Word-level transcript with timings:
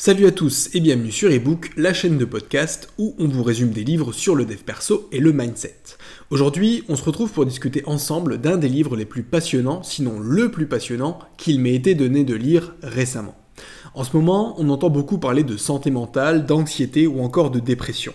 Salut 0.00 0.26
à 0.26 0.30
tous 0.30 0.70
et 0.74 0.80
bienvenue 0.80 1.10
sur 1.10 1.28
eBook, 1.28 1.72
la 1.76 1.92
chaîne 1.92 2.18
de 2.18 2.24
podcast 2.24 2.88
où 2.98 3.16
on 3.18 3.26
vous 3.26 3.42
résume 3.42 3.70
des 3.70 3.82
livres 3.82 4.12
sur 4.12 4.36
le 4.36 4.44
dev 4.44 4.58
perso 4.58 5.08
et 5.10 5.18
le 5.18 5.32
mindset. 5.32 5.74
Aujourd'hui, 6.30 6.84
on 6.88 6.94
se 6.94 7.02
retrouve 7.02 7.32
pour 7.32 7.44
discuter 7.44 7.82
ensemble 7.84 8.38
d'un 8.38 8.58
des 8.58 8.68
livres 8.68 8.94
les 8.94 9.06
plus 9.06 9.24
passionnants, 9.24 9.82
sinon 9.82 10.20
le 10.20 10.52
plus 10.52 10.68
passionnant, 10.68 11.18
qu'il 11.36 11.58
m'ait 11.58 11.74
été 11.74 11.96
donné 11.96 12.22
de 12.22 12.36
lire 12.36 12.76
récemment. 12.80 13.34
En 13.92 14.04
ce 14.04 14.16
moment, 14.16 14.54
on 14.58 14.68
entend 14.68 14.88
beaucoup 14.88 15.18
parler 15.18 15.42
de 15.42 15.56
santé 15.56 15.90
mentale, 15.90 16.46
d'anxiété 16.46 17.08
ou 17.08 17.20
encore 17.20 17.50
de 17.50 17.58
dépression. 17.58 18.12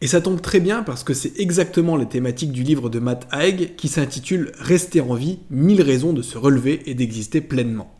Et 0.00 0.08
ça 0.08 0.20
tombe 0.20 0.40
très 0.40 0.58
bien 0.58 0.82
parce 0.82 1.04
que 1.04 1.14
c'est 1.14 1.38
exactement 1.38 1.96
les 1.96 2.08
thématiques 2.08 2.50
du 2.50 2.64
livre 2.64 2.90
de 2.90 2.98
Matt 2.98 3.28
Haig 3.30 3.76
qui 3.76 3.86
s'intitule 3.86 4.50
Rester 4.58 5.00
en 5.00 5.14
vie, 5.14 5.38
1000 5.50 5.80
raisons 5.80 6.12
de 6.12 6.22
se 6.22 6.36
relever 6.36 6.82
et 6.86 6.94
d'exister 6.94 7.40
pleinement. 7.40 7.93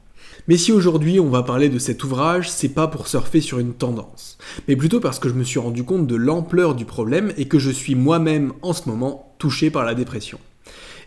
Mais 0.46 0.58
si 0.58 0.72
aujourd'hui 0.72 1.20
on 1.20 1.30
va 1.30 1.42
parler 1.42 1.70
de 1.70 1.78
cet 1.78 2.04
ouvrage, 2.04 2.50
c'est 2.50 2.68
pas 2.68 2.86
pour 2.86 3.08
surfer 3.08 3.40
sur 3.40 3.58
une 3.60 3.72
tendance, 3.72 4.36
mais 4.68 4.76
plutôt 4.76 5.00
parce 5.00 5.18
que 5.18 5.30
je 5.30 5.34
me 5.34 5.42
suis 5.42 5.58
rendu 5.58 5.84
compte 5.84 6.06
de 6.06 6.16
l'ampleur 6.16 6.74
du 6.74 6.84
problème 6.84 7.32
et 7.38 7.48
que 7.48 7.58
je 7.58 7.70
suis 7.70 7.94
moi-même 7.94 8.52
en 8.60 8.74
ce 8.74 8.86
moment 8.86 9.34
touché 9.38 9.70
par 9.70 9.86
la 9.86 9.94
dépression. 9.94 10.38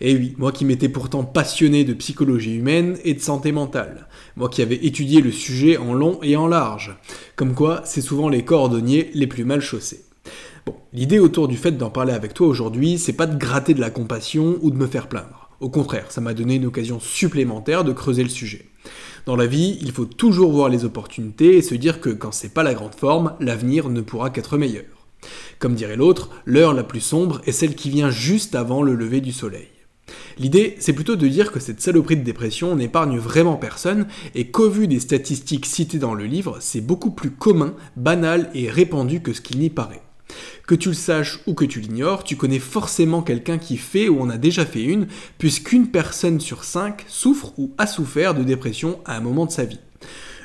Et 0.02 0.15
oui, 0.15 0.34
moi 0.39 0.52
qui 0.52 0.65
m'étais 0.65 0.89
pourtant 0.89 1.23
passionné 1.23 1.84
de 1.84 1.93
psychologie 1.93 2.55
humaine 2.55 2.98
et 3.03 3.13
de 3.13 3.20
santé 3.20 3.52
mentale, 3.52 4.07
moi 4.38 4.49
qui 4.49 4.63
avais 4.63 4.84
étudié 4.84 5.21
le 5.21 5.31
sujet 5.31 5.77
en 5.77 5.93
long 5.93 6.20
et 6.23 6.35
en 6.35 6.48
large, 6.48 6.98
comme 7.35 7.54
quoi 7.54 7.81
c'est 7.85 8.01
souvent 8.01 8.29
les 8.29 8.43
cordonniers 8.43 9.12
les 9.13 9.27
plus 9.27 9.45
mal 9.45 9.62
chaussés. 9.62 10.05
Bon, 10.65 10.76
l'idée 10.93 11.20
autour 11.20 11.48
du 11.48 11.57
fait 11.57 11.71
d'en 11.71 11.91
parler 11.91 12.13
avec 12.13 12.34
toi 12.34 12.48
aujourd'hui, 12.48 12.98
c'est 12.98 13.13
pas 13.13 13.27
de 13.27 13.38
gratter 13.38 13.76
de 13.76 13.81
la 13.81 13.91
compassion 13.91 14.57
ou 14.62 14.71
de 14.71 14.77
me 14.77 14.88
faire 14.88 15.07
plaindre. 15.07 15.51
Au 15.59 15.70
contraire, 15.70 16.12
ça 16.12 16.21
m'a 16.21 16.34
donné 16.34 16.55
une 16.55 16.67
occasion 16.67 16.99
supplémentaire 16.99 17.84
de 17.84 17.91
creuser 17.91 18.23
le 18.23 18.29
sujet. 18.29 18.65
Dans 19.27 19.36
la 19.36 19.45
vie, 19.45 19.77
il 19.81 19.91
faut 19.91 20.05
toujours 20.05 20.54
voir 20.54 20.70
les 20.70 20.86
opportunités 20.86 21.58
et 21.58 21.62
se 21.62 21.76
dire 21.76 21.99
que 21.99 22.09
quand 22.09 22.31
c'est 22.31 22.54
pas 22.54 22.63
la 22.63 22.73
grande 22.73 22.95
forme, 22.95 23.34
l'avenir 23.41 23.90
ne 23.90 23.99
pourra 23.99 24.30
qu'être 24.30 24.58
meilleur. 24.58 24.85
Comme 25.59 25.76
dirait 25.76 25.98
l'autre, 25.98 26.29
l'heure 26.46 26.74
la 26.74 26.85
plus 26.85 27.01
sombre 27.01 27.41
est 27.46 27.51
celle 27.51 27.76
qui 27.76 27.90
vient 27.90 28.10
juste 28.10 28.55
avant 28.55 28.82
le 28.82 28.96
lever 28.96 29.20
du 29.20 29.34
soleil. 29.34 29.68
L'idée, 30.38 30.77
c'est 30.79 30.93
plutôt 30.93 31.18
de 31.18 31.27
dire 31.27 31.51
que 31.51 31.60
cette 31.60 31.82
saloperie 31.82 32.16
de 32.16 32.24
dépression 32.24 32.74
n'épargne 32.77 33.18
vraiment 33.18 33.57
personne 33.57 34.07
et 34.34 34.49
qu'au 34.49 34.70
vu 34.70 34.88
des 34.88 35.01
statistiques 35.01 35.66
citées 35.66 35.99
dans 35.99 36.13
le 36.13 36.23
livre, 36.23 36.60
c'est 36.62 36.79
beaucoup 36.79 37.12
plus 37.12 37.32
commun, 37.32 37.76
banal 37.98 38.49
et 38.54 38.70
répandu 38.70 39.20
que 39.21 39.34
ce 39.34 39.41
qu'il 39.41 39.60
n'y 39.60 39.70
paraît. 39.70 40.07
Que 40.65 40.75
tu 40.75 40.89
le 40.89 40.95
saches 40.95 41.39
ou 41.47 41.53
que 41.53 41.65
tu 41.65 41.79
l'ignores, 41.79 42.23
tu 42.23 42.35
connais 42.35 42.59
forcément 42.59 43.21
quelqu'un 43.21 43.57
qui 43.57 43.77
fait 43.77 44.09
ou 44.09 44.21
en 44.21 44.29
a 44.29 44.37
déjà 44.37 44.65
fait 44.65 44.83
une, 44.83 45.07
puisqu'une 45.37 45.87
personne 45.87 46.39
sur 46.39 46.63
cinq 46.63 47.05
souffre 47.07 47.53
ou 47.57 47.71
a 47.77 47.87
souffert 47.87 48.33
de 48.33 48.43
dépression 48.43 48.99
à 49.05 49.15
un 49.15 49.21
moment 49.21 49.45
de 49.45 49.51
sa 49.51 49.65
vie. 49.65 49.79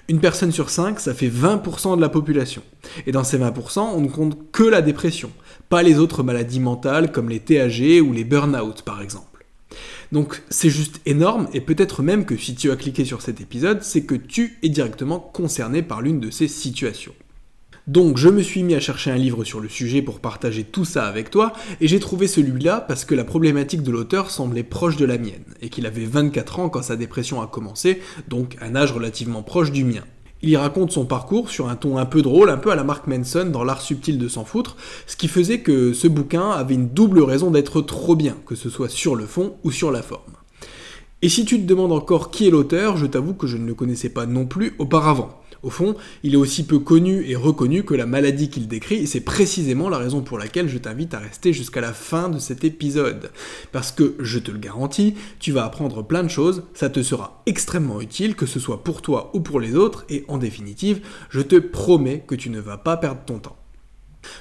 Une 0.09 0.21
personne 0.21 0.53
sur 0.53 0.69
cinq, 0.69 1.01
ça 1.01 1.15
fait 1.15 1.29
20% 1.29 1.97
de 1.97 2.01
la 2.01 2.09
population. 2.09 2.63
Et 3.07 3.13
dans 3.13 3.25
ces 3.25 3.39
20%, 3.39 3.81
on 3.81 4.01
ne 4.01 4.09
compte 4.09 4.51
que 4.51 4.65
la 4.65 4.83
dépression, 4.83 5.31
pas 5.69 5.83
les 5.83 5.99
autres 5.99 6.23
maladies 6.23 6.61
mentales 6.61 7.13
comme 7.13 7.29
les 7.29 7.41
TAG 7.41 8.03
ou 8.03 8.13
les 8.13 8.25
burn-out 8.25 8.83
par 8.83 9.01
exemple. 9.01 9.47
Donc 10.11 10.43
c'est 10.51 10.69
juste 10.69 11.01
énorme, 11.07 11.49
et 11.55 11.63
peut-être 11.63 12.03
même 12.03 12.27
que 12.27 12.37
si 12.37 12.55
tu 12.55 12.71
as 12.71 12.77
cliqué 12.77 13.05
sur 13.05 13.23
cet 13.23 13.41
épisode, 13.41 13.83
c'est 13.83 14.05
que 14.05 14.15
tu 14.15 14.59
es 14.63 14.69
directement 14.69 15.19
concerné 15.19 15.83
par 15.83 16.03
l'une 16.03 16.21
de 16.21 16.31
ces 16.31 16.49
situations. 16.49 17.15
Donc 17.89 18.17
je 18.17 18.29
me 18.29 18.43
suis 18.43 18.63
mis 18.63 18.77
à 18.77 18.81
chercher 18.81 19.11
un 19.11 19.17
livre 19.17 19.43
sur 19.43 19.59
le 19.59 19.69
sujet 19.69 20.03
pour 20.03 20.21
partager 20.21 20.63
tout 20.63 20.85
ça 20.85 21.07
avec 21.07 21.31
toi, 21.31 21.53
et 21.81 21.89
j'ai 21.89 21.99
trouvé 21.99 22.29
celui-là 22.29 22.81
parce 22.81 23.05
que 23.05 23.17
la 23.17 23.25
problématique 23.25 23.83
de 23.83 23.91
l'auteur 23.91 24.31
semblait 24.31 24.63
proche 24.63 24.97
de 24.97 25.05
la 25.05 25.19
mienne, 25.19 25.43
et 25.61 25.69
qu'il 25.69 25.87
avait 25.87 26.05
24 26.05 26.61
ans 26.61 26.69
quand 26.69 26.83
sa 26.83 26.95
dépression 26.95 27.43
a 27.43 27.49
commencé, 27.49 28.01
donc 28.29 28.57
un 28.61 28.77
âge 28.77 28.93
relativement 28.93 29.43
proche 29.43 29.73
du 29.73 29.83
mien. 29.83 30.05
Il 30.43 30.51
y 30.51 30.57
raconte 30.57 30.93
son 30.93 31.07
parcours 31.07 31.51
sur 31.51 31.69
un 31.69 31.77
ton 31.77 31.99
un 31.99 32.07
peu 32.07 32.23
drôle, 32.23 32.51
un 32.51 32.57
peu 32.57 32.71
à 32.71 32.77
la 32.77 32.85
Mark 32.85 33.09
Manson 33.09 33.47
dans 33.47 33.65
l'art 33.65 33.81
subtil 33.81 34.19
de 34.19 34.29
s'en 34.29 34.45
foutre, 34.45 34.77
ce 35.09 35.17
qui 35.17 35.27
faisait 35.27 35.61
que 35.61 35.93
ce 35.93 36.07
bouquin 36.07 36.51
avait 36.51 36.75
une 36.75 36.89
double 36.89 37.23
raison 37.23 37.51
d'être 37.51 37.81
trop 37.81 38.15
bien, 38.15 38.37
que 38.47 38.55
ce 38.55 38.71
soit 38.71 38.89
sur 38.89 39.17
le 39.17 39.27
fond 39.27 39.57
ou 39.65 39.73
sur 39.73 39.91
la 39.91 40.03
forme. 40.03 40.35
Et 41.21 41.29
si 41.29 41.45
tu 41.45 41.61
te 41.61 41.67
demandes 41.67 41.93
encore 41.93 42.31
qui 42.31 42.47
est 42.47 42.51
l'auteur, 42.51 42.97
je 42.97 43.07
t'avoue 43.07 43.35
que 43.35 43.47
je 43.47 43.57
ne 43.57 43.67
le 43.67 43.75
connaissais 43.75 44.09
pas 44.09 44.27
non 44.27 44.47
plus 44.47 44.75
auparavant. 44.79 45.42
Au 45.63 45.71
fond, 45.71 45.95
il 46.25 46.35
est 46.35 46.39
aussi 46.39 46.65
peu 46.65 46.81
connu 46.81 47.25
et 47.29 47.37
reconnu 47.37 47.85
que 47.85 47.95
la 47.95 48.07
maladie 48.07 48.51
qu'il 48.51 48.67
décrit, 48.67 48.97
et 48.97 49.07
c'est 49.07 49.21
précisément 49.21 49.89
la 49.89 49.99
raison 49.99 50.21
pour 50.21 50.39
laquelle 50.39 50.69
je 50.69 50.79
t'invite 50.79 51.15
à 51.15 51.21
rester 51.21 51.53
jusqu'à 51.53 51.81
la 51.81 51.93
fin 51.93 52.29
de 52.29 52.41
cet 52.41 52.65
épisode. 52.65 53.31
Parce 53.71 53.93
que, 53.93 54.17
je 54.19 54.41
te 54.41 54.51
le 54.51 54.59
garantis, 54.59 55.15
tu 55.39 55.53
vas 55.53 55.65
apprendre 55.65 56.03
plein 56.03 56.25
de 56.25 56.29
choses, 56.29 56.65
ça 56.75 56.91
te 56.91 57.03
sera 57.03 57.43
extrêmement 57.47 58.01
utile, 58.01 58.35
que 58.35 58.47
ce 58.47 58.59
soit 58.59 58.83
pour 58.83 59.03
toi 59.03 59.31
ou 59.35 59.41
pour 59.41 59.61
les 59.61 59.77
autres, 59.77 60.05
et 60.09 60.25
en 60.27 60.39
définitive, 60.39 61.01
je 61.31 61.41
te 61.41 61.57
promets 61.57 62.25
que 62.27 62.35
tu 62.35 62.51
ne 62.51 62.61
vas 62.61 62.79
pas 62.79 62.97
perdre 62.97 63.21
ton 63.25 63.39
temps. 63.39 63.57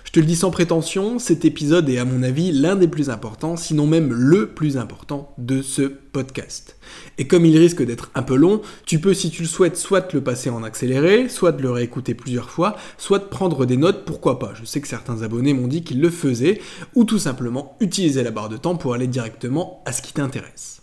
Je 0.03 0.11
te 0.11 0.19
le 0.19 0.25
dis 0.25 0.35
sans 0.35 0.51
prétention, 0.51 1.19
cet 1.19 1.45
épisode 1.45 1.89
est 1.89 1.97
à 1.97 2.05
mon 2.05 2.23
avis 2.23 2.51
l'un 2.51 2.75
des 2.75 2.87
plus 2.87 3.09
importants, 3.09 3.57
sinon 3.57 3.87
même 3.87 4.11
le 4.11 4.49
plus 4.49 4.77
important 4.77 5.33
de 5.37 5.61
ce 5.61 5.83
podcast. 5.83 6.77
Et 7.17 7.27
comme 7.27 7.45
il 7.45 7.57
risque 7.57 7.83
d'être 7.83 8.09
un 8.15 8.23
peu 8.23 8.35
long, 8.35 8.61
tu 8.85 8.99
peux 8.99 9.13
si 9.13 9.29
tu 9.29 9.43
le 9.43 9.47
souhaites 9.47 9.77
soit 9.77 10.13
le 10.13 10.21
passer 10.21 10.49
en 10.49 10.63
accéléré, 10.63 11.29
soit 11.29 11.59
le 11.59 11.71
réécouter 11.71 12.13
plusieurs 12.13 12.49
fois, 12.49 12.75
soit 12.97 13.29
prendre 13.29 13.65
des 13.65 13.77
notes, 13.77 14.05
pourquoi 14.05 14.39
pas. 14.39 14.53
Je 14.55 14.65
sais 14.65 14.81
que 14.81 14.87
certains 14.87 15.21
abonnés 15.21 15.53
m'ont 15.53 15.67
dit 15.67 15.83
qu'ils 15.83 16.01
le 16.01 16.09
faisaient, 16.09 16.61
ou 16.95 17.03
tout 17.03 17.19
simplement 17.19 17.75
utiliser 17.79 18.23
la 18.23 18.31
barre 18.31 18.49
de 18.49 18.57
temps 18.57 18.75
pour 18.75 18.93
aller 18.93 19.07
directement 19.07 19.81
à 19.85 19.91
ce 19.91 20.01
qui 20.01 20.13
t'intéresse. 20.13 20.81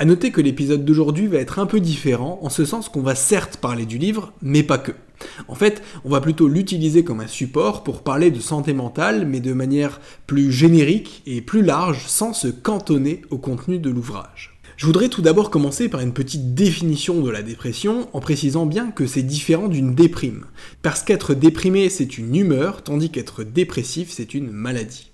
A 0.00 0.04
noter 0.04 0.30
que 0.30 0.40
l'épisode 0.40 0.84
d'aujourd'hui 0.84 1.26
va 1.26 1.38
être 1.38 1.58
un 1.58 1.66
peu 1.66 1.80
différent, 1.80 2.38
en 2.42 2.50
ce 2.50 2.64
sens 2.64 2.88
qu'on 2.88 3.02
va 3.02 3.16
certes 3.16 3.56
parler 3.56 3.84
du 3.84 3.98
livre, 3.98 4.32
mais 4.42 4.62
pas 4.62 4.78
que. 4.78 4.92
En 5.48 5.56
fait, 5.56 5.82
on 6.04 6.08
va 6.08 6.20
plutôt 6.20 6.46
l'utiliser 6.46 7.02
comme 7.02 7.20
un 7.20 7.26
support 7.26 7.82
pour 7.82 8.02
parler 8.02 8.30
de 8.30 8.38
santé 8.38 8.74
mentale, 8.74 9.26
mais 9.26 9.40
de 9.40 9.52
manière 9.52 10.00
plus 10.28 10.52
générique 10.52 11.22
et 11.26 11.40
plus 11.40 11.62
large, 11.62 12.04
sans 12.06 12.32
se 12.32 12.46
cantonner 12.46 13.22
au 13.30 13.38
contenu 13.38 13.80
de 13.80 13.90
l'ouvrage. 13.90 14.57
Je 14.78 14.86
voudrais 14.86 15.08
tout 15.08 15.22
d'abord 15.22 15.50
commencer 15.50 15.88
par 15.88 16.02
une 16.02 16.12
petite 16.12 16.54
définition 16.54 17.20
de 17.20 17.30
la 17.30 17.42
dépression, 17.42 18.08
en 18.12 18.20
précisant 18.20 18.64
bien 18.64 18.92
que 18.92 19.08
c'est 19.08 19.24
différent 19.24 19.66
d'une 19.66 19.92
déprime. 19.92 20.44
Parce 20.82 21.02
qu'être 21.02 21.34
déprimé, 21.34 21.88
c'est 21.88 22.16
une 22.16 22.36
humeur, 22.36 22.84
tandis 22.84 23.10
qu'être 23.10 23.42
dépressif, 23.42 24.08
c'est 24.12 24.34
une 24.34 24.52
maladie. 24.52 25.07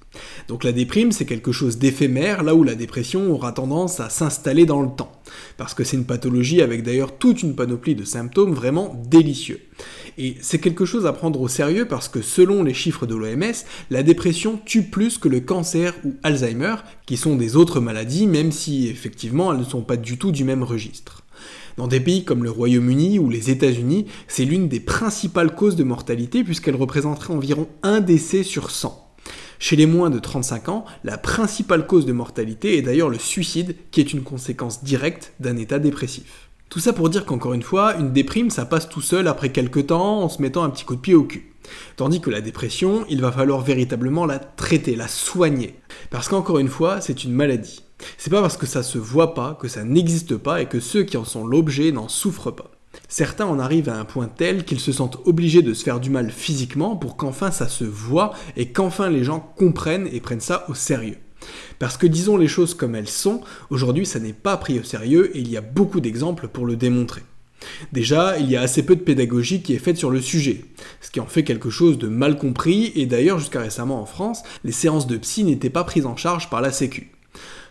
Donc 0.48 0.64
la 0.64 0.72
déprime, 0.72 1.12
c'est 1.12 1.24
quelque 1.24 1.52
chose 1.52 1.78
d'éphémère, 1.78 2.42
là 2.42 2.54
où 2.54 2.62
la 2.62 2.74
dépression 2.74 3.32
aura 3.32 3.52
tendance 3.52 4.00
à 4.00 4.10
s'installer 4.10 4.66
dans 4.66 4.82
le 4.82 4.90
temps. 4.94 5.12
Parce 5.56 5.74
que 5.74 5.84
c'est 5.84 5.96
une 5.96 6.04
pathologie 6.04 6.62
avec 6.62 6.82
d'ailleurs 6.82 7.16
toute 7.16 7.42
une 7.42 7.54
panoplie 7.54 7.94
de 7.94 8.04
symptômes 8.04 8.52
vraiment 8.52 9.00
délicieux. 9.08 9.60
Et 10.16 10.36
c'est 10.40 10.60
quelque 10.60 10.84
chose 10.84 11.06
à 11.06 11.12
prendre 11.12 11.40
au 11.40 11.48
sérieux 11.48 11.86
parce 11.86 12.08
que 12.08 12.22
selon 12.22 12.62
les 12.62 12.74
chiffres 12.74 13.06
de 13.06 13.14
l'OMS, 13.14 13.54
la 13.90 14.02
dépression 14.02 14.60
tue 14.64 14.84
plus 14.84 15.18
que 15.18 15.28
le 15.28 15.40
cancer 15.40 15.94
ou 16.04 16.14
Alzheimer, 16.22 16.76
qui 17.06 17.16
sont 17.16 17.36
des 17.36 17.56
autres 17.56 17.80
maladies, 17.80 18.26
même 18.26 18.52
si 18.52 18.88
effectivement 18.88 19.52
elles 19.52 19.60
ne 19.60 19.64
sont 19.64 19.82
pas 19.82 19.96
du 19.96 20.18
tout 20.18 20.30
du 20.30 20.44
même 20.44 20.62
registre. 20.62 21.22
Dans 21.76 21.88
des 21.88 21.98
pays 21.98 22.24
comme 22.24 22.44
le 22.44 22.50
Royaume-Uni 22.50 23.18
ou 23.18 23.28
les 23.28 23.50
États-Unis, 23.50 24.06
c'est 24.28 24.44
l'une 24.44 24.68
des 24.68 24.78
principales 24.78 25.56
causes 25.56 25.74
de 25.74 25.82
mortalité 25.82 26.44
puisqu'elle 26.44 26.76
représenterait 26.76 27.34
environ 27.34 27.66
un 27.82 28.00
décès 28.00 28.44
sur 28.44 28.70
100. 28.70 29.03
Chez 29.58 29.76
les 29.76 29.86
moins 29.86 30.10
de 30.10 30.18
35 30.18 30.68
ans, 30.68 30.84
la 31.04 31.18
principale 31.18 31.86
cause 31.86 32.06
de 32.06 32.12
mortalité 32.12 32.76
est 32.76 32.82
d'ailleurs 32.82 33.08
le 33.08 33.18
suicide, 33.18 33.76
qui 33.90 34.00
est 34.00 34.12
une 34.12 34.22
conséquence 34.22 34.84
directe 34.84 35.32
d'un 35.40 35.56
état 35.56 35.78
dépressif. 35.78 36.50
Tout 36.68 36.80
ça 36.80 36.92
pour 36.92 37.08
dire 37.08 37.24
qu'encore 37.24 37.54
une 37.54 37.62
fois, 37.62 37.94
une 37.96 38.12
déprime, 38.12 38.50
ça 38.50 38.64
passe 38.64 38.88
tout 38.88 39.00
seul 39.00 39.28
après 39.28 39.50
quelques 39.50 39.86
temps 39.86 40.22
en 40.22 40.28
se 40.28 40.42
mettant 40.42 40.64
un 40.64 40.70
petit 40.70 40.84
coup 40.84 40.96
de 40.96 41.00
pied 41.00 41.14
au 41.14 41.24
cul. 41.24 41.52
Tandis 41.96 42.20
que 42.20 42.30
la 42.30 42.40
dépression, 42.40 43.06
il 43.08 43.20
va 43.20 43.32
falloir 43.32 43.60
véritablement 43.60 44.26
la 44.26 44.38
traiter, 44.38 44.96
la 44.96 45.08
soigner. 45.08 45.76
Parce 46.10 46.28
qu'encore 46.28 46.58
une 46.58 46.68
fois, 46.68 47.00
c'est 47.00 47.24
une 47.24 47.32
maladie. 47.32 47.84
C'est 48.18 48.30
pas 48.30 48.42
parce 48.42 48.56
que 48.56 48.66
ça 48.66 48.82
se 48.82 48.98
voit 48.98 49.34
pas 49.34 49.56
que 49.60 49.68
ça 49.68 49.84
n'existe 49.84 50.36
pas 50.36 50.60
et 50.60 50.66
que 50.66 50.80
ceux 50.80 51.04
qui 51.04 51.16
en 51.16 51.24
sont 51.24 51.46
l'objet 51.46 51.92
n'en 51.92 52.08
souffrent 52.08 52.50
pas. 52.50 52.70
Certains 53.16 53.46
en 53.46 53.60
arrivent 53.60 53.90
à 53.90 53.96
un 53.96 54.04
point 54.04 54.26
tel 54.26 54.64
qu'ils 54.64 54.80
se 54.80 54.90
sentent 54.90 55.18
obligés 55.24 55.62
de 55.62 55.72
se 55.72 55.84
faire 55.84 56.00
du 56.00 56.10
mal 56.10 56.32
physiquement 56.32 56.96
pour 56.96 57.16
qu'enfin 57.16 57.52
ça 57.52 57.68
se 57.68 57.84
voit 57.84 58.34
et 58.56 58.72
qu'enfin 58.72 59.08
les 59.08 59.22
gens 59.22 59.38
comprennent 59.56 60.08
et 60.12 60.18
prennent 60.18 60.40
ça 60.40 60.64
au 60.68 60.74
sérieux. 60.74 61.18
Parce 61.78 61.96
que 61.96 62.08
disons 62.08 62.36
les 62.36 62.48
choses 62.48 62.74
comme 62.74 62.96
elles 62.96 63.08
sont, 63.08 63.40
aujourd'hui 63.70 64.04
ça 64.04 64.18
n'est 64.18 64.32
pas 64.32 64.56
pris 64.56 64.80
au 64.80 64.82
sérieux 64.82 65.30
et 65.36 65.38
il 65.38 65.48
y 65.48 65.56
a 65.56 65.60
beaucoup 65.60 66.00
d'exemples 66.00 66.48
pour 66.48 66.66
le 66.66 66.74
démontrer. 66.74 67.22
Déjà, 67.92 68.36
il 68.36 68.50
y 68.50 68.56
a 68.56 68.62
assez 68.62 68.84
peu 68.84 68.96
de 68.96 69.02
pédagogie 69.02 69.62
qui 69.62 69.74
est 69.74 69.78
faite 69.78 69.96
sur 69.96 70.10
le 70.10 70.20
sujet, 70.20 70.64
ce 71.00 71.12
qui 71.12 71.20
en 71.20 71.26
fait 71.26 71.44
quelque 71.44 71.70
chose 71.70 71.98
de 71.98 72.08
mal 72.08 72.36
compris, 72.36 72.90
et 72.96 73.06
d'ailleurs 73.06 73.38
jusqu'à 73.38 73.60
récemment 73.60 74.02
en 74.02 74.06
France, 74.06 74.42
les 74.64 74.72
séances 74.72 75.06
de 75.06 75.16
psy 75.18 75.44
n'étaient 75.44 75.70
pas 75.70 75.84
prises 75.84 76.06
en 76.06 76.16
charge 76.16 76.50
par 76.50 76.60
la 76.60 76.72
Sécu. 76.72 77.13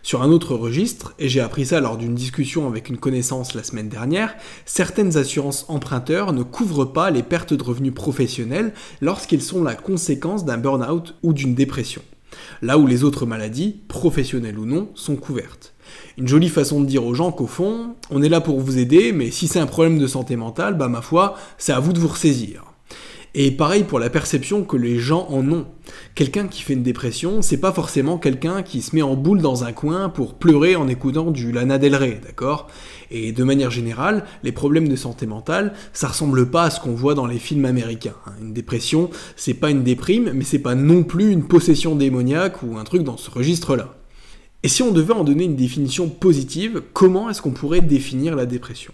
Sur 0.04 0.20
un 0.20 0.30
autre 0.30 0.54
registre, 0.54 1.14
et 1.18 1.30
j'ai 1.30 1.40
appris 1.40 1.64
ça 1.64 1.80
lors 1.80 1.96
d'une 1.96 2.14
discussion 2.14 2.66
avec 2.66 2.90
une 2.90 2.98
connaissance 2.98 3.54
la 3.54 3.62
semaine 3.62 3.88
dernière, 3.88 4.34
certaines 4.66 5.16
assurances 5.16 5.64
emprunteurs 5.68 6.34
ne 6.34 6.42
couvrent 6.42 6.84
pas 6.84 7.10
les 7.10 7.22
pertes 7.22 7.54
de 7.54 7.62
revenus 7.62 7.94
professionnels 7.94 8.74
lorsqu'ils 9.00 9.40
sont 9.40 9.64
la 9.64 9.74
conséquence 9.74 10.44
d'un 10.44 10.58
burn-out 10.58 11.14
ou 11.22 11.32
d'une 11.32 11.54
dépression. 11.54 12.02
Là 12.60 12.76
où 12.76 12.86
les 12.86 13.02
autres 13.02 13.24
maladies, 13.24 13.80
professionnelles 13.88 14.58
ou 14.58 14.66
non, 14.66 14.90
sont 14.94 15.16
couvertes. 15.16 15.72
Une 16.18 16.28
jolie 16.28 16.50
façon 16.50 16.82
de 16.82 16.86
dire 16.86 17.06
aux 17.06 17.14
gens 17.14 17.32
qu'au 17.32 17.46
fond, 17.46 17.94
on 18.10 18.22
est 18.22 18.28
là 18.28 18.42
pour 18.42 18.60
vous 18.60 18.76
aider, 18.76 19.10
mais 19.12 19.30
si 19.30 19.48
c'est 19.48 19.58
un 19.58 19.66
problème 19.66 19.98
de 19.98 20.06
santé 20.06 20.36
mentale, 20.36 20.76
bah 20.76 20.88
ma 20.88 21.00
foi, 21.00 21.34
c'est 21.56 21.72
à 21.72 21.80
vous 21.80 21.94
de 21.94 21.98
vous 21.98 22.08
ressaisir. 22.08 22.73
Et 23.36 23.50
pareil 23.50 23.82
pour 23.82 23.98
la 23.98 24.10
perception 24.10 24.62
que 24.62 24.76
les 24.76 25.00
gens 25.00 25.26
en 25.28 25.50
ont. 25.50 25.66
Quelqu'un 26.14 26.46
qui 26.46 26.62
fait 26.62 26.74
une 26.74 26.84
dépression, 26.84 27.42
c'est 27.42 27.56
pas 27.56 27.72
forcément 27.72 28.16
quelqu'un 28.16 28.62
qui 28.62 28.80
se 28.80 28.94
met 28.94 29.02
en 29.02 29.16
boule 29.16 29.42
dans 29.42 29.64
un 29.64 29.72
coin 29.72 30.08
pour 30.08 30.34
pleurer 30.34 30.76
en 30.76 30.86
écoutant 30.86 31.32
du 31.32 31.50
Lana 31.50 31.78
Del 31.78 31.96
Rey, 31.96 32.20
d'accord? 32.24 32.68
Et 33.10 33.32
de 33.32 33.42
manière 33.42 33.72
générale, 33.72 34.24
les 34.44 34.52
problèmes 34.52 34.86
de 34.86 34.94
santé 34.94 35.26
mentale, 35.26 35.74
ça 35.92 36.06
ressemble 36.06 36.48
pas 36.48 36.62
à 36.62 36.70
ce 36.70 36.78
qu'on 36.78 36.94
voit 36.94 37.14
dans 37.14 37.26
les 37.26 37.40
films 37.40 37.64
américains. 37.64 38.14
Hein. 38.26 38.34
Une 38.40 38.52
dépression, 38.52 39.10
c'est 39.34 39.54
pas 39.54 39.70
une 39.70 39.82
déprime, 39.82 40.30
mais 40.32 40.44
c'est 40.44 40.60
pas 40.60 40.76
non 40.76 41.02
plus 41.02 41.32
une 41.32 41.48
possession 41.48 41.96
démoniaque 41.96 42.62
ou 42.62 42.78
un 42.78 42.84
truc 42.84 43.02
dans 43.02 43.16
ce 43.16 43.32
registre-là. 43.32 43.96
Et 44.62 44.68
si 44.68 44.84
on 44.84 44.92
devait 44.92 45.12
en 45.12 45.24
donner 45.24 45.44
une 45.44 45.56
définition 45.56 46.08
positive, 46.08 46.82
comment 46.92 47.28
est-ce 47.28 47.42
qu'on 47.42 47.50
pourrait 47.50 47.80
définir 47.80 48.36
la 48.36 48.46
dépression? 48.46 48.92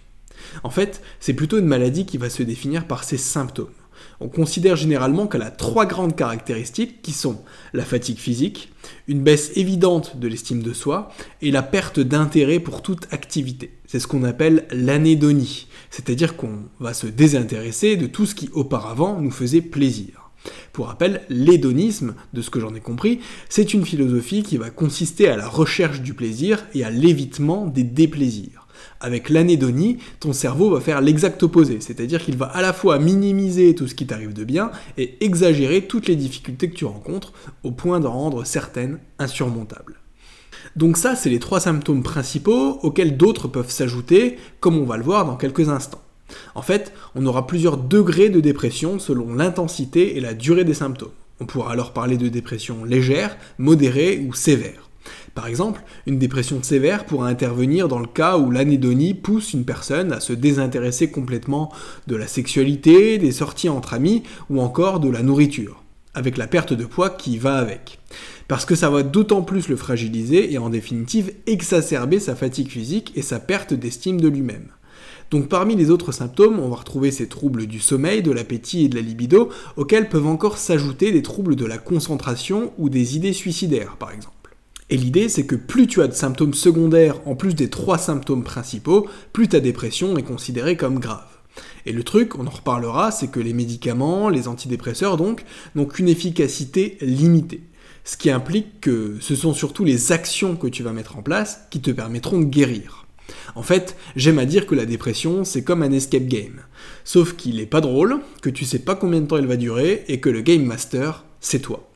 En 0.64 0.70
fait, 0.70 1.02
c'est 1.20 1.34
plutôt 1.34 1.58
une 1.58 1.66
maladie 1.66 2.06
qui 2.06 2.16
va 2.16 2.31
se 2.31 2.42
définir 2.42 2.87
par 2.87 3.04
ses 3.04 3.19
symptômes. 3.19 3.69
On 4.22 4.28
considère 4.28 4.76
généralement 4.76 5.26
qu'elle 5.26 5.40
a 5.40 5.50
trois 5.50 5.87
grandes 5.87 6.14
caractéristiques 6.14 7.00
qui 7.00 7.12
sont 7.12 7.40
la 7.72 7.87
fatigue 7.87 8.19
physique, 8.19 8.70
une 9.08 9.22
baisse 9.22 9.52
évidente 9.56 10.19
de 10.19 10.28
l'estime 10.28 10.62
de 10.62 10.75
soi 10.75 11.11
et 11.40 11.50
la 11.50 11.62
perte 11.62 12.00
d'intérêt 12.00 12.61
pour 12.61 12.82
toute 12.82 13.12
activité. 13.12 13.70
C'est 13.87 13.99
ce 13.99 14.06
qu'on 14.06 14.25
appelle 14.25 14.67
l'anédonie, 14.72 15.69
c'est-à-dire 15.90 16.37
qu'on 16.37 16.58
va 16.81 16.93
se 16.93 17.06
désintéresser 17.06 17.96
de 17.96 18.06
tout 18.06 18.26
ce 18.26 18.34
qui 18.34 18.50
auparavant 18.52 19.19
nous 19.20 19.31
faisait 19.31 19.62
plaisir. 19.62 20.31
Pour 20.73 20.87
rappel, 20.87 21.23
l'hédonisme, 21.31 22.14
de 22.32 22.43
ce 22.43 22.50
que 22.50 22.61
j'en 22.61 22.75
ai 22.75 22.81
compris, 22.81 23.20
c'est 23.49 23.75
une 23.75 23.87
philosophie 23.87 24.43
qui 24.43 24.58
va 24.58 24.70
consister 24.70 25.28
à 25.28 25.37
la 25.37 25.49
recherche 25.49 26.02
du 26.02 26.14
plaisir 26.14 26.64
et 26.75 26.84
à 26.84 26.90
l'évitement 26.90 27.66
des 27.66 27.84
déplaisirs. 27.84 28.60
Avec 29.02 29.31
l'anédonie, 29.31 29.97
ton 30.20 30.35
cerveau 30.35 30.70
va 30.70 30.81
faire 30.81 31.00
l'exact 31.00 31.43
opposé, 31.43 31.79
c'est-à-dire 31.81 32.23
qu'il 32.23 32.37
va 32.37 32.47
à 32.47 32.61
la 32.61 32.75
fois 32.75 32.99
minimiser 32.99 33.75
tout 33.75 33.88
ce 33.88 33.94
qui 33.94 34.06
t'arrive 34.06 34.35
de 34.35 34.44
bien 34.44 34.70
et 34.99 35.25
exagérer 35.25 35.87
toutes 35.87 36.06
les 36.06 36.17
difficultés 36.17 36.69
que 36.69 36.76
tu 36.76 36.85
rencontres 36.85 37.32
au 37.62 37.70
point 37.70 37.99
d'en 37.99 38.12
rendre 38.12 38.44
certaines 38.44 38.99
insurmontables. 39.19 40.00
Donc 40.76 40.99
ça, 40.99 41.17
c'est 41.17 41.31
les 41.31 41.38
trois 41.38 41.61
symptômes 41.61 42.02
principaux 42.02 42.79
auxquels 42.82 43.17
d'autres 43.17 43.49
peuvent 43.49 43.70
s'ajouter, 43.70 44.37
comme 44.61 44.76
on 44.76 44.85
va 44.85 44.99
le 44.99 45.02
voir 45.02 45.25
dans 45.25 45.37
quelques 45.37 45.70
instants. 45.70 46.02
En 46.55 46.62
fait, 46.62 46.93
on 47.14 47.25
aura 47.25 47.47
plusieurs 47.47 47.79
degrés 47.79 48.29
de 48.29 48.41
dépression 48.41 48.99
selon 48.99 49.35
l'intensité 49.35 50.19
et 50.19 50.20
la 50.20 50.35
durée 50.35 50.64
des 50.64 50.75
symptômes. 50.75 51.11
On 51.41 51.47
pourra 51.47 51.73
alors 51.73 51.94
parler 51.94 52.19
de 52.19 52.29
dépression 52.29 52.85
légère, 52.85 53.38
modérée 53.58 54.23
ou 54.29 54.35
sévère. 54.35 54.89
Par 55.40 55.48
exemple, 55.48 55.82
une 56.06 56.19
dépression 56.19 56.62
sévère 56.62 57.06
pourra 57.06 57.28
intervenir 57.28 57.88
dans 57.88 57.98
le 57.98 58.06
cas 58.06 58.37
où 58.37 58.50
l'anédonie 58.50 59.14
pousse 59.14 59.54
une 59.54 59.64
personne 59.64 60.12
à 60.12 60.20
se 60.20 60.34
désintéresser 60.34 61.10
complètement 61.10 61.72
de 62.06 62.14
la 62.14 62.26
sexualité, 62.26 63.16
des 63.16 63.32
sorties 63.32 63.70
entre 63.70 63.94
amis 63.94 64.22
ou 64.50 64.60
encore 64.60 65.00
de 65.00 65.08
la 65.08 65.22
nourriture, 65.22 65.82
avec 66.12 66.37
la 66.37 66.46
perte 66.46 66.75
de 66.75 66.84
poids 66.84 67.08
qui 67.08 67.38
va 67.38 67.56
avec. 67.56 68.00
Parce 68.48 68.66
que 68.66 68.75
ça 68.75 68.90
va 68.90 69.02
d'autant 69.02 69.40
plus 69.40 69.69
le 69.69 69.76
fragiliser 69.76 70.52
et 70.52 70.58
en 70.58 70.69
définitive 70.69 71.32
exacerber 71.46 72.20
sa 72.20 72.37
fatigue 72.37 72.69
physique 72.69 73.12
et 73.14 73.22
sa 73.22 73.40
perte 73.40 73.72
d'estime 73.72 74.20
de 74.20 74.28
lui-même. 74.28 74.69
Donc 75.31 75.48
parmi 75.48 75.75
les 75.75 75.90
autres 75.90 76.12
symptômes, 76.12 76.60
on 76.60 76.69
va 76.69 76.76
retrouver 76.76 77.10
ces 77.12 77.28
troubles 77.28 77.66
du 77.66 77.81
sommeil, 77.81 78.20
de 78.20 78.31
l'appétit 78.31 78.84
et 78.84 78.88
de 78.90 78.96
la 78.96 79.00
libido, 79.00 79.48
auxquels 79.78 80.10
peuvent 80.10 80.26
encore 80.26 80.58
s'ajouter 80.58 81.12
des 81.12 81.22
troubles 81.22 81.56
de 81.56 81.64
la 81.64 81.78
concentration 81.78 82.75
ou 82.76 82.90
des 82.90 83.16
idées 83.16 83.32
suicidaires, 83.32 83.96
par 83.96 84.12
exemple. 84.12 84.34
Et 84.90 84.96
l'idée, 84.96 85.28
c'est 85.28 85.46
que 85.46 85.54
plus 85.54 85.87
tu 85.87 86.02
as 86.02 86.08
de 86.08 86.12
symptômes 86.12 86.52
secondaires 86.52 87.20
en 87.25 87.37
plus 87.37 87.54
des 87.54 87.70
trois 87.70 87.96
symptômes 87.96 88.42
principaux, 88.42 89.08
plus 89.32 89.48
ta 89.48 89.60
dépression 89.60 90.16
est 90.19 90.25
considérée 90.25 90.76
comme 90.76 90.98
grave. 90.98 91.26
Et 91.87 91.92
le 91.92 92.02
truc, 92.02 92.37
on 92.37 92.46
en 92.46 92.50
reparlera, 92.50 93.12
c'est 93.12 93.28
que 93.28 93.40
les 93.40 93.52
médicaments, 93.52 94.28
les 94.28 94.48
antidépresseurs 94.48 95.16
donc, 95.16 95.44
n'ont 95.76 95.87
qu'une 95.87 96.08
efficacité 96.08 96.98
limitée. 97.00 97.62
Ce 98.04 98.16
qui 98.16 98.31
implique 98.31 98.81
que 98.81 99.16
ce 99.20 99.37
sont 99.37 99.54
surtout 99.54 99.84
les 99.84 100.10
actions 100.10 100.56
que 100.56 100.66
tu 100.66 100.82
vas 100.82 100.92
mettre 100.92 101.16
en 101.16 101.22
place 101.22 101.60
qui 101.70 101.81
te 101.81 101.90
permettront 101.92 102.40
de 102.40 102.44
guérir. 102.44 103.06
En 103.54 103.62
fait, 103.62 103.96
j'aime 104.16 104.38
à 104.40 104.44
dire 104.44 104.66
que 104.66 104.75
la 104.75 104.87
dépression, 104.87 105.44
c'est 105.44 105.62
comme 105.62 105.82
un 105.82 105.92
escape 105.92 106.26
game. 106.26 106.62
Sauf 107.04 107.34
qu'il 107.34 107.60
est 107.60 107.66
pas 107.66 107.81
drôle, 107.81 108.20
que 108.42 108.50
tu 108.50 108.64
sais 108.64 108.81
pas 108.81 108.96
combien 108.96 109.20
de 109.20 109.26
temps 109.26 109.38
il 109.38 109.46
va 109.46 109.56
durer, 109.56 110.04
et 110.08 110.19
que 110.19 110.31
le 110.31 110.40
game 110.40 110.64
master, 110.64 111.25
c'est 111.40 111.60
toi. 111.60 111.89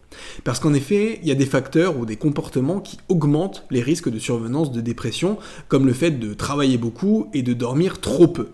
Parce 0.45 0.61
qu'en 0.61 0.75
effet, 0.75 1.19
il 1.23 1.29
y 1.29 1.33
a 1.33 1.37
des 1.37 1.47
facteurs 1.47 1.99
ou 1.99 2.07
des 2.07 2.17
comportements 2.17 2.81
qui 2.81 2.99
augmentent 3.09 3.65
les 3.71 3.83
risques 3.83 4.11
de 4.11 4.19
survenance 4.19 4.73
de 4.73 4.81
dépression, 4.81 5.39
comme 5.69 5.87
le 5.87 5.93
fait 5.93 6.13
de 6.13 6.35
travailler 6.35 6.79
beaucoup 6.79 7.29
et 7.35 7.43
de 7.43 7.53
dormir 7.53 8.01
trop 8.01 8.29
peu. 8.29 8.49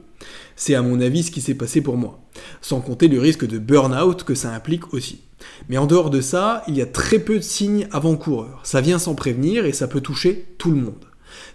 C'est 0.56 0.74
à 0.74 0.82
mon 0.82 1.00
avis 1.00 1.22
ce 1.22 1.30
qui 1.30 1.40
s'est 1.40 1.54
passé 1.54 1.80
pour 1.80 1.96
moi. 1.96 2.20
Sans 2.60 2.80
compter 2.80 3.08
le 3.08 3.20
risque 3.20 3.46
de 3.46 3.58
burn-out 3.58 4.24
que 4.24 4.34
ça 4.34 4.54
implique 4.54 4.92
aussi. 4.92 5.22
Mais 5.68 5.78
en 5.78 5.86
dehors 5.86 6.10
de 6.10 6.20
ça, 6.20 6.62
il 6.68 6.76
y 6.76 6.82
a 6.82 6.86
très 6.86 7.18
peu 7.18 7.36
de 7.36 7.42
signes 7.42 7.88
avant-coureurs. 7.92 8.60
Ça 8.64 8.80
vient 8.80 8.98
sans 8.98 9.14
prévenir 9.14 9.64
et 9.64 9.72
ça 9.72 9.88
peut 9.88 10.02
toucher 10.02 10.46
tout 10.58 10.70
le 10.70 10.80
monde. 10.82 11.06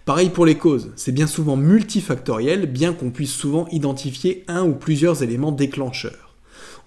Pareil 0.06 0.30
pour 0.30 0.46
les 0.46 0.58
causes, 0.58 0.92
c'est 0.96 1.12
bien 1.12 1.28
souvent 1.28 1.58
multifactoriel, 1.58 2.66
bien 2.66 2.94
qu'on 2.94 3.12
puisse 3.12 3.34
souvent 3.34 3.68
identifier 3.72 4.44
un 4.48 4.64
ou 4.64 4.74
plusieurs 4.74 5.22
éléments 5.22 5.52
déclencheurs. 5.52 6.25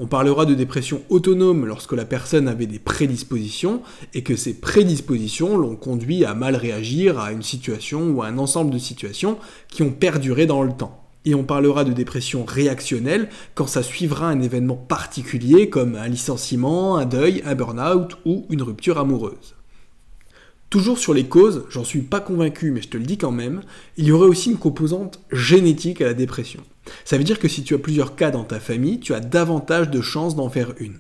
On 0.01 0.07
parlera 0.07 0.47
de 0.47 0.55
dépression 0.55 1.03
autonome 1.09 1.67
lorsque 1.67 1.93
la 1.93 2.05
personne 2.05 2.47
avait 2.47 2.69
des 2.69 2.79
prédispositions 2.79 3.83
et 4.15 4.23
que 4.23 4.37
ces 4.37 4.55
prédispositions 4.55 5.57
l'ont 5.57 5.75
conduit 5.75 6.25
à 6.25 6.35
mal 6.35 6.55
réagir 6.55 7.19
à 7.19 7.33
une 7.33 7.43
situation 7.43 8.11
ou 8.11 8.23
à 8.23 8.29
un 8.29 8.39
ensemble 8.39 8.71
de 8.71 8.79
situations 8.79 9.39
qui 9.67 9.83
ont 9.83 9.91
perduré 9.91 10.47
dans 10.47 10.63
le 10.63 10.73
temps. 10.73 11.03
Et 11.25 11.35
on 11.35 11.43
parlera 11.43 11.83
de 11.83 11.93
dépression 11.93 12.45
réactionnelle 12.45 13.29
quand 13.57 13.67
ça 13.67 13.83
suivra 13.83 14.29
un 14.29 14.41
événement 14.41 14.77
particulier 14.77 15.69
comme 15.69 15.97
un 15.97 16.07
licenciement, 16.07 16.97
un 16.97 17.05
deuil, 17.05 17.43
un 17.45 17.57
burn-out 17.57 18.17
ou 18.25 18.47
une 18.51 18.63
rupture 18.63 18.99
amoureuse. 18.99 19.58
Toujours 20.71 20.99
sur 20.99 21.15
les 21.15 21.25
causes, 21.25 21.65
j'en 21.71 21.85
suis 21.85 22.03
pas 22.03 22.21
convaincu, 22.21 22.71
mais 22.71 22.83
je 22.83 22.89
te 22.89 22.99
le 22.99 23.05
dis 23.05 23.17
quand 23.17 23.31
même, 23.31 23.63
il 23.97 24.05
y 24.05 24.13
aurait 24.13 24.29
aussi 24.29 24.51
une 24.51 24.59
composante 24.59 25.21
génétique 25.33 26.03
à 26.03 26.07
la 26.07 26.15
dépression. 26.15 26.63
Ça 27.07 27.17
veut 27.17 27.25
dire 27.25 27.39
que 27.39 27.49
si 27.49 27.63
tu 27.63 27.75
as 27.75 27.79
plusieurs 27.79 28.17
cas 28.17 28.31
dans 28.31 28.45
ta 28.45 28.61
famille, 28.61 29.01
tu 29.01 29.15
as 29.15 29.21
davantage 29.21 29.91
de 29.91 30.03
chances 30.03 30.37
d'en 30.37 30.51
faire 30.51 30.75
une. 30.79 30.99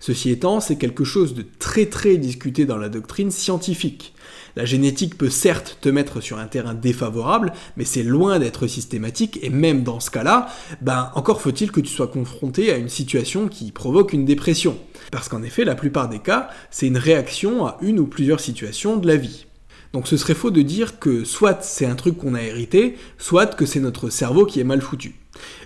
Ceci 0.00 0.30
étant, 0.30 0.60
c'est 0.60 0.76
quelque 0.76 1.04
chose 1.04 1.34
de 1.34 1.44
très 1.58 1.86
très 1.86 2.16
discuté 2.16 2.66
dans 2.66 2.76
la 2.76 2.88
doctrine 2.88 3.30
scientifique. 3.30 4.13
La 4.56 4.64
génétique 4.64 5.18
peut 5.18 5.30
certes 5.30 5.78
te 5.80 5.88
mettre 5.88 6.20
sur 6.20 6.38
un 6.38 6.46
terrain 6.46 6.74
défavorable, 6.74 7.52
mais 7.76 7.84
c'est 7.84 8.04
loin 8.04 8.38
d'être 8.38 8.66
systématique, 8.68 9.40
et 9.42 9.50
même 9.50 9.82
dans 9.82 9.98
ce 9.98 10.10
cas-là, 10.10 10.48
ben 10.80 11.10
encore 11.14 11.40
faut-il 11.40 11.72
que 11.72 11.80
tu 11.80 11.92
sois 11.92 12.06
confronté 12.06 12.72
à 12.72 12.76
une 12.76 12.88
situation 12.88 13.48
qui 13.48 13.72
provoque 13.72 14.12
une 14.12 14.24
dépression. 14.24 14.78
Parce 15.10 15.28
qu'en 15.28 15.42
effet, 15.42 15.64
la 15.64 15.74
plupart 15.74 16.08
des 16.08 16.20
cas, 16.20 16.48
c'est 16.70 16.86
une 16.86 16.98
réaction 16.98 17.66
à 17.66 17.78
une 17.80 17.98
ou 17.98 18.06
plusieurs 18.06 18.40
situations 18.40 18.96
de 18.96 19.08
la 19.08 19.16
vie. 19.16 19.46
Donc 19.92 20.08
ce 20.08 20.16
serait 20.16 20.34
faux 20.34 20.50
de 20.50 20.62
dire 20.62 20.98
que 20.98 21.24
soit 21.24 21.62
c'est 21.62 21.86
un 21.86 21.94
truc 21.94 22.18
qu'on 22.18 22.34
a 22.34 22.42
hérité, 22.42 22.96
soit 23.18 23.54
que 23.54 23.66
c'est 23.66 23.80
notre 23.80 24.08
cerveau 24.10 24.44
qui 24.44 24.60
est 24.60 24.64
mal 24.64 24.80
foutu. 24.80 25.14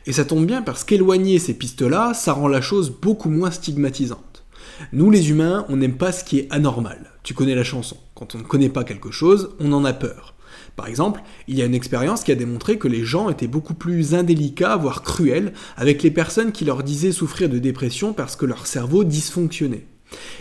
Et 0.06 0.12
ça 0.12 0.24
tombe 0.24 0.46
bien 0.46 0.62
parce 0.62 0.84
qu'éloigner 0.84 1.38
ces 1.38 1.54
pistes-là, 1.54 2.14
ça 2.14 2.32
rend 2.32 2.48
la 2.48 2.60
chose 2.60 2.90
beaucoup 2.90 3.30
moins 3.30 3.50
stigmatisante. 3.50 4.44
Nous 4.92 5.10
les 5.10 5.30
humains, 5.30 5.66
on 5.68 5.76
n'aime 5.76 5.96
pas 5.96 6.12
ce 6.12 6.24
qui 6.24 6.38
est 6.38 6.46
anormal. 6.50 7.10
Tu 7.22 7.34
connais 7.34 7.54
la 7.54 7.64
chanson. 7.64 7.96
Quand 8.18 8.34
on 8.34 8.38
ne 8.38 8.42
connaît 8.42 8.68
pas 8.68 8.82
quelque 8.82 9.12
chose, 9.12 9.50
on 9.60 9.72
en 9.72 9.84
a 9.84 9.92
peur. 9.92 10.34
Par 10.74 10.88
exemple, 10.88 11.22
il 11.46 11.56
y 11.56 11.62
a 11.62 11.66
une 11.66 11.74
expérience 11.74 12.24
qui 12.24 12.32
a 12.32 12.34
démontré 12.34 12.76
que 12.76 12.88
les 12.88 13.04
gens 13.04 13.28
étaient 13.28 13.46
beaucoup 13.46 13.74
plus 13.74 14.12
indélicats, 14.12 14.76
voire 14.76 15.04
cruels, 15.04 15.52
avec 15.76 16.02
les 16.02 16.10
personnes 16.10 16.50
qui 16.50 16.64
leur 16.64 16.82
disaient 16.82 17.12
souffrir 17.12 17.48
de 17.48 17.60
dépression 17.60 18.12
parce 18.12 18.34
que 18.34 18.44
leur 18.44 18.66
cerveau 18.66 19.04
dysfonctionnait. 19.04 19.86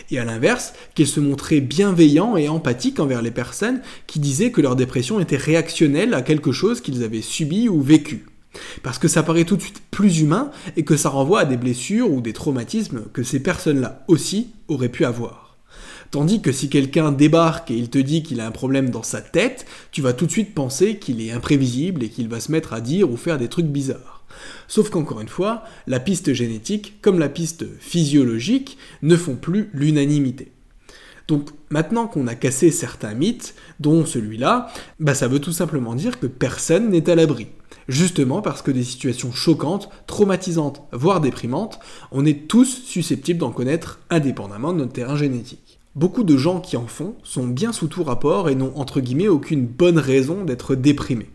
Et 0.09 0.17
à 0.17 0.25
l'inverse, 0.25 0.73
qu'ils 0.95 1.05
se 1.05 1.19
montraient 1.19 1.61
bienveillants 1.61 2.35
et 2.35 2.49
empathiques 2.49 2.99
envers 2.99 3.21
les 3.21 3.29
personnes 3.29 3.81
qui 4.07 4.19
disaient 4.19 4.51
que 4.51 4.61
leur 4.61 4.75
dépression 4.75 5.19
était 5.19 5.37
réactionnelle 5.37 6.15
à 6.15 6.23
quelque 6.23 6.51
chose 6.51 6.81
qu'ils 6.81 7.03
avaient 7.03 7.21
subi 7.21 7.69
ou 7.69 7.79
vécu. 7.83 8.25
Parce 8.81 8.97
que 8.97 9.07
ça 9.07 9.21
paraît 9.21 9.45
tout 9.45 9.55
de 9.55 9.61
suite 9.61 9.83
plus 9.91 10.21
humain 10.21 10.49
et 10.77 10.83
que 10.83 10.97
ça 10.97 11.09
renvoie 11.09 11.41
à 11.41 11.45
des 11.45 11.57
blessures 11.57 12.11
ou 12.11 12.21
des 12.21 12.33
traumatismes 12.33 13.03
que 13.13 13.21
ces 13.21 13.39
personnes-là 13.39 14.03
aussi 14.07 14.49
auraient 14.67 14.89
pu 14.89 15.05
avoir. 15.05 15.46
Tandis 16.11 16.41
que 16.41 16.51
si 16.51 16.69
quelqu'un 16.69 17.11
débarque 17.11 17.71
et 17.71 17.75
il 17.75 17.89
te 17.89 17.97
dit 17.97 18.23
qu'il 18.23 18.39
a 18.39 18.47
un 18.47 18.51
problème 18.51 18.89
dans 18.89 19.03
sa 19.03 19.21
tête, 19.21 19.65
tu 19.91 20.01
vas 20.01 20.13
tout 20.13 20.25
de 20.25 20.31
suite 20.31 20.53
penser 20.53 20.97
qu'il 20.97 21.21
est 21.21 21.31
imprévisible 21.31 22.03
et 22.03 22.09
qu'il 22.09 22.29
va 22.29 22.39
se 22.39 22.51
mettre 22.51 22.73
à 22.73 22.81
dire 22.81 23.11
ou 23.11 23.17
faire 23.17 23.37
des 23.37 23.49
trucs 23.49 23.67
bizarres. 23.67 24.23
Sauf 24.67 24.89
qu'encore 24.89 25.21
une 25.21 25.27
fois, 25.27 25.63
la 25.87 25.99
piste 25.99 26.33
génétique, 26.33 27.01
comme 27.01 27.19
la 27.19 27.29
piste 27.29 27.65
physiologique, 27.79 28.77
ne 29.01 29.15
font 29.15 29.35
plus 29.35 29.69
l'unanimité. 29.73 30.51
Donc 31.27 31.49
maintenant 31.69 32.07
qu'on 32.07 32.27
a 32.27 32.35
cassé 32.35 32.71
certains 32.71 33.13
mythes, 33.13 33.55
dont 33.79 34.05
celui-là, 34.05 34.71
bah 34.99 35.13
ça 35.13 35.27
veut 35.27 35.39
tout 35.39 35.51
simplement 35.51 35.93
dire 35.93 36.19
que 36.19 36.27
personne 36.27 36.89
n'est 36.89 37.09
à 37.09 37.15
l'abri. 37.15 37.47
Justement 37.89 38.41
parce 38.41 38.61
que 38.61 38.71
des 38.71 38.83
situations 38.83 39.31
choquantes, 39.33 39.89
traumatisantes, 40.07 40.81
voire 40.93 41.19
déprimantes, 41.19 41.79
on 42.11 42.25
est 42.25 42.47
tous 42.47 42.83
susceptibles 42.85 43.39
d'en 43.39 43.51
connaître 43.51 43.99
indépendamment 44.09 44.71
de 44.73 44.79
notre 44.79 44.93
terrain 44.93 45.17
génétique. 45.17 45.66
Beaucoup 45.97 46.23
de 46.23 46.37
gens 46.37 46.59
qui 46.59 46.77
en 46.77 46.85
font 46.85 47.15
sont 47.23 47.47
bien 47.47 47.73
sous 47.73 47.87
tout 47.87 48.03
rapport 48.03 48.49
et 48.49 48.55
n'ont 48.55 48.71
entre 48.75 49.01
guillemets 49.01 49.29
aucune 49.29 49.65
bonne 49.65 49.97
raison 49.97 50.43
d'être 50.43 50.75
déprimés. 50.75 51.31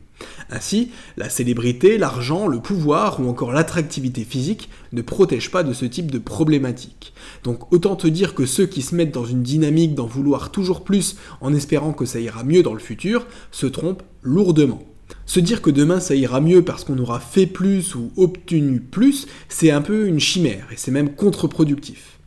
Ainsi, 0.50 0.92
la 1.16 1.28
célébrité, 1.28 1.98
l'argent, 1.98 2.46
le 2.46 2.60
pouvoir 2.60 3.18
ou 3.18 3.28
encore 3.28 3.50
l'attractivité 3.50 4.22
physique 4.22 4.70
ne 4.92 5.02
protègent 5.02 5.50
pas 5.50 5.64
de 5.64 5.72
ce 5.72 5.84
type 5.84 6.12
de 6.12 6.20
problématiques. 6.20 7.12
Donc 7.42 7.72
autant 7.72 7.96
te 7.96 8.06
dire 8.06 8.36
que 8.36 8.46
ceux 8.46 8.66
qui 8.66 8.82
se 8.82 8.94
mettent 8.94 9.10
dans 9.10 9.24
une 9.24 9.42
dynamique 9.42 9.96
d'en 9.96 10.06
vouloir 10.06 10.52
toujours 10.52 10.84
plus 10.84 11.16
en 11.40 11.52
espérant 11.52 11.92
que 11.92 12.06
ça 12.06 12.20
ira 12.20 12.44
mieux 12.44 12.62
dans 12.62 12.74
le 12.74 12.78
futur 12.78 13.26
se 13.50 13.66
trompent 13.66 14.04
lourdement. 14.22 14.84
Se 15.26 15.40
dire 15.40 15.60
que 15.60 15.70
demain 15.70 15.98
ça 15.98 16.14
ira 16.14 16.40
mieux 16.40 16.62
parce 16.62 16.84
qu'on 16.84 16.98
aura 16.98 17.18
fait 17.18 17.46
plus 17.48 17.96
ou 17.96 18.12
obtenu 18.16 18.78
plus, 18.78 19.26
c'est 19.48 19.72
un 19.72 19.82
peu 19.82 20.06
une 20.06 20.20
chimère 20.20 20.68
et 20.70 20.76
c'est 20.76 20.92
même 20.92 21.16
contre-productif. 21.16 22.20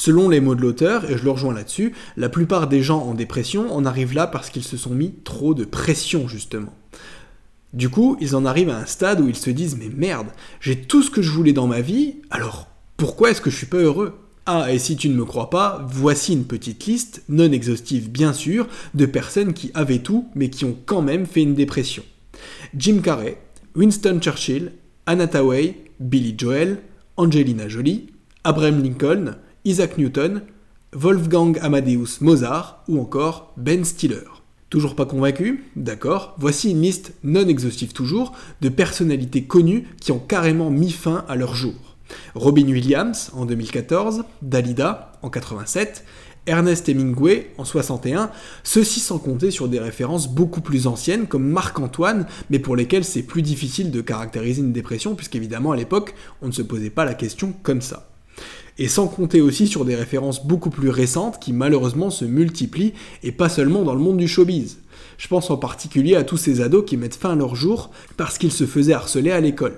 Selon 0.00 0.30
les 0.30 0.40
mots 0.40 0.54
de 0.54 0.62
l'auteur, 0.62 1.10
et 1.10 1.18
je 1.18 1.24
le 1.24 1.30
rejoins 1.30 1.52
là-dessus, 1.52 1.92
la 2.16 2.30
plupart 2.30 2.68
des 2.68 2.82
gens 2.82 3.02
en 3.02 3.12
dépression 3.12 3.70
en 3.70 3.84
arrivent 3.84 4.14
là 4.14 4.26
parce 4.26 4.48
qu'ils 4.48 4.64
se 4.64 4.78
sont 4.78 4.94
mis 4.94 5.12
trop 5.24 5.52
de 5.52 5.66
pression 5.66 6.26
justement. 6.26 6.72
Du 7.74 7.90
coup, 7.90 8.16
ils 8.18 8.34
en 8.34 8.46
arrivent 8.46 8.70
à 8.70 8.78
un 8.78 8.86
stade 8.86 9.20
où 9.20 9.28
ils 9.28 9.36
se 9.36 9.50
disent 9.50 9.76
mais 9.78 9.90
merde, 9.94 10.28
j'ai 10.62 10.80
tout 10.80 11.02
ce 11.02 11.10
que 11.10 11.20
je 11.20 11.30
voulais 11.30 11.52
dans 11.52 11.66
ma 11.66 11.82
vie, 11.82 12.14
alors 12.30 12.66
pourquoi 12.96 13.30
est-ce 13.30 13.42
que 13.42 13.50
je 13.50 13.56
suis 13.56 13.66
pas 13.66 13.76
heureux? 13.76 14.14
Ah, 14.46 14.72
et 14.72 14.78
si 14.78 14.96
tu 14.96 15.10
ne 15.10 15.16
me 15.16 15.26
crois 15.26 15.50
pas, 15.50 15.86
voici 15.86 16.32
une 16.32 16.46
petite 16.46 16.86
liste, 16.86 17.22
non 17.28 17.52
exhaustive 17.52 18.10
bien 18.10 18.32
sûr, 18.32 18.68
de 18.94 19.04
personnes 19.04 19.52
qui 19.52 19.70
avaient 19.74 19.98
tout, 19.98 20.30
mais 20.34 20.48
qui 20.48 20.64
ont 20.64 20.78
quand 20.86 21.02
même 21.02 21.26
fait 21.26 21.42
une 21.42 21.54
dépression. 21.54 22.04
Jim 22.74 23.00
Carrey, 23.04 23.36
Winston 23.76 24.18
Churchill, 24.18 24.72
Anna 25.04 25.26
Tawai, 25.26 25.74
Billy 26.00 26.34
Joel, 26.38 26.78
Angelina 27.18 27.68
Jolie, 27.68 28.06
Abraham 28.44 28.82
Lincoln, 28.82 29.34
Isaac 29.66 29.98
Newton, 29.98 30.42
Wolfgang 30.94 31.58
Amadeus 31.60 32.22
Mozart 32.22 32.82
ou 32.88 32.98
encore 32.98 33.52
Ben 33.58 33.84
Stiller. 33.84 34.24
Toujours 34.70 34.96
pas 34.96 35.04
convaincu 35.04 35.64
D'accord, 35.76 36.34
voici 36.38 36.70
une 36.70 36.80
liste 36.80 37.12
non 37.24 37.46
exhaustive 37.46 37.92
toujours 37.92 38.32
de 38.62 38.70
personnalités 38.70 39.44
connues 39.44 39.86
qui 40.00 40.12
ont 40.12 40.18
carrément 40.18 40.70
mis 40.70 40.90
fin 40.90 41.26
à 41.28 41.36
leur 41.36 41.54
jour. 41.54 41.74
Robin 42.34 42.64
Williams 42.64 43.30
en 43.34 43.44
2014, 43.44 44.24
Dalida 44.40 45.12
en 45.20 45.28
87, 45.28 46.06
Ernest 46.46 46.88
Hemingway 46.88 47.52
en 47.58 47.66
61, 47.66 48.30
ceci 48.64 48.98
sans 48.98 49.18
compter 49.18 49.50
sur 49.50 49.68
des 49.68 49.78
références 49.78 50.26
beaucoup 50.26 50.62
plus 50.62 50.86
anciennes 50.86 51.26
comme 51.26 51.46
Marc-Antoine, 51.46 52.26
mais 52.48 52.60
pour 52.60 52.76
lesquelles 52.76 53.04
c'est 53.04 53.24
plus 53.24 53.42
difficile 53.42 53.90
de 53.90 54.00
caractériser 54.00 54.62
une 54.62 54.72
dépression 54.72 55.14
puisqu'évidemment 55.14 55.72
à 55.72 55.76
l'époque 55.76 56.14
on 56.40 56.46
ne 56.46 56.52
se 56.52 56.62
posait 56.62 56.88
pas 56.88 57.04
la 57.04 57.12
question 57.12 57.52
comme 57.62 57.82
ça 57.82 58.09
et 58.80 58.88
sans 58.88 59.06
compter 59.06 59.42
aussi 59.42 59.68
sur 59.68 59.84
des 59.84 59.94
références 59.94 60.44
beaucoup 60.44 60.70
plus 60.70 60.88
récentes 60.88 61.38
qui 61.38 61.52
malheureusement 61.52 62.08
se 62.08 62.24
multiplient, 62.24 62.94
et 63.22 63.30
pas 63.30 63.50
seulement 63.50 63.82
dans 63.82 63.94
le 63.94 64.00
monde 64.00 64.16
du 64.16 64.26
showbiz. 64.26 64.78
Je 65.18 65.28
pense 65.28 65.50
en 65.50 65.58
particulier 65.58 66.16
à 66.16 66.24
tous 66.24 66.38
ces 66.38 66.62
ados 66.62 66.86
qui 66.86 66.96
mettent 66.96 67.14
fin 67.14 67.32
à 67.32 67.36
leur 67.36 67.54
jour 67.54 67.90
parce 68.16 68.38
qu'ils 68.38 68.52
se 68.52 68.64
faisaient 68.64 68.94
harceler 68.94 69.32
à 69.32 69.40
l'école. 69.40 69.76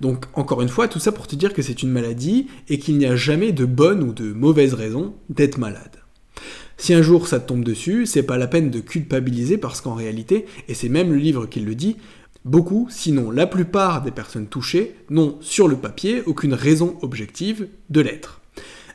Donc 0.00 0.26
encore 0.34 0.62
une 0.62 0.68
fois, 0.68 0.86
tout 0.86 1.00
ça 1.00 1.10
pour 1.10 1.26
te 1.26 1.34
dire 1.34 1.52
que 1.52 1.60
c'est 1.60 1.82
une 1.82 1.90
maladie 1.90 2.46
et 2.68 2.78
qu'il 2.78 2.96
n'y 2.98 3.06
a 3.06 3.16
jamais 3.16 3.50
de 3.50 3.64
bonne 3.64 4.04
ou 4.04 4.12
de 4.12 4.32
mauvaise 4.32 4.74
raison 4.74 5.12
d'être 5.28 5.58
malade. 5.58 5.96
Si 6.76 6.94
un 6.94 7.02
jour 7.02 7.26
ça 7.26 7.40
te 7.40 7.48
tombe 7.48 7.64
dessus, 7.64 8.06
c'est 8.06 8.22
pas 8.22 8.38
la 8.38 8.46
peine 8.46 8.70
de 8.70 8.80
culpabiliser 8.80 9.58
parce 9.58 9.80
qu'en 9.80 9.94
réalité, 9.94 10.46
et 10.68 10.74
c'est 10.74 10.88
même 10.88 11.10
le 11.10 11.18
livre 11.18 11.46
qui 11.46 11.60
le 11.60 11.74
dit, 11.74 11.96
Beaucoup, 12.44 12.88
sinon 12.90 13.30
la 13.30 13.46
plupart 13.46 14.02
des 14.02 14.10
personnes 14.10 14.46
touchées, 14.46 14.96
n'ont 15.10 15.36
sur 15.40 15.68
le 15.68 15.76
papier 15.76 16.22
aucune 16.24 16.54
raison 16.54 16.96
objective 17.02 17.68
de 17.90 18.00
l'être. 18.00 18.40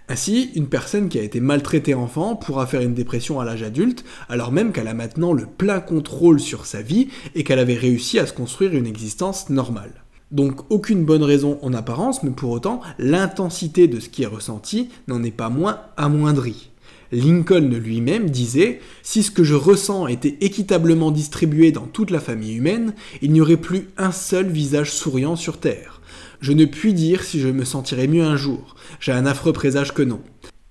Ainsi, 0.07 0.51
une 0.55 0.67
personne 0.67 1.09
qui 1.09 1.17
a 1.19 1.23
été 1.23 1.39
maltraitée 1.39 1.95
enfant 1.95 2.35
pourra 2.35 2.67
faire 2.67 2.81
une 2.81 2.93
dépression 2.93 3.39
à 3.39 3.45
l'âge 3.45 3.63
adulte, 3.63 4.03
alors 4.29 4.51
même 4.51 4.71
qu'elle 4.71 4.87
a 4.87 4.93
maintenant 4.93 5.33
le 5.33 5.45
plein 5.45 5.79
contrôle 5.79 6.39
sur 6.39 6.65
sa 6.65 6.81
vie 6.81 7.09
et 7.33 7.43
qu'elle 7.43 7.59
avait 7.59 7.75
réussi 7.75 8.19
à 8.19 8.27
se 8.27 8.33
construire 8.33 8.73
une 8.73 8.85
existence 8.87 9.49
normale. 9.49 10.03
Donc 10.31 10.71
aucune 10.71 11.05
bonne 11.05 11.23
raison 11.23 11.59
en 11.61 11.73
apparence, 11.73 12.23
mais 12.23 12.31
pour 12.31 12.51
autant, 12.51 12.81
l'intensité 12.99 13.87
de 13.87 13.99
ce 13.99 14.09
qui 14.09 14.23
est 14.23 14.27
ressenti 14.27 14.89
n'en 15.07 15.23
est 15.23 15.31
pas 15.31 15.49
moins 15.49 15.81
amoindrie. 15.97 16.71
Lincoln 17.11 17.69
lui-même 17.69 18.29
disait 18.29 18.79
Si 19.03 19.23
ce 19.23 19.31
que 19.31 19.43
je 19.43 19.55
ressens 19.55 20.07
était 20.07 20.37
équitablement 20.41 21.11
distribué 21.11 21.71
dans 21.71 21.87
toute 21.87 22.11
la 22.11 22.19
famille 22.19 22.55
humaine, 22.55 22.93
il 23.21 23.31
n'y 23.31 23.41
aurait 23.41 23.57
plus 23.57 23.89
un 23.97 24.11
seul 24.11 24.47
visage 24.47 24.91
souriant 24.91 25.35
sur 25.35 25.59
Terre. 25.59 26.01
Je 26.41 26.51
ne 26.51 26.65
puis 26.65 26.93
dire 26.93 27.23
si 27.23 27.39
je 27.39 27.47
me 27.47 27.65
sentirais 27.65 28.07
mieux 28.07 28.23
un 28.23 28.37
jour. 28.37 28.75
J'ai 28.99 29.11
un 29.11 29.25
affreux 29.25 29.53
présage 29.53 29.93
que 29.93 30.03
non. 30.03 30.21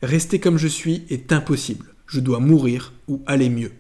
Rester 0.03 0.39
comme 0.39 0.59
je 0.59 0.69
suis 0.69 1.05
est 1.09 1.33
impossible. 1.33 1.87
Je 2.07 2.21
dois 2.21 2.39
mourir 2.39 2.93
ou 3.09 3.23
aller 3.27 3.49
mieux. 3.49 3.73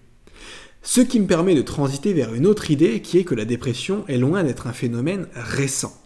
Ce 0.83 1.01
qui 1.01 1.19
me 1.21 1.27
permet 1.27 1.55
de 1.55 1.63
transiter 1.63 2.13
vers 2.13 2.35
une 2.35 2.47
autre 2.47 2.71
idée 2.71 3.01
qui 3.01 3.19
est 3.19 3.25
que 3.25 3.35
la 3.35 3.45
dépression 3.45 4.05
est 4.09 4.19
loin 4.19 4.45
d'être 4.45 4.67
un 4.67 4.73
phénomène 4.73 5.29
récent. 5.35 5.99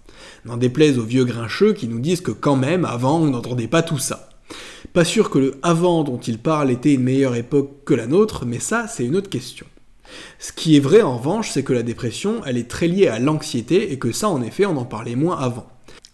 N'en 0.45 0.57
déplaise 0.57 0.99
aux 0.99 1.05
vieux 1.05 1.25
grincheux 1.25 1.73
qui 1.73 1.89
nous 1.89 1.99
disent 1.99 2.21
que 2.21 2.31
quand 2.31 2.57
même, 2.57 2.85
avant, 2.85 3.21
on 3.21 3.31
n'entendait 3.31 3.67
pas 3.67 3.83
tout 3.83 3.99
ça. 3.99 4.29
Pas 4.93 5.05
sûr 5.05 5.31
que 5.31 5.39
le 5.39 5.55
avant 5.63 6.03
dont 6.03 6.19
il 6.19 6.39
parle 6.39 6.71
était 6.71 6.95
une 6.95 7.03
meilleure 7.03 7.37
époque 7.37 7.85
que 7.85 7.95
la 7.95 8.07
nôtre, 8.07 8.45
mais 8.47 8.59
ça, 8.59 8.87
c'est 8.89 9.05
une 9.05 9.17
autre 9.17 9.31
question. 9.31 9.67
Ce 10.39 10.53
qui 10.53 10.77
est 10.77 10.81
vrai 10.81 11.03
en 11.03 11.19
revanche, 11.19 11.51
c'est 11.51 11.63
que 11.63 11.73
la 11.73 11.83
dépression, 11.83 12.41
elle 12.47 12.57
est 12.57 12.71
très 12.71 12.89
liée 12.89 13.09
à 13.09 13.19
l'anxiété 13.19 13.93
et 13.93 13.99
que 13.99 14.13
ça, 14.13 14.29
en 14.29 14.43
effet, 14.43 14.67
on 14.67 14.77
en 14.77 14.85
parlait 14.85 15.17
moins 15.17 15.39
avant. 15.39 15.67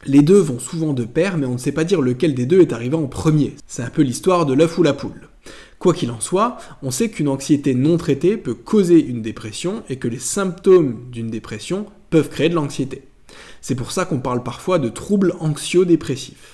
Les 0.07 0.23
deux 0.23 0.39
vont 0.39 0.59
souvent 0.59 0.93
de 0.93 1.05
pair, 1.05 1.39
mais 1.39 1.47
on 1.47 1.55
ne 1.55 1.59
sait 1.59 1.73
pas 1.73 1.85
dire 1.85 2.03
lequel 2.03 2.35
des 2.35 2.47
deux 2.47 2.61
est 2.61 2.73
arrivé 2.73 2.97
en 2.97 3.07
premier. 3.07 3.55
C'est 3.67 3.83
un 3.83 3.91
peu 3.91 4.03
l'histoire 4.03 4.45
de 4.45 4.53
l'œuf 4.53 4.77
ou 4.77 4.83
la 4.83 4.93
poule. 4.93 5.29
Quoi 5.79 5.95
qu'il 5.95 6.11
en 6.11 6.21
soit, 6.21 6.57
on 6.83 6.91
sait 6.91 7.11
qu'une 7.11 7.29
anxiété 7.29 7.75
non 7.75 7.97
traitée 7.97 8.37
peut 8.37 8.55
causer 8.55 9.03
une 9.03 9.23
dépression 9.23 9.83
et 9.89 9.97
que 9.97 10.09
les 10.09 10.19
symptômes 10.19 11.07
d'une 11.11 11.31
dépression 11.31 11.87
peuvent 12.11 12.29
créer 12.29 12.49
de 12.49 12.55
l'anxiété. 12.55 13.03
C'est 13.61 13.75
pour 13.75 13.93
ça 13.93 14.05
qu'on 14.05 14.21
parle 14.21 14.43
parfois 14.43 14.79
de 14.79 14.89
troubles 14.89 15.35
anxio-dépressifs. 15.41 16.54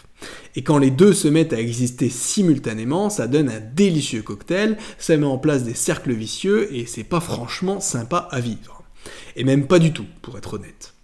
Et 0.57 0.63
quand 0.63 0.79
les 0.79 0.91
deux 0.91 1.13
se 1.13 1.29
mettent 1.29 1.53
à 1.53 1.61
exister 1.61 2.09
simultanément, 2.09 3.11
ça 3.11 3.27
donne 3.27 3.49
un 3.49 3.61
délicieux 3.61 4.23
cocktail, 4.23 4.77
ça 4.99 5.17
met 5.17 5.27
en 5.27 5.39
place 5.39 5.65
des 5.65 5.75
cercles 5.75 6.13
vicieux 6.13 6.75
et 6.75 6.87
c'est 6.87 7.05
pas 7.05 7.21
franchement 7.21 7.81
sympa 7.81 8.29
à 8.31 8.41
vivre. 8.41 8.83
Et 9.37 9.45
même 9.45 9.67
pas 9.67 9.79
du 9.79 9.93
tout, 9.93 10.07
pour 10.23 10.37
être 10.37 10.55
honnête. 10.55 10.95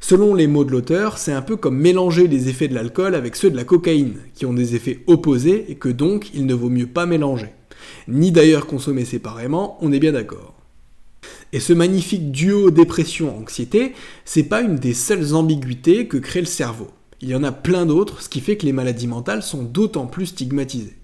Selon 0.00 0.34
les 0.34 0.48
mots 0.48 0.64
de 0.64 0.72
l'auteur, 0.72 1.16
c'est 1.16 1.32
un 1.32 1.42
peu 1.42 1.56
comme 1.56 1.78
mélanger 1.78 2.26
les 2.26 2.48
effets 2.48 2.68
de 2.68 2.74
l'alcool 2.74 3.14
avec 3.14 3.36
ceux 3.36 3.50
de 3.50 3.56
la 3.56 3.64
cocaïne, 3.64 4.16
qui 4.34 4.46
ont 4.46 4.52
des 4.52 4.74
effets 4.74 5.00
opposés 5.06 5.64
et 5.68 5.76
que 5.76 5.88
donc 5.88 6.30
il 6.34 6.44
ne 6.44 6.54
vaut 6.54 6.70
mieux 6.70 6.88
pas 6.88 7.06
mélanger. 7.06 7.50
Ni 8.08 8.32
d'ailleurs 8.32 8.66
consommer 8.66 9.04
séparément, 9.04 9.78
on 9.80 9.92
est 9.92 10.00
bien 10.00 10.12
d'accord. 10.12 10.54
Et 11.52 11.60
ce 11.60 11.72
magnifique 11.72 12.32
duo 12.32 12.70
dépression-anxiété, 12.70 13.92
c'est 14.24 14.42
pas 14.42 14.62
une 14.62 14.76
des 14.76 14.94
seules 14.94 15.34
ambiguïtés 15.34 16.08
que 16.08 16.16
crée 16.16 16.40
le 16.40 16.46
cerveau. 16.46 16.88
Il 17.22 17.28
y 17.28 17.36
en 17.36 17.44
a 17.44 17.52
plein 17.52 17.86
d'autres, 17.86 18.20
ce 18.20 18.28
qui 18.28 18.40
fait 18.40 18.56
que 18.56 18.66
les 18.66 18.72
maladies 18.72 19.06
mentales 19.06 19.44
sont 19.44 19.62
d'autant 19.62 20.06
plus 20.06 20.26
stigmatisées. 20.26 20.96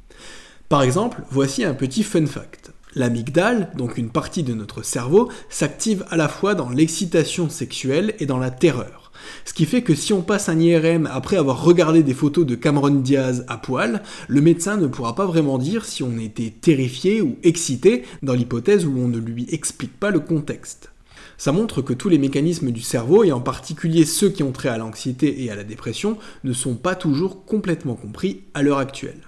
Par 0.68 0.82
exemple, 0.82 1.22
voici 1.30 1.64
un 1.64 1.74
petit 1.74 2.02
fun 2.02 2.26
fact. 2.26 2.72
L'amygdale, 2.96 3.70
donc 3.76 3.96
une 3.98 4.10
partie 4.10 4.42
de 4.42 4.52
notre 4.52 4.82
cerveau, 4.82 5.30
s'active 5.48 6.04
à 6.10 6.16
la 6.16 6.28
fois 6.28 6.56
dans 6.56 6.70
l'excitation 6.70 7.48
sexuelle 7.48 8.14
et 8.18 8.26
dans 8.26 8.38
la 8.38 8.50
terreur. 8.50 9.12
Ce 9.44 9.54
qui 9.54 9.64
fait 9.64 9.82
que 9.82 9.94
si 9.94 10.12
on 10.12 10.22
passe 10.22 10.48
un 10.48 10.58
IRM 10.58 11.06
après 11.06 11.36
avoir 11.36 11.62
regardé 11.62 12.02
des 12.02 12.14
photos 12.14 12.44
de 12.44 12.56
Cameron 12.56 12.90
Diaz 12.90 13.44
à 13.46 13.56
poil, 13.56 14.02
le 14.26 14.40
médecin 14.40 14.76
ne 14.76 14.88
pourra 14.88 15.14
pas 15.14 15.26
vraiment 15.26 15.56
dire 15.56 15.84
si 15.84 16.02
on 16.02 16.18
était 16.18 16.50
terrifié 16.50 17.22
ou 17.22 17.36
excité 17.44 18.02
dans 18.24 18.34
l'hypothèse 18.34 18.86
où 18.86 18.94
on 18.98 19.06
ne 19.06 19.18
lui 19.18 19.46
explique 19.52 19.96
pas 20.00 20.10
le 20.10 20.18
contexte. 20.18 20.90
Ça 21.38 21.52
montre 21.52 21.82
que 21.82 21.92
tous 21.92 22.08
les 22.08 22.18
mécanismes 22.18 22.72
du 22.72 22.80
cerveau, 22.80 23.22
et 23.22 23.30
en 23.30 23.40
particulier 23.40 24.04
ceux 24.04 24.28
qui 24.28 24.42
ont 24.42 24.50
trait 24.50 24.70
à 24.70 24.76
l'anxiété 24.76 25.44
et 25.44 25.50
à 25.52 25.54
la 25.54 25.62
dépression, 25.62 26.18
ne 26.42 26.52
sont 26.52 26.74
pas 26.74 26.96
toujours 26.96 27.44
complètement 27.44 27.94
compris 27.94 28.42
à 28.54 28.62
l'heure 28.62 28.78
actuelle. 28.78 29.20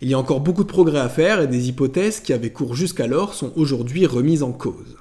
Il 0.00 0.08
y 0.10 0.14
a 0.14 0.18
encore 0.18 0.40
beaucoup 0.40 0.64
de 0.64 0.68
progrès 0.68 0.98
à 0.98 1.08
faire 1.08 1.40
et 1.40 1.46
des 1.46 1.68
hypothèses 1.68 2.18
qui 2.18 2.32
avaient 2.32 2.50
cours 2.50 2.74
jusqu'alors 2.74 3.32
sont 3.32 3.52
aujourd'hui 3.54 4.06
remises 4.06 4.42
en 4.42 4.50
cause. 4.50 4.96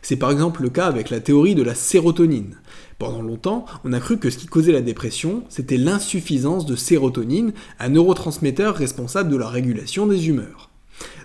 C'est 0.00 0.16
par 0.16 0.30
exemple 0.30 0.62
le 0.62 0.70
cas 0.70 0.86
avec 0.86 1.10
la 1.10 1.18
théorie 1.18 1.56
de 1.56 1.64
la 1.64 1.74
sérotonine. 1.74 2.54
Pendant 3.00 3.20
longtemps, 3.20 3.64
on 3.82 3.92
a 3.92 3.98
cru 3.98 4.18
que 4.18 4.30
ce 4.30 4.38
qui 4.38 4.46
causait 4.46 4.70
la 4.70 4.80
dépression, 4.80 5.42
c'était 5.48 5.76
l'insuffisance 5.76 6.64
de 6.64 6.76
sérotonine, 6.76 7.52
un 7.80 7.88
neurotransmetteur 7.88 8.76
responsable 8.76 9.30
de 9.30 9.36
la 9.36 9.48
régulation 9.48 10.06
des 10.06 10.28
humeurs. 10.28 10.67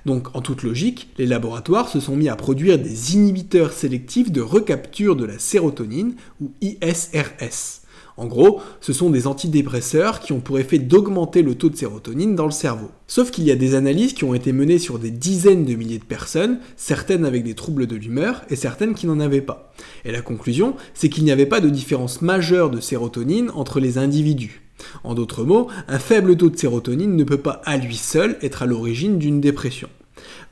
Donc 0.05 0.35
en 0.35 0.41
toute 0.41 0.63
logique, 0.63 1.09
les 1.17 1.25
laboratoires 1.25 1.89
se 1.89 1.99
sont 1.99 2.15
mis 2.15 2.29
à 2.29 2.35
produire 2.35 2.79
des 2.79 3.15
inhibiteurs 3.15 3.73
sélectifs 3.73 4.31
de 4.31 4.41
recapture 4.41 5.15
de 5.15 5.25
la 5.25 5.39
sérotonine, 5.39 6.15
ou 6.41 6.51
ISRS. 6.61 7.83
En 8.15 8.27
gros, 8.27 8.61
ce 8.79 8.93
sont 8.93 9.09
des 9.09 9.25
antidépresseurs 9.25 10.19
qui 10.19 10.33
ont 10.33 10.39
pour 10.39 10.59
effet 10.59 10.77
d'augmenter 10.77 11.41
le 11.41 11.55
taux 11.55 11.69
de 11.69 11.75
sérotonine 11.75 12.35
dans 12.35 12.45
le 12.45 12.51
cerveau. 12.51 12.91
Sauf 13.07 13.31
qu'il 13.31 13.43
y 13.43 13.51
a 13.51 13.55
des 13.55 13.73
analyses 13.73 14.13
qui 14.13 14.23
ont 14.23 14.35
été 14.35 14.51
menées 14.51 14.77
sur 14.77 14.99
des 14.99 15.09
dizaines 15.09 15.65
de 15.65 15.73
milliers 15.73 15.97
de 15.97 16.03
personnes, 16.03 16.59
certaines 16.75 17.25
avec 17.25 17.43
des 17.43 17.55
troubles 17.55 17.87
de 17.87 17.95
l'humeur 17.95 18.43
et 18.49 18.55
certaines 18.55 18.93
qui 18.93 19.07
n'en 19.07 19.19
avaient 19.19 19.41
pas. 19.41 19.73
Et 20.05 20.11
la 20.11 20.21
conclusion, 20.21 20.75
c'est 20.93 21.09
qu'il 21.09 21.23
n'y 21.23 21.31
avait 21.31 21.47
pas 21.47 21.61
de 21.61 21.69
différence 21.69 22.21
majeure 22.21 22.69
de 22.69 22.79
sérotonine 22.79 23.49
entre 23.55 23.79
les 23.79 23.97
individus. 23.97 24.62
En 25.03 25.13
d'autres 25.13 25.43
mots, 25.43 25.67
un 25.87 25.99
faible 25.99 26.35
taux 26.35 26.49
de 26.49 26.57
sérotonine 26.57 27.15
ne 27.15 27.23
peut 27.23 27.37
pas 27.37 27.61
à 27.65 27.77
lui 27.77 27.95
seul 27.95 28.37
être 28.41 28.63
à 28.63 28.65
l'origine 28.65 29.17
d'une 29.17 29.41
dépression. 29.41 29.89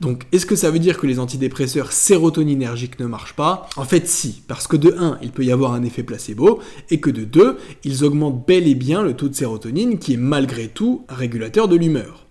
Donc, 0.00 0.24
est-ce 0.32 0.46
que 0.46 0.56
ça 0.56 0.70
veut 0.70 0.78
dire 0.78 0.98
que 0.98 1.06
les 1.06 1.18
antidépresseurs 1.18 1.92
sérotoninergiques 1.92 2.98
ne 2.98 3.06
marchent 3.06 3.36
pas? 3.36 3.68
En 3.76 3.84
fait, 3.84 4.08
si, 4.08 4.42
parce 4.48 4.66
que 4.66 4.76
de 4.76 4.94
1, 4.98 5.18
il 5.22 5.30
peut 5.30 5.44
y 5.44 5.52
avoir 5.52 5.72
un 5.74 5.84
effet 5.84 6.02
placebo, 6.02 6.60
et 6.90 7.00
que 7.00 7.10
de 7.10 7.24
2, 7.24 7.56
ils 7.84 8.04
augmentent 8.04 8.46
bel 8.46 8.66
et 8.66 8.74
bien 8.74 9.02
le 9.02 9.14
taux 9.14 9.28
de 9.28 9.34
sérotonine, 9.34 9.98
qui 9.98 10.14
est 10.14 10.18
malgré 10.18 10.68
tout 10.68 11.04
un 11.08 11.14
régulateur 11.14 11.68
de 11.68 11.76
l'humeur. 11.76 12.26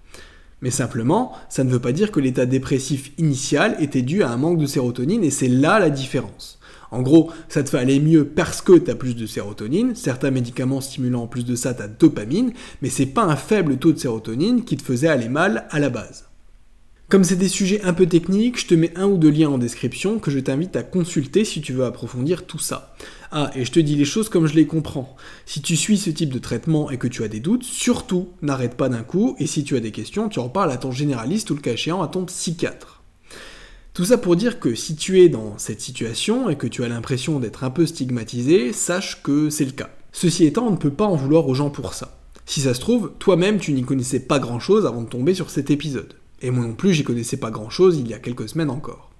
Mais 0.61 0.71
simplement, 0.71 1.33
ça 1.49 1.63
ne 1.63 1.69
veut 1.69 1.79
pas 1.79 1.91
dire 1.91 2.11
que 2.11 2.19
l'état 2.19 2.45
dépressif 2.45 3.11
initial 3.17 3.75
était 3.79 4.03
dû 4.03 4.23
à 4.23 4.29
un 4.29 4.37
manque 4.37 4.59
de 4.59 4.65
sérotonine, 4.65 5.23
et 5.23 5.31
c'est 5.31 5.47
là 5.47 5.79
la 5.79 5.89
différence. 5.89 6.59
En 6.91 7.01
gros, 7.01 7.31
ça 7.47 7.63
te 7.63 7.69
fait 7.69 7.77
aller 7.77 8.01
mieux 8.01 8.25
parce 8.25 8.61
que 8.61 8.77
tu 8.77 8.91
as 8.91 8.95
plus 8.95 9.15
de 9.15 9.25
sérotonine, 9.25 9.95
certains 9.95 10.29
médicaments 10.29 10.81
stimulant 10.81 11.23
en 11.23 11.27
plus 11.27 11.45
de 11.45 11.55
ça 11.55 11.73
ta 11.73 11.87
dopamine, 11.87 12.51
mais 12.81 12.89
c'est 12.89 13.05
pas 13.05 13.23
un 13.23 13.37
faible 13.37 13.77
taux 13.77 13.93
de 13.93 13.99
sérotonine 13.99 14.65
qui 14.65 14.75
te 14.75 14.83
faisait 14.83 15.07
aller 15.07 15.29
mal 15.29 15.67
à 15.71 15.79
la 15.79 15.89
base. 15.89 16.25
Comme 17.07 17.23
c'est 17.23 17.37
des 17.37 17.49
sujets 17.49 17.81
un 17.83 17.93
peu 17.93 18.05
techniques, 18.05 18.59
je 18.59 18.67
te 18.67 18.73
mets 18.73 18.97
un 18.97 19.05
ou 19.05 19.17
deux 19.17 19.31
liens 19.31 19.49
en 19.49 19.57
description 19.57 20.19
que 20.19 20.31
je 20.31 20.39
t'invite 20.39 20.75
à 20.75 20.83
consulter 20.83 21.43
si 21.43 21.61
tu 21.61 21.73
veux 21.73 21.85
approfondir 21.85 22.45
tout 22.45 22.59
ça. 22.59 22.95
Ah, 23.33 23.49
et 23.55 23.63
je 23.63 23.71
te 23.71 23.79
dis 23.79 23.95
les 23.95 24.03
choses 24.03 24.27
comme 24.27 24.45
je 24.45 24.55
les 24.55 24.67
comprends. 24.67 25.15
Si 25.45 25.61
tu 25.61 25.77
suis 25.77 25.97
ce 25.97 26.09
type 26.09 26.33
de 26.33 26.39
traitement 26.39 26.91
et 26.91 26.97
que 26.97 27.07
tu 27.07 27.23
as 27.23 27.29
des 27.29 27.39
doutes, 27.39 27.63
surtout 27.63 28.29
n'arrête 28.41 28.75
pas 28.75 28.89
d'un 28.89 29.03
coup, 29.03 29.37
et 29.39 29.47
si 29.47 29.63
tu 29.63 29.77
as 29.77 29.79
des 29.79 29.91
questions, 29.91 30.27
tu 30.27 30.39
en 30.39 30.49
parles 30.49 30.71
à 30.71 30.77
ton 30.77 30.91
généraliste 30.91 31.49
ou 31.49 31.55
le 31.55 31.61
cas 31.61 31.71
échéant 31.71 32.01
à 32.01 32.09
ton 32.09 32.25
psychiatre. 32.25 33.01
Tout 33.93 34.05
ça 34.05 34.17
pour 34.17 34.35
dire 34.35 34.59
que 34.59 34.75
si 34.75 34.97
tu 34.97 35.21
es 35.21 35.29
dans 35.29 35.57
cette 35.57 35.79
situation 35.79 36.49
et 36.49 36.57
que 36.57 36.67
tu 36.67 36.83
as 36.83 36.89
l'impression 36.89 37.39
d'être 37.39 37.63
un 37.63 37.69
peu 37.69 37.85
stigmatisé, 37.85 38.73
sache 38.73 39.23
que 39.23 39.49
c'est 39.49 39.65
le 39.65 39.71
cas. 39.71 39.89
Ceci 40.11 40.45
étant, 40.45 40.67
on 40.67 40.71
ne 40.71 40.77
peut 40.77 40.91
pas 40.91 41.05
en 41.05 41.15
vouloir 41.15 41.47
aux 41.47 41.55
gens 41.55 41.69
pour 41.69 41.93
ça. 41.93 42.19
Si 42.45 42.59
ça 42.61 42.73
se 42.73 42.81
trouve, 42.81 43.13
toi-même 43.17 43.59
tu 43.59 43.71
n'y 43.71 43.83
connaissais 43.83 44.19
pas 44.19 44.39
grand-chose 44.39 44.85
avant 44.85 45.03
de 45.03 45.09
tomber 45.09 45.33
sur 45.33 45.49
cet 45.49 45.71
épisode. 45.71 46.15
Et 46.41 46.51
moi 46.51 46.65
non 46.65 46.73
plus, 46.73 46.93
j'y 46.93 47.03
connaissais 47.03 47.37
pas 47.37 47.51
grand-chose 47.51 47.97
il 47.97 48.09
y 48.09 48.13
a 48.13 48.19
quelques 48.19 48.49
semaines 48.49 48.69
encore. 48.69 49.10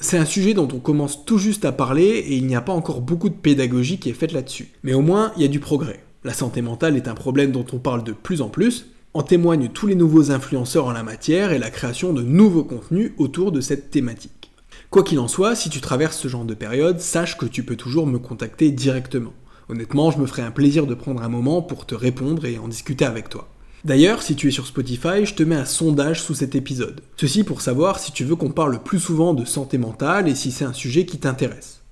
C'est 0.00 0.18
un 0.18 0.24
sujet 0.24 0.54
dont 0.54 0.68
on 0.72 0.78
commence 0.78 1.24
tout 1.24 1.38
juste 1.38 1.64
à 1.64 1.72
parler 1.72 2.04
et 2.04 2.36
il 2.36 2.46
n'y 2.46 2.54
a 2.54 2.60
pas 2.60 2.72
encore 2.72 3.00
beaucoup 3.00 3.28
de 3.28 3.34
pédagogie 3.34 3.98
qui 3.98 4.10
est 4.10 4.14
faite 4.14 4.32
là-dessus. 4.32 4.68
Mais 4.82 4.94
au 4.94 5.02
moins, 5.02 5.32
il 5.36 5.42
y 5.42 5.44
a 5.44 5.48
du 5.48 5.60
progrès. 5.60 6.04
La 6.24 6.34
santé 6.34 6.62
mentale 6.62 6.96
est 6.96 7.08
un 7.08 7.14
problème 7.14 7.52
dont 7.52 7.66
on 7.72 7.78
parle 7.78 8.04
de 8.04 8.12
plus 8.12 8.40
en 8.40 8.48
plus, 8.48 8.86
en 9.14 9.22
témoignent 9.22 9.68
tous 9.68 9.86
les 9.86 9.94
nouveaux 9.94 10.30
influenceurs 10.30 10.86
en 10.86 10.92
la 10.92 11.02
matière 11.02 11.52
et 11.52 11.58
la 11.58 11.70
création 11.70 12.12
de 12.12 12.22
nouveaux 12.22 12.64
contenus 12.64 13.12
autour 13.18 13.50
de 13.50 13.60
cette 13.60 13.90
thématique. 13.90 14.50
Quoi 14.90 15.02
qu'il 15.02 15.18
en 15.18 15.28
soit, 15.28 15.54
si 15.54 15.68
tu 15.68 15.80
traverses 15.80 16.18
ce 16.18 16.28
genre 16.28 16.44
de 16.44 16.54
période, 16.54 17.00
sache 17.00 17.36
que 17.36 17.46
tu 17.46 17.62
peux 17.62 17.76
toujours 17.76 18.06
me 18.06 18.18
contacter 18.18 18.70
directement. 18.70 19.32
Honnêtement, 19.68 20.10
je 20.10 20.18
me 20.18 20.26
ferai 20.26 20.42
un 20.42 20.50
plaisir 20.50 20.86
de 20.86 20.94
prendre 20.94 21.22
un 21.22 21.28
moment 21.28 21.60
pour 21.60 21.84
te 21.84 21.94
répondre 21.94 22.46
et 22.46 22.58
en 22.58 22.68
discuter 22.68 23.04
avec 23.04 23.28
toi. 23.28 23.48
D'ailleurs, 23.84 24.22
si 24.22 24.34
tu 24.34 24.48
es 24.48 24.50
sur 24.50 24.66
Spotify, 24.66 25.24
je 25.24 25.34
te 25.34 25.42
mets 25.44 25.54
un 25.54 25.64
sondage 25.64 26.20
sous 26.20 26.34
cet 26.34 26.56
épisode. 26.56 27.00
Ceci 27.16 27.44
pour 27.44 27.60
savoir 27.60 28.00
si 28.00 28.10
tu 28.10 28.24
veux 28.24 28.34
qu'on 28.34 28.50
parle 28.50 28.82
plus 28.82 28.98
souvent 28.98 29.34
de 29.34 29.44
santé 29.44 29.78
mentale 29.78 30.28
et 30.28 30.34
si 30.34 30.50
c'est 30.50 30.64
un 30.64 30.72
sujet 30.72 31.06
qui 31.06 31.18
t'intéresse. 31.18 31.82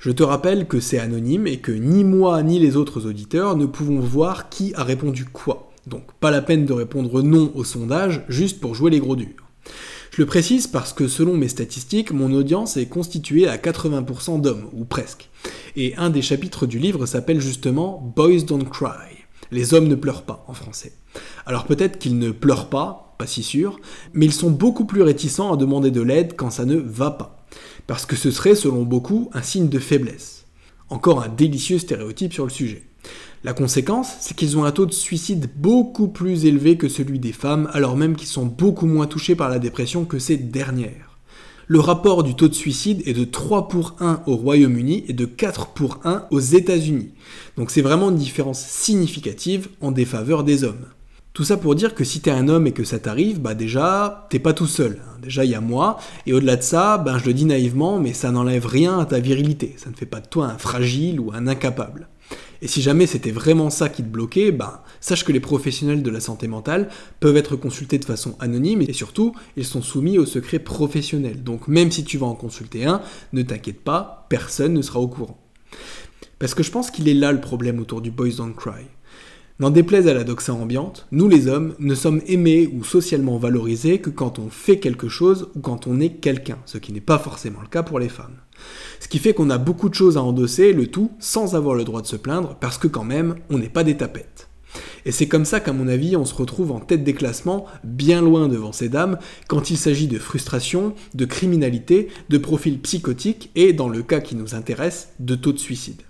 Je 0.00 0.10
te 0.10 0.24
rappelle 0.24 0.66
que 0.66 0.80
c'est 0.80 0.98
anonyme 0.98 1.46
et 1.46 1.58
que 1.58 1.72
ni 1.72 2.02
moi 2.02 2.42
ni 2.42 2.58
les 2.58 2.76
autres 2.76 3.06
auditeurs 3.06 3.56
ne 3.56 3.66
pouvons 3.66 4.00
voir 4.00 4.48
qui 4.48 4.74
a 4.74 4.82
répondu 4.82 5.24
quoi. 5.24 5.70
Donc 5.86 6.02
pas 6.18 6.32
la 6.32 6.42
peine 6.42 6.66
de 6.66 6.72
répondre 6.72 7.22
non 7.22 7.52
au 7.54 7.62
sondage 7.62 8.24
juste 8.28 8.60
pour 8.60 8.74
jouer 8.74 8.90
les 8.90 9.00
gros 9.00 9.16
durs. 9.16 9.46
Je 10.10 10.22
le 10.22 10.26
précise 10.26 10.66
parce 10.66 10.92
que 10.92 11.08
selon 11.08 11.36
mes 11.36 11.48
statistiques, 11.48 12.10
mon 12.10 12.32
audience 12.32 12.76
est 12.76 12.86
constituée 12.86 13.46
à 13.48 13.56
80% 13.56 14.40
d'hommes, 14.40 14.68
ou 14.72 14.84
presque. 14.84 15.28
Et 15.76 15.94
un 15.96 16.10
des 16.10 16.22
chapitres 16.22 16.66
du 16.66 16.78
livre 16.78 17.06
s'appelle 17.06 17.40
justement 17.40 18.12
Boys 18.16 18.42
Don't 18.42 18.64
Cry. 18.64 19.15
Les 19.50 19.74
hommes 19.74 19.88
ne 19.88 19.94
pleurent 19.94 20.24
pas 20.24 20.44
en 20.48 20.54
français. 20.54 20.92
Alors 21.46 21.64
peut-être 21.64 21.98
qu'ils 21.98 22.18
ne 22.18 22.30
pleurent 22.30 22.68
pas, 22.68 23.14
pas 23.18 23.26
si 23.26 23.42
sûr, 23.42 23.78
mais 24.12 24.26
ils 24.26 24.32
sont 24.32 24.50
beaucoup 24.50 24.84
plus 24.84 25.02
réticents 25.02 25.52
à 25.52 25.56
demander 25.56 25.90
de 25.90 26.02
l'aide 26.02 26.34
quand 26.36 26.50
ça 26.50 26.64
ne 26.64 26.76
va 26.76 27.10
pas. 27.10 27.46
Parce 27.86 28.06
que 28.06 28.16
ce 28.16 28.30
serait, 28.30 28.54
selon 28.54 28.82
beaucoup, 28.82 29.30
un 29.32 29.42
signe 29.42 29.68
de 29.68 29.78
faiblesse. 29.78 30.46
Encore 30.88 31.22
un 31.22 31.28
délicieux 31.28 31.78
stéréotype 31.78 32.32
sur 32.32 32.44
le 32.44 32.50
sujet. 32.50 32.86
La 33.44 33.52
conséquence, 33.52 34.08
c'est 34.20 34.36
qu'ils 34.36 34.58
ont 34.58 34.64
un 34.64 34.72
taux 34.72 34.86
de 34.86 34.92
suicide 34.92 35.48
beaucoup 35.56 36.08
plus 36.08 36.46
élevé 36.46 36.76
que 36.76 36.88
celui 36.88 37.18
des 37.18 37.32
femmes, 37.32 37.68
alors 37.72 37.96
même 37.96 38.16
qu'ils 38.16 38.28
sont 38.28 38.46
beaucoup 38.46 38.86
moins 38.86 39.06
touchés 39.06 39.36
par 39.36 39.48
la 39.48 39.58
dépression 39.58 40.04
que 40.04 40.18
ces 40.18 40.36
dernières. 40.36 41.15
Le 41.68 41.80
rapport 41.80 42.22
du 42.22 42.36
taux 42.36 42.46
de 42.46 42.54
suicide 42.54 43.02
est 43.06 43.12
de 43.12 43.24
3 43.24 43.66
pour 43.66 43.96
1 43.98 44.22
au 44.26 44.36
Royaume-Uni 44.36 45.04
et 45.08 45.12
de 45.12 45.24
4 45.24 45.70
pour 45.70 45.98
1 46.04 46.26
aux 46.30 46.38
États-Unis. 46.38 47.10
Donc 47.56 47.72
c'est 47.72 47.82
vraiment 47.82 48.10
une 48.10 48.16
différence 48.16 48.60
significative 48.60 49.68
en 49.80 49.90
défaveur 49.90 50.44
des 50.44 50.62
hommes. 50.62 50.86
Tout 51.32 51.42
ça 51.42 51.56
pour 51.56 51.74
dire 51.74 51.96
que 51.96 52.04
si 52.04 52.20
t'es 52.20 52.30
un 52.30 52.48
homme 52.48 52.68
et 52.68 52.72
que 52.72 52.84
ça 52.84 53.00
t'arrive, 53.00 53.40
bah 53.40 53.54
déjà, 53.54 54.28
t'es 54.30 54.38
pas 54.38 54.52
tout 54.52 54.68
seul. 54.68 55.00
Hein. 55.02 55.18
Déjà, 55.20 55.44
il 55.44 55.50
y 55.50 55.56
a 55.56 55.60
moi. 55.60 55.98
Et 56.24 56.32
au-delà 56.32 56.54
de 56.54 56.62
ça, 56.62 56.98
ben 56.98 57.18
je 57.18 57.26
le 57.26 57.34
dis 57.34 57.44
naïvement, 57.46 57.98
mais 57.98 58.12
ça 58.12 58.30
n'enlève 58.30 58.64
rien 58.64 59.00
à 59.00 59.04
ta 59.04 59.18
virilité. 59.18 59.74
Ça 59.76 59.90
ne 59.90 59.96
fait 59.96 60.06
pas 60.06 60.20
de 60.20 60.28
toi 60.28 60.46
un 60.46 60.58
fragile 60.58 61.18
ou 61.18 61.32
un 61.34 61.48
incapable. 61.48 62.06
Et 62.62 62.68
si 62.68 62.82
jamais 62.82 63.06
c'était 63.06 63.30
vraiment 63.30 63.70
ça 63.70 63.88
qui 63.88 64.02
te 64.02 64.08
bloquait, 64.08 64.52
ben, 64.52 64.80
sache 65.00 65.24
que 65.24 65.32
les 65.32 65.40
professionnels 65.40 66.02
de 66.02 66.10
la 66.10 66.20
santé 66.20 66.48
mentale 66.48 66.88
peuvent 67.20 67.36
être 67.36 67.56
consultés 67.56 67.98
de 67.98 68.04
façon 68.04 68.36
anonyme 68.40 68.82
et 68.82 68.92
surtout, 68.92 69.34
ils 69.56 69.64
sont 69.64 69.82
soumis 69.82 70.18
au 70.18 70.26
secret 70.26 70.58
professionnel. 70.58 71.42
Donc 71.42 71.68
même 71.68 71.90
si 71.90 72.04
tu 72.04 72.18
vas 72.18 72.26
en 72.26 72.34
consulter 72.34 72.84
un, 72.86 73.02
ne 73.32 73.42
t'inquiète 73.42 73.80
pas, 73.80 74.26
personne 74.28 74.74
ne 74.74 74.82
sera 74.82 75.00
au 75.00 75.08
courant. 75.08 75.38
Parce 76.38 76.54
que 76.54 76.62
je 76.62 76.70
pense 76.70 76.90
qu'il 76.90 77.08
est 77.08 77.14
là 77.14 77.32
le 77.32 77.40
problème 77.40 77.80
autour 77.80 78.00
du 78.00 78.10
Boys 78.10 78.36
Don't 78.36 78.54
Cry. 78.54 78.84
N'en 79.58 79.70
déplaise 79.70 80.06
à 80.06 80.12
la 80.12 80.22
doxa 80.22 80.52
ambiante, 80.52 81.06
nous 81.12 81.30
les 81.30 81.48
hommes 81.48 81.74
ne 81.78 81.94
sommes 81.94 82.20
aimés 82.26 82.68
ou 82.74 82.84
socialement 82.84 83.38
valorisés 83.38 84.00
que 84.00 84.10
quand 84.10 84.38
on 84.38 84.50
fait 84.50 84.78
quelque 84.78 85.08
chose 85.08 85.48
ou 85.54 85.60
quand 85.60 85.86
on 85.86 85.98
est 85.98 86.20
quelqu'un, 86.20 86.58
ce 86.66 86.76
qui 86.76 86.92
n'est 86.92 87.00
pas 87.00 87.18
forcément 87.18 87.62
le 87.62 87.68
cas 87.68 87.82
pour 87.82 87.98
les 87.98 88.10
femmes. 88.10 88.36
Ce 89.00 89.08
qui 89.08 89.18
fait 89.18 89.34
qu'on 89.34 89.50
a 89.50 89.58
beaucoup 89.58 89.88
de 89.88 89.94
choses 89.94 90.16
à 90.16 90.22
endosser, 90.22 90.72
le 90.72 90.86
tout 90.86 91.10
sans 91.18 91.54
avoir 91.54 91.74
le 91.74 91.84
droit 91.84 92.02
de 92.02 92.06
se 92.06 92.16
plaindre, 92.16 92.56
parce 92.60 92.78
que 92.78 92.88
quand 92.88 93.04
même, 93.04 93.36
on 93.50 93.58
n'est 93.58 93.68
pas 93.68 93.84
des 93.84 93.96
tapettes. 93.96 94.48
Et 95.04 95.12
c'est 95.12 95.28
comme 95.28 95.44
ça 95.44 95.60
qu'à 95.60 95.72
mon 95.72 95.88
avis, 95.88 96.16
on 96.16 96.24
se 96.24 96.34
retrouve 96.34 96.72
en 96.72 96.80
tête 96.80 97.04
des 97.04 97.14
classements, 97.14 97.66
bien 97.84 98.20
loin 98.20 98.48
devant 98.48 98.72
ces 98.72 98.88
dames, 98.88 99.18
quand 99.46 99.70
il 99.70 99.78
s'agit 99.78 100.08
de 100.08 100.18
frustration, 100.18 100.94
de 101.14 101.24
criminalité, 101.24 102.08
de 102.28 102.38
profils 102.38 102.78
psychotiques 102.80 103.50
et, 103.54 103.72
dans 103.72 103.88
le 103.88 104.02
cas 104.02 104.20
qui 104.20 104.34
nous 104.34 104.54
intéresse, 104.54 105.10
de 105.20 105.34
taux 105.34 105.52
de 105.52 105.58
suicide. 105.58 106.02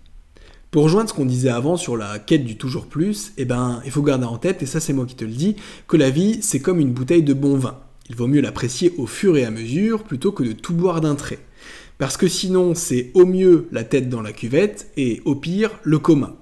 Pour 0.70 0.84
rejoindre 0.84 1.08
ce 1.08 1.14
qu'on 1.14 1.26
disait 1.26 1.50
avant 1.50 1.76
sur 1.76 1.96
la 1.96 2.18
quête 2.18 2.44
du 2.44 2.56
toujours 2.56 2.86
plus, 2.86 3.32
eh 3.36 3.44
ben, 3.44 3.80
il 3.84 3.90
faut 3.90 4.02
garder 4.02 4.26
en 4.26 4.38
tête, 4.38 4.62
et 4.62 4.66
ça 4.66 4.80
c'est 4.80 4.92
moi 4.92 5.06
qui 5.06 5.14
te 5.14 5.24
le 5.24 5.30
dis, 5.30 5.56
que 5.88 5.96
la 5.96 6.10
vie 6.10 6.38
c'est 6.42 6.60
comme 6.60 6.80
une 6.80 6.92
bouteille 6.92 7.22
de 7.22 7.34
bon 7.34 7.56
vin. 7.56 7.78
Il 8.08 8.16
vaut 8.16 8.26
mieux 8.26 8.40
l'apprécier 8.40 8.92
au 8.98 9.06
fur 9.06 9.36
et 9.36 9.44
à 9.44 9.50
mesure 9.50 10.04
plutôt 10.04 10.32
que 10.32 10.42
de 10.42 10.52
tout 10.52 10.74
boire 10.74 11.00
d'un 11.00 11.14
trait. 11.14 11.38
Parce 11.98 12.16
que 12.16 12.28
sinon 12.28 12.74
c'est 12.74 13.10
au 13.14 13.24
mieux 13.24 13.68
la 13.72 13.84
tête 13.84 14.08
dans 14.08 14.22
la 14.22 14.32
cuvette 14.32 14.90
et 14.96 15.22
au 15.24 15.34
pire 15.34 15.78
le 15.82 15.98
coma. 15.98 16.36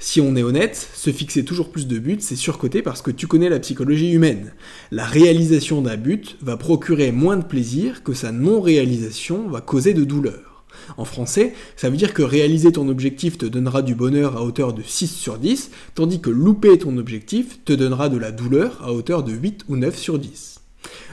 Si 0.00 0.20
on 0.20 0.36
est 0.36 0.42
honnête, 0.42 0.88
se 0.94 1.10
fixer 1.10 1.44
toujours 1.44 1.70
plus 1.70 1.86
de 1.86 1.98
buts, 1.98 2.18
c'est 2.20 2.36
surcoté 2.36 2.82
parce 2.82 3.02
que 3.02 3.10
tu 3.10 3.26
connais 3.26 3.48
la 3.48 3.58
psychologie 3.58 4.12
humaine. 4.12 4.52
La 4.90 5.04
réalisation 5.04 5.82
d'un 5.82 5.96
but 5.96 6.36
va 6.40 6.56
procurer 6.56 7.10
moins 7.10 7.36
de 7.36 7.44
plaisir 7.44 8.02
que 8.02 8.12
sa 8.12 8.30
non-réalisation 8.30 9.48
va 9.48 9.60
causer 9.60 9.94
de 9.94 10.04
douleur. 10.04 10.64
En 10.96 11.04
français, 11.04 11.52
ça 11.76 11.90
veut 11.90 11.96
dire 11.96 12.14
que 12.14 12.22
réaliser 12.22 12.72
ton 12.72 12.88
objectif 12.88 13.38
te 13.38 13.46
donnera 13.46 13.82
du 13.82 13.94
bonheur 13.94 14.36
à 14.36 14.44
hauteur 14.44 14.72
de 14.72 14.82
6 14.82 15.08
sur 15.08 15.38
10, 15.38 15.70
tandis 15.94 16.20
que 16.20 16.30
louper 16.30 16.78
ton 16.78 16.96
objectif 16.96 17.64
te 17.64 17.72
donnera 17.72 18.08
de 18.08 18.18
la 18.18 18.32
douleur 18.32 18.80
à 18.82 18.92
hauteur 18.92 19.22
de 19.24 19.32
8 19.32 19.64
ou 19.68 19.76
9 19.76 19.96
sur 19.96 20.18
10. 20.18 20.57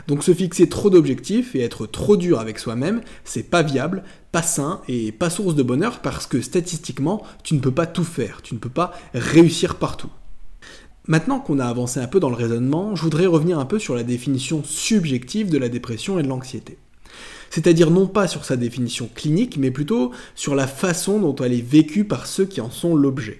Donc 0.07 0.23
se 0.23 0.33
fixer 0.33 0.69
trop 0.69 0.89
d'objectifs 0.89 1.55
et 1.55 1.61
être 1.61 1.87
trop 1.87 2.15
dur 2.17 2.39
avec 2.39 2.59
soi-même, 2.59 3.01
c'est 3.23 3.49
pas 3.49 3.63
viable, 3.63 4.03
pas 4.31 4.43
sain 4.43 4.81
et 4.87 5.11
pas 5.11 5.29
source 5.29 5.55
de 5.55 5.63
bonheur 5.63 5.99
parce 5.99 6.27
que 6.27 6.41
statistiquement, 6.41 7.23
tu 7.43 7.55
ne 7.55 7.59
peux 7.59 7.71
pas 7.71 7.87
tout 7.87 8.03
faire, 8.03 8.41
tu 8.43 8.53
ne 8.53 8.59
peux 8.59 8.69
pas 8.69 8.93
réussir 9.13 9.75
partout. 9.75 10.09
Maintenant 11.07 11.39
qu'on 11.39 11.59
a 11.59 11.65
avancé 11.65 11.99
un 11.99 12.07
peu 12.07 12.19
dans 12.19 12.29
le 12.29 12.35
raisonnement, 12.35 12.95
je 12.95 13.01
voudrais 13.01 13.25
revenir 13.25 13.59
un 13.59 13.65
peu 13.65 13.79
sur 13.79 13.95
la 13.95 14.03
définition 14.03 14.63
subjective 14.63 15.49
de 15.49 15.57
la 15.57 15.69
dépression 15.69 16.19
et 16.19 16.23
de 16.23 16.27
l'anxiété 16.27 16.77
c'est-à-dire 17.49 17.89
non 17.89 18.07
pas 18.07 18.27
sur 18.27 18.43
sa 18.43 18.57
définition 18.57 19.09
clinique, 19.13 19.55
mais 19.57 19.71
plutôt 19.71 20.11
sur 20.35 20.55
la 20.55 20.67
façon 20.67 21.19
dont 21.19 21.35
elle 21.35 21.53
est 21.53 21.65
vécue 21.65 22.03
par 22.03 22.27
ceux 22.27 22.45
qui 22.45 22.59
en 22.59 22.69
sont 22.69 22.95
l'objet. 22.95 23.39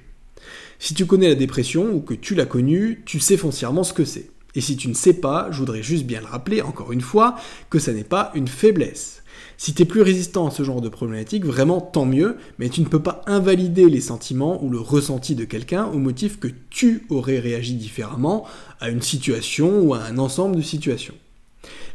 Si 0.80 0.94
tu 0.94 1.06
connais 1.06 1.28
la 1.28 1.36
dépression 1.36 1.92
ou 1.94 2.00
que 2.00 2.14
tu 2.14 2.36
l'as 2.36 2.46
connue, 2.46 3.04
tu 3.06 3.20
sais 3.20 3.36
foncièrement 3.36 3.84
ce 3.84 3.92
que 3.92 4.06
c'est. 4.06 4.30
Et 4.56 4.62
si 4.62 4.78
tu 4.78 4.88
ne 4.88 4.94
sais 4.94 5.14
pas, 5.14 5.50
je 5.52 5.60
voudrais 5.60 5.84
juste 5.84 6.06
bien 6.06 6.22
le 6.22 6.28
rappeler, 6.28 6.62
encore 6.62 6.92
une 6.92 7.02
fois, 7.02 7.36
que 7.70 7.80
ça 7.80 7.94
n'est 7.94 8.04
pas 8.04 8.32
une 8.36 8.48
faiblesse. 8.48 9.22
Si 9.58 9.74
tu 9.74 9.84
es 9.84 9.86
plus 9.86 10.02
résistant 10.02 10.48
à 10.48 10.52
ce 10.52 10.64
genre 10.64 10.82
de 10.82 10.90
problématique, 10.90 11.46
vraiment 11.46 11.80
tant 11.80 12.06
mieux, 12.06 12.38
mais 12.60 12.70
tu 12.70 12.82
ne 12.82 12.88
peux 12.88 13.02
pas 13.02 13.22
invalider 13.26 13.90
les 13.90 14.02
sentiments 14.02 14.62
ou 14.64 14.70
le 14.70 14.80
ressenti 14.80 15.36
de 15.36 15.46
quelqu'un 15.46 15.86
au 15.86 15.98
motif 15.98 16.40
que 16.40 16.50
tu 16.70 17.06
aurais 17.10 17.40
réagi 17.40 17.76
différemment 17.76 18.46
à 18.80 18.90
une 18.90 19.02
situation 19.02 19.80
ou 19.80 19.94
à 19.94 20.04
un 20.04 20.18
ensemble 20.18 20.58
de 20.58 20.62
situations. 20.62 21.16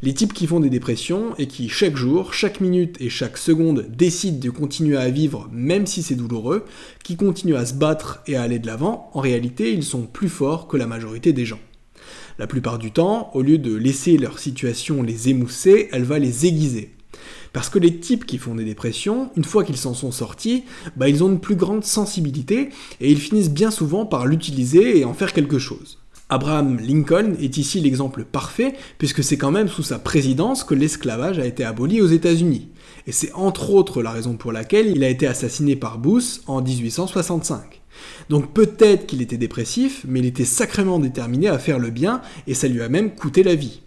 Les 0.03 0.15
types 0.15 0.33
qui 0.33 0.47
font 0.47 0.61
des 0.61 0.71
dépressions 0.71 1.35
et 1.37 1.47
qui 1.47 1.69
chaque 1.69 1.97
jour, 1.97 2.33
chaque 2.33 2.61
minute 2.61 2.97
et 3.01 3.11
chaque 3.11 3.37
seconde 3.37 3.87
décident 3.91 4.41
de 4.41 4.51
continuer 4.51 4.97
à 4.97 5.11
vivre 5.11 5.49
même 5.53 5.87
si 5.87 6.03
c'est 6.03 6.15
douloureux, 6.15 6.65
qui 7.05 7.17
continuent 7.17 7.57
à 7.57 7.67
se 7.67 7.75
battre 7.75 8.23
et 8.27 8.37
à 8.37 8.43
aller 8.43 8.59
de 8.59 8.67
l'avant, 8.67 9.11
en 9.13 9.21
réalité 9.21 9.73
ils 9.73 9.85
sont 9.85 10.07
plus 10.07 10.31
forts 10.31 10.67
que 10.67 10.79
la 10.79 10.87
majorité 10.87 11.33
des 11.33 11.45
gens. 11.45 11.61
La 12.41 12.47
plupart 12.47 12.79
du 12.79 12.91
temps, 12.91 13.31
au 13.35 13.43
lieu 13.43 13.59
de 13.59 13.77
laisser 13.77 14.17
leur 14.17 14.39
situation 14.39 15.03
les 15.03 15.29
émousser, 15.29 15.91
elle 15.93 16.05
va 16.05 16.19
les 16.19 16.47
aiguiser. 16.47 16.91
Parce 17.53 17.69
que 17.69 17.79
les 17.79 17.99
types 17.99 18.25
qui 18.25 18.39
font 18.39 18.55
des 18.55 18.65
dépressions, 18.65 19.31
une 19.37 19.45
fois 19.45 19.63
qu'ils 19.63 19.77
s'en 19.77 19.93
sont 19.93 20.11
sortis, 20.11 20.65
bah 20.97 21.11
ils 21.11 21.23
ont 21.23 21.29
une 21.29 21.41
plus 21.41 21.55
grande 21.55 21.85
sensibilité 21.85 22.71
et 23.03 23.13
ils 23.13 23.21
finissent 23.21 23.51
bien 23.51 23.71
souvent 23.71 24.07
par 24.07 24.25
l'utiliser 24.25 24.99
et 24.99 25.05
en 25.05 25.13
faire 25.13 25.35
quelque 25.35 25.59
chose. 25.59 25.99
Abraham 26.31 26.79
Lincoln 26.81 27.35
est 27.39 27.59
ici 27.59 27.79
l'exemple 27.79 28.25
parfait, 28.25 28.73
puisque 28.97 29.23
c'est 29.23 29.37
quand 29.37 29.51
même 29.51 29.69
sous 29.69 29.83
sa 29.83 29.99
présidence 29.99 30.65
que 30.65 30.75
l'esclavage 30.75 31.39
a 31.39 31.45
été 31.45 31.63
aboli 31.63 32.01
aux 32.01 32.07
États-Unis. 32.07 32.69
Et 33.07 33.13
c'est 33.13 33.35
entre 33.35 33.69
autres 33.69 34.03
la 34.03 34.13
raison 34.13 34.39
pour 34.39 34.53
laquelle 34.53 34.87
il 34.87 35.05
a 35.05 35.11
été 35.11 35.27
assassiné 35.27 35.77
par 35.77 35.99
Bush 35.99 36.41
en 36.47 36.63
1865. 36.63 37.80
Donc 38.29 38.53
peut-être 38.53 39.07
qu'il 39.07 39.23
était 39.23 39.37
dépressif, 39.37 40.05
mais 40.07 40.21
il 40.21 40.27
était 40.27 40.45
sacrément 40.45 40.99
déterminé 40.99 41.49
à 41.49 41.59
faire 41.59 41.79
le 41.79 41.91
bien, 41.91 42.23
et 42.47 42.55
ça 42.55 42.69
lui 42.69 42.83
a 42.83 42.89
même 42.89 43.15
coûté 43.15 43.43
la 43.43 43.55
vie. 43.55 43.81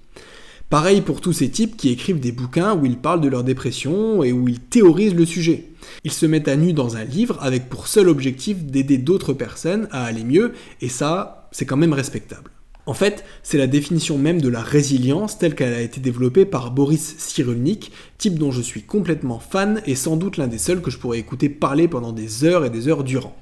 Pareil 0.70 1.02
pour 1.02 1.22
tous 1.22 1.34
ces 1.34 1.50
types 1.50 1.78
qui 1.78 1.90
écrivent 1.90 2.20
des 2.20 2.32
bouquins 2.32 2.76
où 2.76 2.86
ils 2.86 2.98
parlent 2.98 3.22
de 3.22 3.28
leur 3.28 3.44
dépression 3.44 4.24
et 4.24 4.32
où 4.32 4.48
ils 4.48 4.60
théorisent 4.60 5.14
le 5.14 5.26
sujet. 5.26 5.66
Ils 6.04 6.12
se 6.12 6.26
mettent 6.26 6.48
à 6.48 6.56
nu 6.56 6.74
dans 6.74 6.98
un 6.98 7.04
livre 7.04 7.38
avec 7.42 7.70
pour 7.70 7.88
seul 7.88 8.10
objectif 8.10 8.64
d'aider 8.64 8.98
d'autres 8.98 9.34
personnes 9.34 9.88
à 9.92 10.04
aller 10.04 10.24
mieux, 10.24 10.54
et 10.82 10.90
ça, 10.90 11.48
c'est 11.52 11.66
quand 11.66 11.78
même 11.78 11.94
respectable. 11.94 12.50
En 12.86 12.94
fait, 12.94 13.24
c'est 13.44 13.58
la 13.58 13.68
définition 13.68 14.18
même 14.18 14.42
de 14.42 14.50
la 14.50 14.62
résilience 14.62 15.38
telle 15.38 15.56
qu'elle 15.56 15.74
a 15.74 15.82
été 15.82 16.02
développée 16.02 16.44
par 16.44 16.72
Boris 16.72 17.16
Cyrulnik, 17.18 17.92
type 18.18 18.38
dont 18.38 18.52
je 18.52 18.62
suis 18.62 18.82
complètement 18.82 19.40
fan 19.40 19.82
et 19.86 19.96
sans 19.96 20.18
doute 20.18 20.36
l'un 20.36 20.48
des 20.48 20.58
seuls 20.58 20.82
que 20.82 20.92
je 20.92 20.98
pourrais 20.98 21.20
écouter 21.20 21.48
parler 21.48 21.88
pendant 21.88 22.12
des 22.12 22.44
heures 22.44 22.66
et 22.66 22.70
des 22.70 22.90
heures 22.90 23.06
durant. 23.06 23.38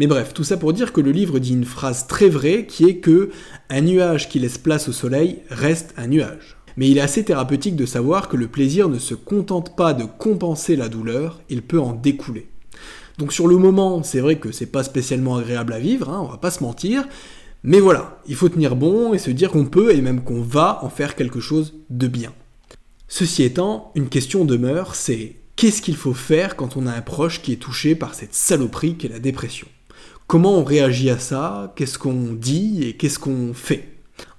Mais 0.00 0.06
bref, 0.06 0.32
tout 0.32 0.44
ça 0.44 0.56
pour 0.56 0.72
dire 0.72 0.94
que 0.94 1.02
le 1.02 1.10
livre 1.10 1.38
dit 1.38 1.52
une 1.52 1.66
phrase 1.66 2.06
très 2.06 2.30
vraie 2.30 2.64
qui 2.64 2.84
est 2.86 3.00
que 3.00 3.28
un 3.68 3.82
nuage 3.82 4.30
qui 4.30 4.38
laisse 4.38 4.56
place 4.56 4.88
au 4.88 4.92
soleil 4.92 5.40
reste 5.50 5.92
un 5.98 6.06
nuage. 6.06 6.56
Mais 6.78 6.88
il 6.88 6.96
est 6.96 7.02
assez 7.02 7.22
thérapeutique 7.22 7.76
de 7.76 7.84
savoir 7.84 8.30
que 8.30 8.38
le 8.38 8.48
plaisir 8.48 8.88
ne 8.88 8.98
se 8.98 9.12
contente 9.12 9.76
pas 9.76 9.92
de 9.92 10.04
compenser 10.04 10.74
la 10.74 10.88
douleur, 10.88 11.42
il 11.50 11.60
peut 11.60 11.78
en 11.78 11.92
découler. 11.92 12.48
Donc 13.18 13.34
sur 13.34 13.46
le 13.46 13.58
moment, 13.58 14.02
c'est 14.02 14.20
vrai 14.20 14.38
que 14.38 14.52
c'est 14.52 14.64
pas 14.72 14.84
spécialement 14.84 15.36
agréable 15.36 15.74
à 15.74 15.78
vivre, 15.78 16.08
hein, 16.08 16.22
on 16.22 16.30
va 16.30 16.38
pas 16.38 16.50
se 16.50 16.62
mentir, 16.62 17.06
mais 17.62 17.78
voilà, 17.78 18.22
il 18.26 18.36
faut 18.36 18.48
tenir 18.48 18.76
bon 18.76 19.12
et 19.12 19.18
se 19.18 19.30
dire 19.30 19.50
qu'on 19.50 19.66
peut 19.66 19.94
et 19.94 20.00
même 20.00 20.24
qu'on 20.24 20.40
va 20.40 20.82
en 20.82 20.88
faire 20.88 21.14
quelque 21.14 21.40
chose 21.40 21.74
de 21.90 22.06
bien. 22.06 22.32
Ceci 23.06 23.42
étant, 23.42 23.92
une 23.94 24.08
question 24.08 24.46
demeure, 24.46 24.94
c'est 24.94 25.36
qu'est-ce 25.56 25.82
qu'il 25.82 25.96
faut 25.96 26.14
faire 26.14 26.56
quand 26.56 26.78
on 26.78 26.86
a 26.86 26.92
un 26.92 27.02
proche 27.02 27.42
qui 27.42 27.52
est 27.52 27.56
touché 27.56 27.94
par 27.94 28.14
cette 28.14 28.32
saloperie 28.32 28.96
qu'est 28.96 29.08
la 29.08 29.18
dépression? 29.18 29.68
Comment 30.30 30.58
on 30.58 30.62
réagit 30.62 31.10
à 31.10 31.18
ça? 31.18 31.72
Qu'est-ce 31.74 31.98
qu'on 31.98 32.34
dit? 32.34 32.84
Et 32.84 32.92
qu'est-ce 32.92 33.18
qu'on 33.18 33.52
fait? 33.52 33.88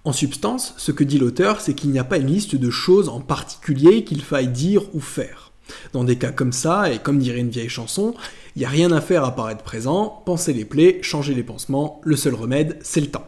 En 0.05 0.13
substance, 0.13 0.73
ce 0.77 0.93
que 0.93 1.03
dit 1.03 1.19
l'auteur, 1.19 1.59
c'est 1.59 1.73
qu'il 1.73 1.89
n'y 1.89 1.99
a 1.99 2.05
pas 2.05 2.15
une 2.15 2.31
liste 2.31 2.55
de 2.55 2.69
choses 2.69 3.09
en 3.09 3.19
particulier 3.19 4.05
qu'il 4.05 4.21
faille 4.21 4.47
dire 4.47 4.83
ou 4.95 5.01
faire. 5.01 5.51
Dans 5.91 6.05
des 6.05 6.15
cas 6.15 6.31
comme 6.31 6.53
ça, 6.53 6.93
et 6.93 6.99
comme 6.99 7.19
dirait 7.19 7.41
une 7.41 7.49
vieille 7.49 7.67
chanson, 7.67 8.13
il 8.55 8.59
n'y 8.59 8.65
a 8.65 8.69
rien 8.69 8.93
à 8.93 9.01
faire 9.01 9.25
à 9.25 9.35
part 9.35 9.49
être 9.49 9.65
présent, 9.65 10.23
penser 10.25 10.53
les 10.53 10.63
plaies, 10.63 10.99
changer 11.01 11.33
les 11.33 11.43
pansements, 11.43 11.99
le 12.05 12.15
seul 12.15 12.35
remède, 12.35 12.79
c'est 12.81 13.01
le 13.01 13.07
temps. 13.07 13.27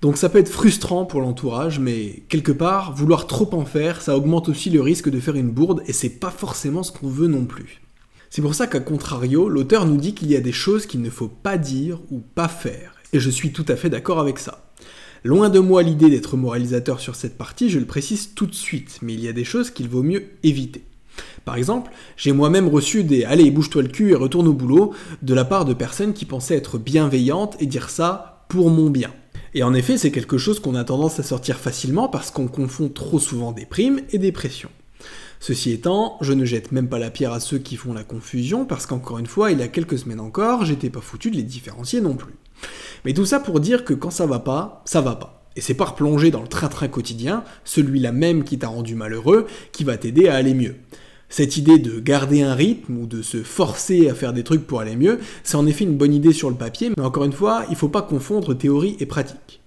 Donc 0.00 0.16
ça 0.16 0.30
peut 0.30 0.38
être 0.38 0.48
frustrant 0.48 1.04
pour 1.04 1.20
l'entourage, 1.20 1.80
mais 1.80 2.22
quelque 2.30 2.52
part, 2.52 2.94
vouloir 2.94 3.26
trop 3.26 3.50
en 3.52 3.66
faire, 3.66 4.00
ça 4.00 4.16
augmente 4.16 4.48
aussi 4.48 4.70
le 4.70 4.80
risque 4.80 5.10
de 5.10 5.20
faire 5.20 5.36
une 5.36 5.50
bourde, 5.50 5.82
et 5.86 5.92
c'est 5.92 6.08
pas 6.08 6.30
forcément 6.30 6.82
ce 6.82 6.92
qu'on 6.92 7.08
veut 7.08 7.28
non 7.28 7.44
plus. 7.44 7.82
C'est 8.32 8.42
pour 8.42 8.54
ça 8.54 8.68
qu'à 8.68 8.78
contrario, 8.78 9.48
l'auteur 9.48 9.86
nous 9.86 9.96
dit 9.96 10.14
qu'il 10.14 10.30
y 10.30 10.36
a 10.36 10.40
des 10.40 10.52
choses 10.52 10.86
qu'il 10.86 11.02
ne 11.02 11.10
faut 11.10 11.26
pas 11.26 11.58
dire 11.58 11.98
ou 12.12 12.20
pas 12.20 12.46
faire, 12.46 12.94
et 13.12 13.18
je 13.18 13.28
suis 13.28 13.52
tout 13.52 13.64
à 13.66 13.74
fait 13.74 13.90
d'accord 13.90 14.20
avec 14.20 14.38
ça. 14.38 14.70
Loin 15.24 15.48
de 15.48 15.58
moi 15.58 15.82
l'idée 15.82 16.10
d'être 16.10 16.36
moralisateur 16.36 17.00
sur 17.00 17.16
cette 17.16 17.36
partie, 17.36 17.68
je 17.68 17.80
le 17.80 17.86
précise 17.86 18.32
tout 18.36 18.46
de 18.46 18.54
suite, 18.54 19.00
mais 19.02 19.14
il 19.14 19.20
y 19.20 19.26
a 19.26 19.32
des 19.32 19.42
choses 19.42 19.72
qu'il 19.72 19.88
vaut 19.88 20.04
mieux 20.04 20.26
éviter. 20.44 20.84
Par 21.44 21.56
exemple, 21.56 21.90
j'ai 22.16 22.30
moi-même 22.30 22.68
reçu 22.68 23.02
des 23.02 23.24
Allez, 23.24 23.50
bouge-toi 23.50 23.82
le 23.82 23.88
cul 23.88 24.12
et 24.12 24.14
retourne 24.14 24.46
au 24.46 24.52
boulot 24.52 24.94
de 25.22 25.34
la 25.34 25.44
part 25.44 25.64
de 25.64 25.74
personnes 25.74 26.14
qui 26.14 26.24
pensaient 26.24 26.56
être 26.56 26.78
bienveillantes 26.78 27.56
et 27.58 27.66
dire 27.66 27.90
ça 27.90 28.46
pour 28.48 28.70
mon 28.70 28.90
bien. 28.90 29.12
Et 29.54 29.64
en 29.64 29.74
effet, 29.74 29.98
c'est 29.98 30.12
quelque 30.12 30.38
chose 30.38 30.60
qu'on 30.60 30.76
a 30.76 30.84
tendance 30.84 31.18
à 31.18 31.24
sortir 31.24 31.58
facilement 31.58 32.08
parce 32.08 32.30
qu'on 32.30 32.46
confond 32.46 32.88
trop 32.88 33.18
souvent 33.18 33.50
des 33.50 33.66
primes 33.66 34.02
et 34.12 34.18
dépression. 34.18 34.70
Ceci 35.42 35.72
étant, 35.72 36.18
je 36.20 36.34
ne 36.34 36.44
jette 36.44 36.70
même 36.70 36.88
pas 36.88 36.98
la 36.98 37.10
pierre 37.10 37.32
à 37.32 37.40
ceux 37.40 37.56
qui 37.56 37.76
font 37.76 37.94
la 37.94 38.04
confusion 38.04 38.66
parce 38.66 38.84
qu'encore 38.84 39.18
une 39.18 39.26
fois, 39.26 39.50
il 39.50 39.58
y 39.58 39.62
a 39.62 39.68
quelques 39.68 39.98
semaines 39.98 40.20
encore, 40.20 40.66
j'étais 40.66 40.90
pas 40.90 41.00
foutu 41.00 41.30
de 41.30 41.36
les 41.36 41.42
différencier 41.42 42.02
non 42.02 42.14
plus. 42.14 42.34
Mais 43.06 43.14
tout 43.14 43.24
ça 43.24 43.40
pour 43.40 43.58
dire 43.58 43.86
que 43.86 43.94
quand 43.94 44.10
ça 44.10 44.26
va 44.26 44.38
pas, 44.38 44.82
ça 44.84 45.00
va 45.00 45.16
pas. 45.16 45.42
Et 45.56 45.62
c'est 45.62 45.72
pas 45.72 45.86
replonger 45.86 46.30
dans 46.30 46.42
le 46.42 46.46
train-train 46.46 46.88
quotidien, 46.88 47.42
celui-là 47.64 48.12
même 48.12 48.44
qui 48.44 48.58
t'a 48.58 48.68
rendu 48.68 48.94
malheureux, 48.94 49.46
qui 49.72 49.82
va 49.82 49.96
t'aider 49.96 50.28
à 50.28 50.36
aller 50.36 50.52
mieux. 50.52 50.76
Cette 51.30 51.56
idée 51.56 51.78
de 51.78 52.00
garder 52.00 52.42
un 52.42 52.54
rythme 52.54 52.98
ou 52.98 53.06
de 53.06 53.22
se 53.22 53.42
forcer 53.42 54.10
à 54.10 54.14
faire 54.14 54.34
des 54.34 54.44
trucs 54.44 54.66
pour 54.66 54.80
aller 54.80 54.96
mieux, 54.96 55.20
c'est 55.42 55.56
en 55.56 55.66
effet 55.66 55.84
une 55.84 55.96
bonne 55.96 56.12
idée 56.12 56.34
sur 56.34 56.50
le 56.50 56.56
papier, 56.56 56.90
mais 56.90 57.04
encore 57.04 57.24
une 57.24 57.32
fois, 57.32 57.64
il 57.70 57.76
faut 57.76 57.88
pas 57.88 58.02
confondre 58.02 58.52
théorie 58.52 58.96
et 59.00 59.06
pratique. 59.06 59.62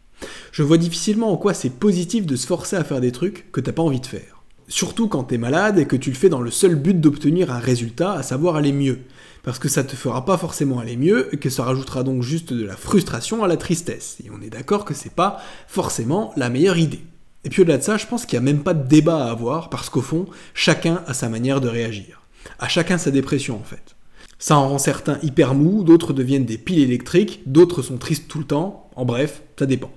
Je 0.51 0.61
vois 0.61 0.77
difficilement 0.77 1.31
en 1.31 1.37
quoi 1.37 1.55
c'est 1.55 1.71
positif 1.71 2.27
de 2.27 2.35
se 2.35 2.45
forcer 2.45 2.75
à 2.75 2.83
faire 2.83 3.01
des 3.01 3.11
trucs 3.11 3.51
que 3.51 3.59
t'as 3.59 3.71
pas 3.71 3.81
envie 3.81 4.01
de 4.01 4.05
faire. 4.05 4.32
Surtout 4.73 5.07
quand 5.07 5.25
t'es 5.25 5.37
malade 5.37 5.77
et 5.77 5.85
que 5.85 5.95
tu 5.95 6.09
le 6.09 6.15
fais 6.15 6.29
dans 6.29 6.41
le 6.41 6.49
seul 6.49 6.73
but 6.73 6.99
d'obtenir 6.99 7.51
un 7.51 7.59
résultat, 7.59 8.13
à 8.13 8.23
savoir 8.23 8.55
aller 8.55 8.71
mieux. 8.71 9.01
Parce 9.43 9.59
que 9.59 9.69
ça 9.69 9.83
te 9.83 9.95
fera 9.95 10.25
pas 10.25 10.35
forcément 10.35 10.79
aller 10.79 10.97
mieux 10.97 11.31
et 11.31 11.37
que 11.37 11.51
ça 11.51 11.63
rajoutera 11.63 12.01
donc 12.01 12.23
juste 12.23 12.53
de 12.53 12.65
la 12.65 12.75
frustration 12.75 13.43
à 13.43 13.47
la 13.47 13.55
tristesse. 13.55 14.17
Et 14.25 14.31
on 14.31 14.41
est 14.41 14.49
d'accord 14.49 14.83
que 14.83 14.95
c'est 14.95 15.13
pas 15.13 15.39
forcément 15.67 16.33
la 16.37 16.49
meilleure 16.49 16.79
idée. 16.79 17.01
Et 17.43 17.49
puis 17.49 17.61
au-delà 17.61 17.77
de 17.77 17.83
ça, 17.83 17.97
je 17.97 18.07
pense 18.07 18.25
qu'il 18.25 18.39
n'y 18.39 18.49
a 18.49 18.51
même 18.51 18.63
pas 18.63 18.73
de 18.73 18.87
débat 18.87 19.27
à 19.27 19.29
avoir 19.29 19.69
parce 19.69 19.91
qu'au 19.91 20.01
fond, 20.01 20.25
chacun 20.55 21.03
a 21.05 21.13
sa 21.13 21.29
manière 21.29 21.61
de 21.61 21.67
réagir. 21.67 22.23
À 22.57 22.67
chacun 22.67 22.97
sa 22.97 23.11
dépression 23.11 23.57
en 23.57 23.63
fait. 23.63 23.95
Ça 24.39 24.57
en 24.57 24.69
rend 24.69 24.79
certains 24.79 25.19
hyper 25.21 25.53
mous, 25.53 25.83
d'autres 25.83 26.13
deviennent 26.13 26.45
des 26.45 26.57
piles 26.57 26.79
électriques, 26.79 27.43
d'autres 27.45 27.83
sont 27.83 27.97
tristes 27.97 28.27
tout 28.27 28.39
le 28.39 28.45
temps, 28.45 28.89
en 28.95 29.05
bref, 29.05 29.43
ça 29.59 29.67
dépend. 29.67 29.91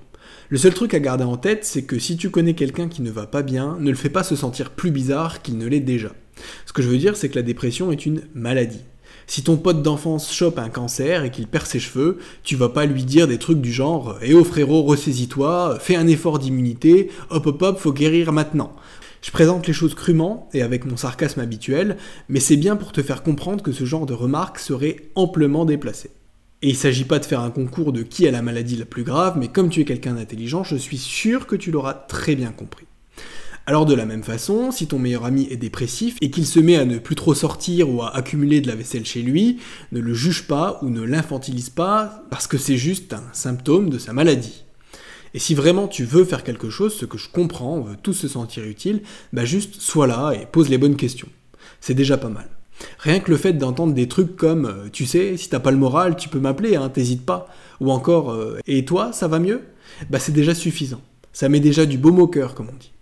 Le 0.48 0.58
seul 0.58 0.74
truc 0.74 0.94
à 0.94 1.00
garder 1.00 1.24
en 1.24 1.36
tête, 1.36 1.64
c'est 1.64 1.82
que 1.82 1.98
si 1.98 2.16
tu 2.16 2.30
connais 2.30 2.54
quelqu'un 2.54 2.86
qui 2.86 3.02
ne 3.02 3.10
va 3.10 3.26
pas 3.26 3.42
bien, 3.42 3.76
ne 3.80 3.90
le 3.90 3.96
fais 3.96 4.10
pas 4.10 4.22
se 4.22 4.36
sentir 4.36 4.70
plus 4.70 4.92
bizarre 4.92 5.42
qu'il 5.42 5.58
ne 5.58 5.66
l'est 5.66 5.80
déjà. 5.80 6.12
Ce 6.66 6.72
que 6.72 6.82
je 6.82 6.88
veux 6.88 6.98
dire, 6.98 7.16
c'est 7.16 7.28
que 7.28 7.34
la 7.34 7.42
dépression 7.42 7.90
est 7.90 8.06
une 8.06 8.22
maladie. 8.32 8.82
Si 9.26 9.42
ton 9.42 9.56
pote 9.56 9.82
d'enfance 9.82 10.32
chope 10.32 10.60
un 10.60 10.68
cancer 10.68 11.24
et 11.24 11.32
qu'il 11.32 11.48
perd 11.48 11.66
ses 11.66 11.80
cheveux, 11.80 12.18
tu 12.44 12.54
vas 12.54 12.68
pas 12.68 12.86
lui 12.86 13.02
dire 13.02 13.26
des 13.26 13.38
trucs 13.38 13.60
du 13.60 13.72
genre 13.72 14.18
Eh 14.22 14.34
oh 14.34 14.44
frérot, 14.44 14.84
ressaisis-toi, 14.84 15.78
fais 15.80 15.96
un 15.96 16.06
effort 16.06 16.38
d'immunité, 16.38 17.10
hop 17.30 17.48
hop 17.48 17.62
hop, 17.62 17.78
faut 17.80 17.92
guérir 17.92 18.32
maintenant. 18.32 18.76
Je 19.22 19.32
présente 19.32 19.66
les 19.66 19.72
choses 19.72 19.96
crûment 19.96 20.48
et 20.54 20.62
avec 20.62 20.84
mon 20.84 20.96
sarcasme 20.96 21.40
habituel, 21.40 21.96
mais 22.28 22.38
c'est 22.38 22.56
bien 22.56 22.76
pour 22.76 22.92
te 22.92 23.02
faire 23.02 23.24
comprendre 23.24 23.64
que 23.64 23.72
ce 23.72 23.84
genre 23.84 24.06
de 24.06 24.14
remarques 24.14 24.60
serait 24.60 25.08
amplement 25.16 25.64
déplacées. 25.64 26.10
Et 26.62 26.70
il 26.70 26.76
s'agit 26.76 27.04
pas 27.04 27.18
de 27.18 27.24
faire 27.24 27.40
un 27.40 27.50
concours 27.50 27.92
de 27.92 28.02
qui 28.02 28.26
a 28.26 28.30
la 28.30 28.42
maladie 28.42 28.76
la 28.76 28.86
plus 28.86 29.04
grave, 29.04 29.36
mais 29.38 29.48
comme 29.48 29.68
tu 29.68 29.80
es 29.80 29.84
quelqu'un 29.84 30.14
d'intelligent, 30.14 30.64
je 30.64 30.76
suis 30.76 30.98
sûr 30.98 31.46
que 31.46 31.56
tu 31.56 31.70
l'auras 31.70 31.94
très 31.94 32.34
bien 32.34 32.50
compris. 32.50 32.86
Alors 33.68 33.84
de 33.84 33.94
la 33.94 34.06
même 34.06 34.22
façon, 34.22 34.70
si 34.70 34.86
ton 34.86 35.00
meilleur 35.00 35.24
ami 35.24 35.48
est 35.50 35.56
dépressif 35.56 36.16
et 36.20 36.30
qu'il 36.30 36.46
se 36.46 36.60
met 36.60 36.76
à 36.76 36.84
ne 36.84 36.98
plus 36.98 37.16
trop 37.16 37.34
sortir 37.34 37.90
ou 37.90 38.00
à 38.00 38.14
accumuler 38.14 38.60
de 38.60 38.68
la 38.68 38.76
vaisselle 38.76 39.04
chez 39.04 39.22
lui, 39.22 39.58
ne 39.90 40.00
le 40.00 40.14
juge 40.14 40.46
pas 40.46 40.78
ou 40.82 40.88
ne 40.88 41.02
l'infantilise 41.02 41.70
pas 41.70 42.22
parce 42.30 42.46
que 42.46 42.58
c'est 42.58 42.76
juste 42.76 43.12
un 43.12 43.24
symptôme 43.32 43.90
de 43.90 43.98
sa 43.98 44.12
maladie. 44.12 44.62
Et 45.34 45.40
si 45.40 45.54
vraiment 45.54 45.88
tu 45.88 46.04
veux 46.04 46.24
faire 46.24 46.44
quelque 46.44 46.70
chose, 46.70 46.94
ce 46.94 47.06
que 47.06 47.18
je 47.18 47.28
comprends, 47.28 47.78
on 47.78 47.82
veut 47.82 47.96
tous 48.00 48.14
se 48.14 48.28
sentir 48.28 48.64
utile, 48.64 49.02
bah 49.32 49.44
juste 49.44 49.80
sois 49.80 50.06
là 50.06 50.32
et 50.32 50.46
pose 50.46 50.68
les 50.68 50.78
bonnes 50.78 50.96
questions. 50.96 51.28
C'est 51.80 51.94
déjà 51.94 52.16
pas 52.16 52.28
mal. 52.30 52.48
Rien 52.98 53.20
que 53.20 53.30
le 53.30 53.36
fait 53.36 53.52
d'entendre 53.54 53.94
des 53.94 54.08
trucs 54.08 54.36
comme 54.36 54.66
euh, 54.66 54.88
Tu 54.92 55.06
sais, 55.06 55.36
si 55.36 55.48
t'as 55.48 55.60
pas 55.60 55.70
le 55.70 55.76
moral, 55.76 56.16
tu 56.16 56.28
peux 56.28 56.38
m'appeler, 56.38 56.76
hein, 56.76 56.88
t'hésites 56.88 57.24
pas. 57.24 57.48
Ou 57.80 57.90
encore 57.90 58.30
euh, 58.30 58.58
Et 58.66 58.84
toi, 58.84 59.12
ça 59.12 59.28
va 59.28 59.38
mieux? 59.38 59.62
Bah 60.10 60.18
c'est 60.18 60.32
déjà 60.32 60.54
suffisant. 60.54 61.00
Ça 61.32 61.48
met 61.48 61.60
déjà 61.60 61.86
du 61.86 61.98
baume 61.98 62.18
au 62.18 62.26
cœur, 62.26 62.54
comme 62.54 62.68
on 62.68 62.78
dit. 62.78 62.92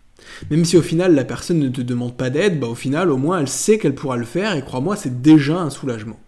Même 0.50 0.64
si 0.64 0.76
au 0.76 0.82
final 0.82 1.14
la 1.14 1.24
personne 1.24 1.58
ne 1.58 1.68
te 1.68 1.80
demande 1.80 2.16
pas 2.16 2.30
d'aide, 2.30 2.58
bah 2.60 2.66
au 2.66 2.74
final 2.74 3.10
au 3.10 3.16
moins 3.16 3.40
elle 3.40 3.48
sait 3.48 3.78
qu'elle 3.78 3.94
pourra 3.94 4.16
le 4.16 4.24
faire 4.24 4.56
et 4.56 4.62
crois-moi 4.62 4.96
c'est 4.96 5.22
déjà 5.22 5.58
un 5.60 5.70
soulagement. 5.70 6.18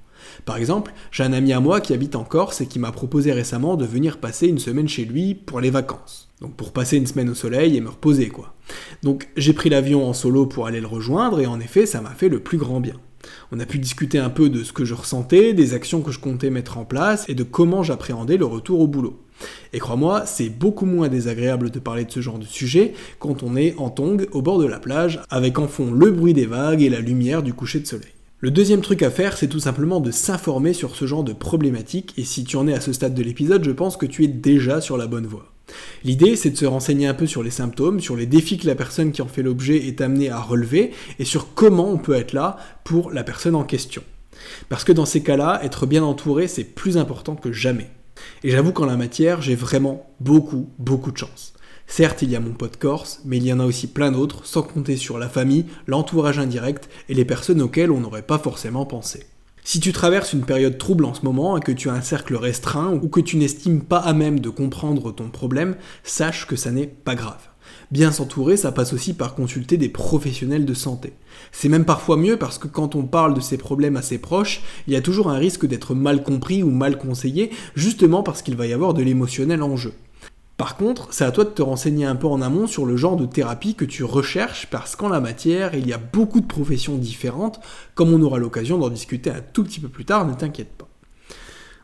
Par 0.45 0.57
exemple, 0.59 0.93
j'ai 1.11 1.25
un 1.25 1.33
ami 1.33 1.53
à 1.53 1.61
moi 1.61 1.81
qui 1.81 1.93
habite 1.93 2.15
en 2.15 2.25
Corse 2.25 2.61
et 2.61 2.67
qui 2.67 2.79
m'a 2.79 2.93
proposé 2.93 3.33
récemment 3.33 3.77
de 3.77 3.85
venir 3.85 4.19
passer 4.19 4.47
une 4.47 4.59
semaine 4.59 4.89
chez 4.89 5.05
lui 5.05 5.35
pour 5.35 5.61
les 5.61 5.71
vacances. 5.71 6.29
Donc 6.41 6.55
pour 6.55 6.73
passer 6.73 6.99
une 6.99 7.07
semaine 7.07 7.31
au 7.31 7.35
soleil 7.35 7.77
et 7.77 7.81
me 7.81 7.89
reposer 7.89 8.29
quoi. 8.29 8.55
Donc 9.03 9.29
j'ai 9.37 9.55
pris 9.55 9.71
l'avion 9.71 10.09
en 10.09 10.13
solo 10.13 10.47
pour 10.47 10.67
aller 10.67 10.81
le 10.81 10.87
rejoindre 10.87 11.41
et 11.41 11.47
en 11.47 11.61
effet 11.61 11.87
ça 11.87 12.01
m'a 12.01 12.11
fait 12.11 12.29
le 12.29 12.41
plus 12.41 12.59
grand 12.59 12.81
bien. 12.81 12.97
On 13.53 13.61
a 13.61 13.67
pu 13.67 13.79
discuter 13.79 14.19
un 14.19 14.31
peu 14.31 14.49
de 14.49 14.63
ce 14.63 14.73
que 14.73 14.85
je 14.85 14.95
ressentais, 14.95 15.53
des 15.53 15.75
actions 15.75 16.03
que 16.03 16.13
je 16.13 16.19
comptais 16.19 16.51
mettre 16.51 16.79
en 16.79 16.85
place 16.85 17.25
et 17.29 17.35
de 17.35 17.43
comment 17.43 17.83
j'appréhendais 17.83 18.37
le 18.37 18.47
retour 18.47 18.81
au 18.81 18.87
boulot. 18.87 19.23
Et 19.73 19.79
crois-moi, 19.79 20.25
c'est 20.27 20.49
beaucoup 20.49 20.87
moins 20.87 21.09
désagréable 21.09 21.71
de 21.71 21.79
parler 21.79 22.05
de 22.05 22.11
ce 22.11 22.21
genre 22.21 22.39
de 22.39 22.45
sujet 22.45 22.95
quand 23.19 23.43
on 23.43 23.57
est 23.57 23.75
en 23.79 23.91
tongue 23.91 24.29
au 24.33 24.43
bord 24.43 24.59
de 24.59 24.67
la 24.67 24.79
plage, 24.79 25.21
avec 25.31 25.59
en 25.59 25.69
fond 25.69 25.91
le 25.91 26.11
bruit 26.11 26.35
des 26.35 26.47
vagues 26.47 26.83
et 26.83 26.89
la 26.89 27.01
lumière 27.01 27.43
du 27.43 27.53
coucher 27.53 27.81
de 27.81 27.87
soleil. 27.87 28.13
Le 28.39 28.51
deuxième 28.51 28.83
truc 28.83 29.03
à 29.03 29.11
faire, 29.11 29.37
c'est 29.37 29.49
tout 29.49 29.61
simplement 29.61 30.01
de 30.01 30.11
s'informer 30.11 30.73
sur 30.73 30.95
ce 30.95 31.07
genre 31.07 31.25
de 31.25 31.33
problématiques, 31.33 32.15
et 32.19 32.25
si 32.25 32.45
tu 32.45 32.57
en 32.57 32.69
es 32.69 32.75
à 32.75 32.81
ce 32.81 32.93
stade 32.93 33.15
de 33.15 33.23
l'épisode, 33.23 33.65
je 33.65 33.71
pense 33.71 33.97
que 33.97 34.07
tu 34.07 34.25
es 34.25 34.29
déjà 34.29 34.81
sur 34.81 34.97
la 34.97 35.07
bonne 35.07 35.27
voie. 35.27 35.56
L'idée, 36.05 36.37
c'est 36.37 36.51
de 36.51 36.57
se 36.57 36.67
renseigner 36.67 37.07
un 37.07 37.15
peu 37.15 37.27
sur 37.27 37.43
les 37.43 37.51
symptômes, 37.51 38.01
sur 38.01 38.17
les 38.17 38.27
défis 38.27 38.59
que 38.59 38.67
la 38.67 38.75
personne 38.75 39.13
qui 39.13 39.23
en 39.23 39.27
fait 39.27 39.43
l'objet 39.43 39.89
est 39.89 40.01
amenée 40.01 40.31
à 40.31 40.41
relever, 40.41 40.93
et 41.19 41.25
sur 41.25 41.55
comment 41.55 41.91
on 41.91 41.99
peut 41.99 42.15
être 42.15 42.33
là 42.33 42.57
pour 42.85 43.11
la 43.11 43.25
personne 43.25 43.55
en 43.55 43.65
question. 43.65 44.03
Parce 44.69 44.85
que 44.85 44.93
dans 44.93 45.07
ces 45.07 45.23
cas-là, 45.23 45.61
être 45.63 45.87
bien 45.87 46.03
entouré, 46.03 46.49
c'est 46.49 46.65
plus 46.65 46.99
important 46.99 47.35
que 47.35 47.53
jamais. 47.53 47.91
Et 48.45 48.51
j'avoue 48.51 48.73
qu'en 48.73 48.87
la 48.87 48.97
matière, 48.97 49.43
j'ai 49.43 49.55
vraiment 49.55 50.15
beaucoup, 50.21 50.71
beaucoup 50.79 51.13
de 51.13 51.19
chance. 51.19 51.53
Certes, 51.87 52.23
il 52.23 52.31
y 52.31 52.37
a 52.37 52.41
mon 52.41 52.53
pote 52.53 52.79
corse, 52.79 53.21
mais 53.25 53.37
il 53.37 53.47
y 53.47 53.53
en 53.53 53.61
a 53.61 53.65
aussi 53.65 53.87
plein 53.87 54.11
d'autres, 54.11 54.45
sans 54.45 54.63
compter 54.63 54.97
sur 54.97 55.19
la 55.19 55.29
famille, 55.29 55.67
l'entourage 55.87 56.39
indirect 56.39 56.89
et 57.09 57.15
les 57.15 57.25
personnes 57.25 57.63
auxquelles 57.63 57.93
on 57.93 58.01
n'aurait 58.01 58.23
pas 58.23 58.39
forcément 58.39 58.87
pensé. 58.87 59.27
Si 59.69 59.81
tu 59.81 59.93
traverses 59.93 60.33
une 60.33 60.45
période 60.45 60.79
trouble 60.79 61.05
en 61.05 61.13
ce 61.13 61.25
moment 61.25 61.57
et 61.57 61.61
que 61.61 61.73
tu 61.73 61.91
as 61.91 61.93
un 61.93 62.01
cercle 62.01 62.37
restreint 62.37 62.93
ou 63.03 63.09
que 63.09 63.19
tu 63.19 63.37
n'estimes 63.37 63.83
pas 63.83 63.99
à 63.99 64.13
même 64.13 64.39
de 64.39 64.49
comprendre 64.49 65.11
ton 65.11 65.29
problème, 65.29 65.75
sache 66.05 66.47
que 66.47 66.55
ça 66.55 66.71
n'est 66.71 66.87
pas 66.87 67.17
grave. 67.17 67.49
Bien 67.91 68.13
s'entourer, 68.13 68.57
ça 68.57 68.71
passe 68.71 68.93
aussi 68.93 69.13
par 69.13 69.35
consulter 69.35 69.77
des 69.77 69.89
professionnels 69.89 70.67
de 70.67 70.75
santé. 70.75 71.15
C'est 71.51 71.69
même 71.69 71.85
parfois 71.85 72.17
mieux 72.17 72.37
parce 72.37 72.59
que 72.59 72.69
quand 72.69 72.95
on 72.95 73.07
parle 73.07 73.35
de 73.35 73.41
ces 73.41 73.59
problèmes 73.59 73.97
à 73.97 74.03
ses 74.03 74.19
proches, 74.19 74.63
il 74.87 74.93
y 74.93 74.97
a 74.97 75.03
toujours 75.03 75.31
un 75.31 75.39
risque 75.39 75.67
d'être 75.67 75.97
mal 75.97 76.23
compris 76.23 76.63
ou 76.63 76.71
mal 76.71 76.97
conseillé, 76.97 77.51
justement 77.75 78.23
parce 78.23 78.43
qu'il 78.43 78.55
va 78.55 78.69
y 78.69 78.73
avoir 78.73 78.95
de 78.95 79.03
l'émotionnel 79.03 79.65
en 79.65 79.75
jeu. 79.75 79.95
Par 80.57 80.77
contre, 80.77 81.09
c'est 81.11 81.25
à 81.25 81.33
toi 81.33 81.45
de 81.45 81.51
te 81.51 81.61
renseigner 81.61 82.07
un 82.07 82.17
peu 82.17 82.27
en 82.27 82.41
amont 82.41 82.67
sur 82.67 82.87
le 82.87 82.97
genre 82.97 83.17
de 83.17 83.27
thérapie 83.27 83.75
que 83.75 83.85
tu 83.85 84.05
recherches 84.05 84.67
parce 84.71 84.97
qu'en 84.97 85.11
la 85.11 85.21
matière, 85.21 85.75
il 85.75 85.87
y 85.87 85.93
a 85.93 85.99
beaucoup 85.99 86.41
de 86.41 86.47
professions 86.47 86.97
différentes, 86.97 87.61
comme 87.95 88.13
on 88.13 88.23
aura 88.23 88.39
l'occasion 88.39 88.79
d'en 88.79 88.89
discuter 88.89 89.29
un 89.29 89.43
tout 89.53 89.65
petit 89.65 89.81
peu 89.81 89.89
plus 89.89 90.07
tard, 90.07 90.27
ne 90.27 90.33
t'inquiète 90.33 90.73
pas. 90.73 90.89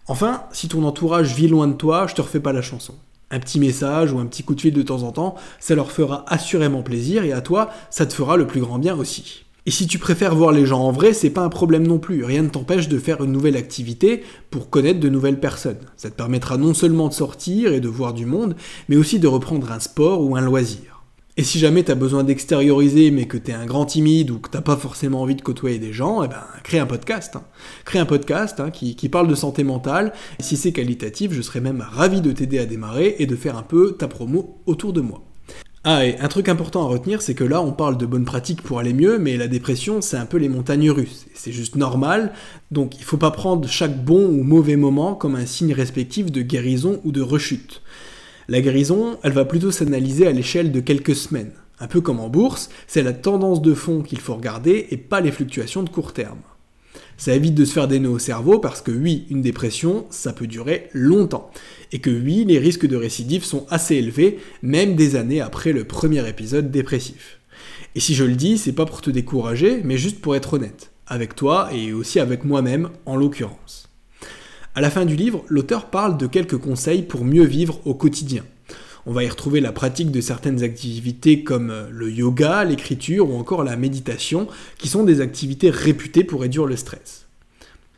Enfin, 0.08 0.44
si 0.52 0.68
ton 0.68 0.84
entourage 0.84 1.34
vit 1.34 1.48
loin 1.48 1.68
de 1.68 1.74
toi, 1.74 2.06
je 2.06 2.14
te 2.14 2.22
refais 2.22 2.40
pas 2.40 2.54
la 2.54 2.62
chanson. 2.62 2.94
Un 3.30 3.40
petit 3.40 3.60
message 3.60 4.12
ou 4.12 4.18
un 4.18 4.26
petit 4.26 4.42
coup 4.42 4.54
de 4.54 4.60
fil 4.60 4.72
de 4.72 4.82
temps 4.82 5.02
en 5.02 5.12
temps, 5.12 5.34
ça 5.60 5.74
leur 5.74 5.90
fera 5.90 6.24
assurément 6.26 6.82
plaisir 6.82 7.24
et 7.24 7.32
à 7.32 7.42
toi, 7.42 7.70
ça 7.90 8.06
te 8.06 8.14
fera 8.14 8.38
le 8.38 8.46
plus 8.46 8.60
grand 8.60 8.78
bien 8.78 8.96
aussi. 8.96 9.44
Et 9.64 9.70
si 9.70 9.86
tu 9.86 10.00
préfères 10.00 10.34
voir 10.34 10.50
les 10.50 10.66
gens 10.66 10.80
en 10.80 10.90
vrai, 10.90 11.12
c'est 11.12 11.30
pas 11.30 11.44
un 11.44 11.48
problème 11.48 11.86
non 11.86 12.00
plus. 12.00 12.24
Rien 12.24 12.42
ne 12.42 12.48
t'empêche 12.48 12.88
de 12.88 12.98
faire 12.98 13.22
une 13.22 13.30
nouvelle 13.30 13.56
activité 13.56 14.24
pour 14.50 14.70
connaître 14.70 14.98
de 14.98 15.08
nouvelles 15.08 15.38
personnes. 15.38 15.78
Ça 15.96 16.10
te 16.10 16.16
permettra 16.16 16.56
non 16.56 16.74
seulement 16.74 17.06
de 17.06 17.12
sortir 17.12 17.72
et 17.72 17.78
de 17.78 17.88
voir 17.88 18.12
du 18.12 18.26
monde, 18.26 18.56
mais 18.88 18.96
aussi 18.96 19.20
de 19.20 19.28
reprendre 19.28 19.70
un 19.70 19.78
sport 19.78 20.20
ou 20.20 20.34
un 20.34 20.40
loisir. 20.40 21.04
Et 21.36 21.44
si 21.44 21.60
jamais 21.60 21.84
t'as 21.84 21.94
besoin 21.94 22.24
d'extérioriser 22.24 23.12
mais 23.12 23.26
que 23.26 23.38
t'es 23.38 23.52
un 23.52 23.64
grand 23.64 23.86
timide 23.86 24.32
ou 24.32 24.40
que 24.40 24.50
t'as 24.50 24.60
pas 24.62 24.76
forcément 24.76 25.22
envie 25.22 25.36
de 25.36 25.42
côtoyer 25.42 25.78
des 25.78 25.92
gens, 25.92 26.24
eh 26.24 26.28
ben 26.28 26.42
crée 26.64 26.80
un 26.80 26.86
podcast. 26.86 27.36
Hein. 27.36 27.44
Crée 27.84 28.00
un 28.00 28.04
podcast 28.04 28.58
hein, 28.58 28.70
qui, 28.70 28.96
qui, 28.96 29.08
parle 29.08 29.28
de 29.28 29.34
santé 29.36 29.62
mentale. 29.62 30.12
Et 30.40 30.42
si 30.42 30.56
c'est 30.56 30.72
qualitatif, 30.72 31.32
je 31.32 31.40
serais 31.40 31.60
même 31.60 31.86
ravi 31.88 32.20
de 32.20 32.32
t'aider 32.32 32.58
à 32.58 32.66
démarrer 32.66 33.14
et 33.20 33.26
de 33.26 33.36
faire 33.36 33.56
un 33.56 33.62
peu 33.62 33.92
ta 33.92 34.08
promo 34.08 34.60
autour 34.66 34.92
de 34.92 35.00
moi. 35.00 35.22
Ah, 35.84 36.06
et 36.06 36.16
un 36.20 36.28
truc 36.28 36.48
important 36.48 36.84
à 36.84 36.86
retenir, 36.86 37.22
c'est 37.22 37.34
que 37.34 37.42
là, 37.42 37.60
on 37.60 37.72
parle 37.72 37.98
de 37.98 38.06
bonnes 38.06 38.24
pratiques 38.24 38.62
pour 38.62 38.78
aller 38.78 38.92
mieux, 38.92 39.18
mais 39.18 39.36
la 39.36 39.48
dépression, 39.48 40.00
c'est 40.00 40.16
un 40.16 40.26
peu 40.26 40.36
les 40.36 40.48
montagnes 40.48 40.92
russes. 40.92 41.26
C'est 41.34 41.50
juste 41.50 41.74
normal, 41.74 42.32
donc 42.70 42.98
il 42.98 43.04
faut 43.04 43.16
pas 43.16 43.32
prendre 43.32 43.68
chaque 43.68 44.04
bon 44.04 44.26
ou 44.26 44.44
mauvais 44.44 44.76
moment 44.76 45.16
comme 45.16 45.34
un 45.34 45.44
signe 45.44 45.72
respectif 45.72 46.30
de 46.30 46.40
guérison 46.40 47.00
ou 47.04 47.10
de 47.10 47.20
rechute. 47.20 47.82
La 48.46 48.60
guérison, 48.60 49.18
elle 49.24 49.32
va 49.32 49.44
plutôt 49.44 49.72
s'analyser 49.72 50.28
à 50.28 50.32
l'échelle 50.32 50.70
de 50.70 50.78
quelques 50.78 51.16
semaines. 51.16 51.52
Un 51.80 51.88
peu 51.88 52.00
comme 52.00 52.20
en 52.20 52.28
bourse, 52.28 52.70
c'est 52.86 53.02
la 53.02 53.12
tendance 53.12 53.60
de 53.60 53.74
fond 53.74 54.02
qu'il 54.02 54.20
faut 54.20 54.36
regarder 54.36 54.86
et 54.90 54.96
pas 54.96 55.20
les 55.20 55.32
fluctuations 55.32 55.82
de 55.82 55.90
court 55.90 56.12
terme. 56.12 56.38
Ça 57.16 57.34
évite 57.34 57.54
de 57.54 57.64
se 57.64 57.72
faire 57.72 57.88
des 57.88 58.00
nœuds 58.00 58.10
au 58.10 58.18
cerveau 58.18 58.58
parce 58.58 58.82
que 58.82 58.90
oui, 58.90 59.26
une 59.30 59.42
dépression, 59.42 60.06
ça 60.10 60.32
peut 60.32 60.46
durer 60.46 60.88
longtemps. 60.92 61.50
Et 61.92 62.00
que 62.00 62.10
oui, 62.10 62.44
les 62.44 62.58
risques 62.58 62.86
de 62.86 62.96
récidive 62.96 63.44
sont 63.44 63.66
assez 63.70 63.96
élevés, 63.96 64.38
même 64.62 64.96
des 64.96 65.16
années 65.16 65.40
après 65.40 65.72
le 65.72 65.84
premier 65.84 66.28
épisode 66.28 66.70
dépressif. 66.70 67.38
Et 67.94 68.00
si 68.00 68.14
je 68.14 68.24
le 68.24 68.34
dis, 68.34 68.58
c'est 68.58 68.72
pas 68.72 68.86
pour 68.86 69.02
te 69.02 69.10
décourager, 69.10 69.80
mais 69.84 69.98
juste 69.98 70.20
pour 70.20 70.34
être 70.34 70.54
honnête. 70.54 70.90
Avec 71.06 71.36
toi 71.36 71.70
et 71.72 71.92
aussi 71.92 72.20
avec 72.20 72.44
moi-même 72.44 72.90
en 73.06 73.16
l'occurrence. 73.16 73.88
À 74.74 74.80
la 74.80 74.90
fin 74.90 75.04
du 75.04 75.16
livre, 75.16 75.44
l'auteur 75.48 75.90
parle 75.90 76.16
de 76.16 76.26
quelques 76.26 76.56
conseils 76.56 77.02
pour 77.02 77.24
mieux 77.24 77.44
vivre 77.44 77.80
au 77.84 77.94
quotidien. 77.94 78.42
On 79.04 79.12
va 79.12 79.24
y 79.24 79.28
retrouver 79.28 79.60
la 79.60 79.72
pratique 79.72 80.12
de 80.12 80.20
certaines 80.20 80.62
activités 80.62 81.42
comme 81.42 81.70
euh, 81.70 81.88
le 81.90 82.10
yoga, 82.10 82.64
l'écriture 82.64 83.30
ou 83.30 83.36
encore 83.36 83.64
la 83.64 83.76
méditation, 83.76 84.46
qui 84.78 84.88
sont 84.88 85.02
des 85.02 85.20
activités 85.20 85.70
réputées 85.70 86.22
pour 86.22 86.42
réduire 86.42 86.66
le 86.66 86.76
stress. 86.76 87.26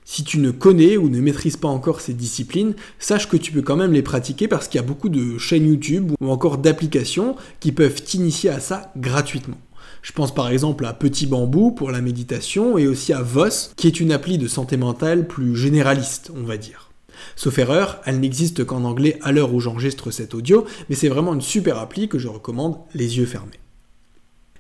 Si 0.07 0.25
tu 0.25 0.39
ne 0.39 0.51
connais 0.51 0.97
ou 0.97 1.09
ne 1.09 1.21
maîtrises 1.21 1.57
pas 1.57 1.69
encore 1.69 2.01
ces 2.01 2.15
disciplines, 2.15 2.75
sache 2.99 3.29
que 3.29 3.37
tu 3.37 3.53
peux 3.53 3.63
quand 3.63 3.77
même 3.77 3.93
les 3.93 4.03
pratiquer 4.03 4.49
parce 4.49 4.69
qu'il 4.69 4.81
y 4.81 4.85
a 4.85 4.87
beaucoup 4.87 5.09
de 5.09 5.39
chaînes 5.39 5.67
YouTube 5.67 6.13
ou 6.21 6.31
encore 6.31 6.59
d'applications 6.59 7.37
qui 7.61 7.73
peuvent 7.73 8.03
t'initier 8.03 8.51
à 8.51 8.61
ça 8.61 8.93
gratuitement. 8.97 9.59
Je 10.03 10.13
pense 10.13 10.35
par 10.35 10.49
exemple 10.49 10.85
à 10.85 10.93
Petit 10.93 11.27
Bambou 11.27 11.71
pour 11.71 11.91
la 11.91 12.03
méditation 12.03 12.77
et 12.77 12.87
aussi 12.87 13.15
à 13.15 13.23
Voss 13.23 13.73
qui 13.77 13.87
est 13.87 14.01
une 14.01 14.13
appli 14.13 14.37
de 14.37 14.49
santé 14.49 14.77
mentale 14.77 15.27
plus 15.27 15.57
généraliste, 15.57 16.31
on 16.37 16.45
va 16.45 16.59
dire. 16.59 16.94
Sauf 17.37 17.59
erreur, 17.59 18.01
elle 18.05 18.21
n'existe 18.21 18.65
qu'en 18.65 18.85
anglais 18.85 19.19
à 19.23 19.33
l'heure 19.33 19.55
où 19.55 19.61
j'enregistre 19.61 20.11
cet 20.11 20.35
audio, 20.35 20.65
mais 20.89 20.97
c'est 20.97 21.09
vraiment 21.09 21.35
une 21.35 21.41
super 21.41 21.79
appli 21.79 22.09
que 22.09 22.19
je 22.19 22.29
recommande 22.29 22.79
les 22.95 23.19
yeux 23.19 23.27
fermés. 23.27 23.61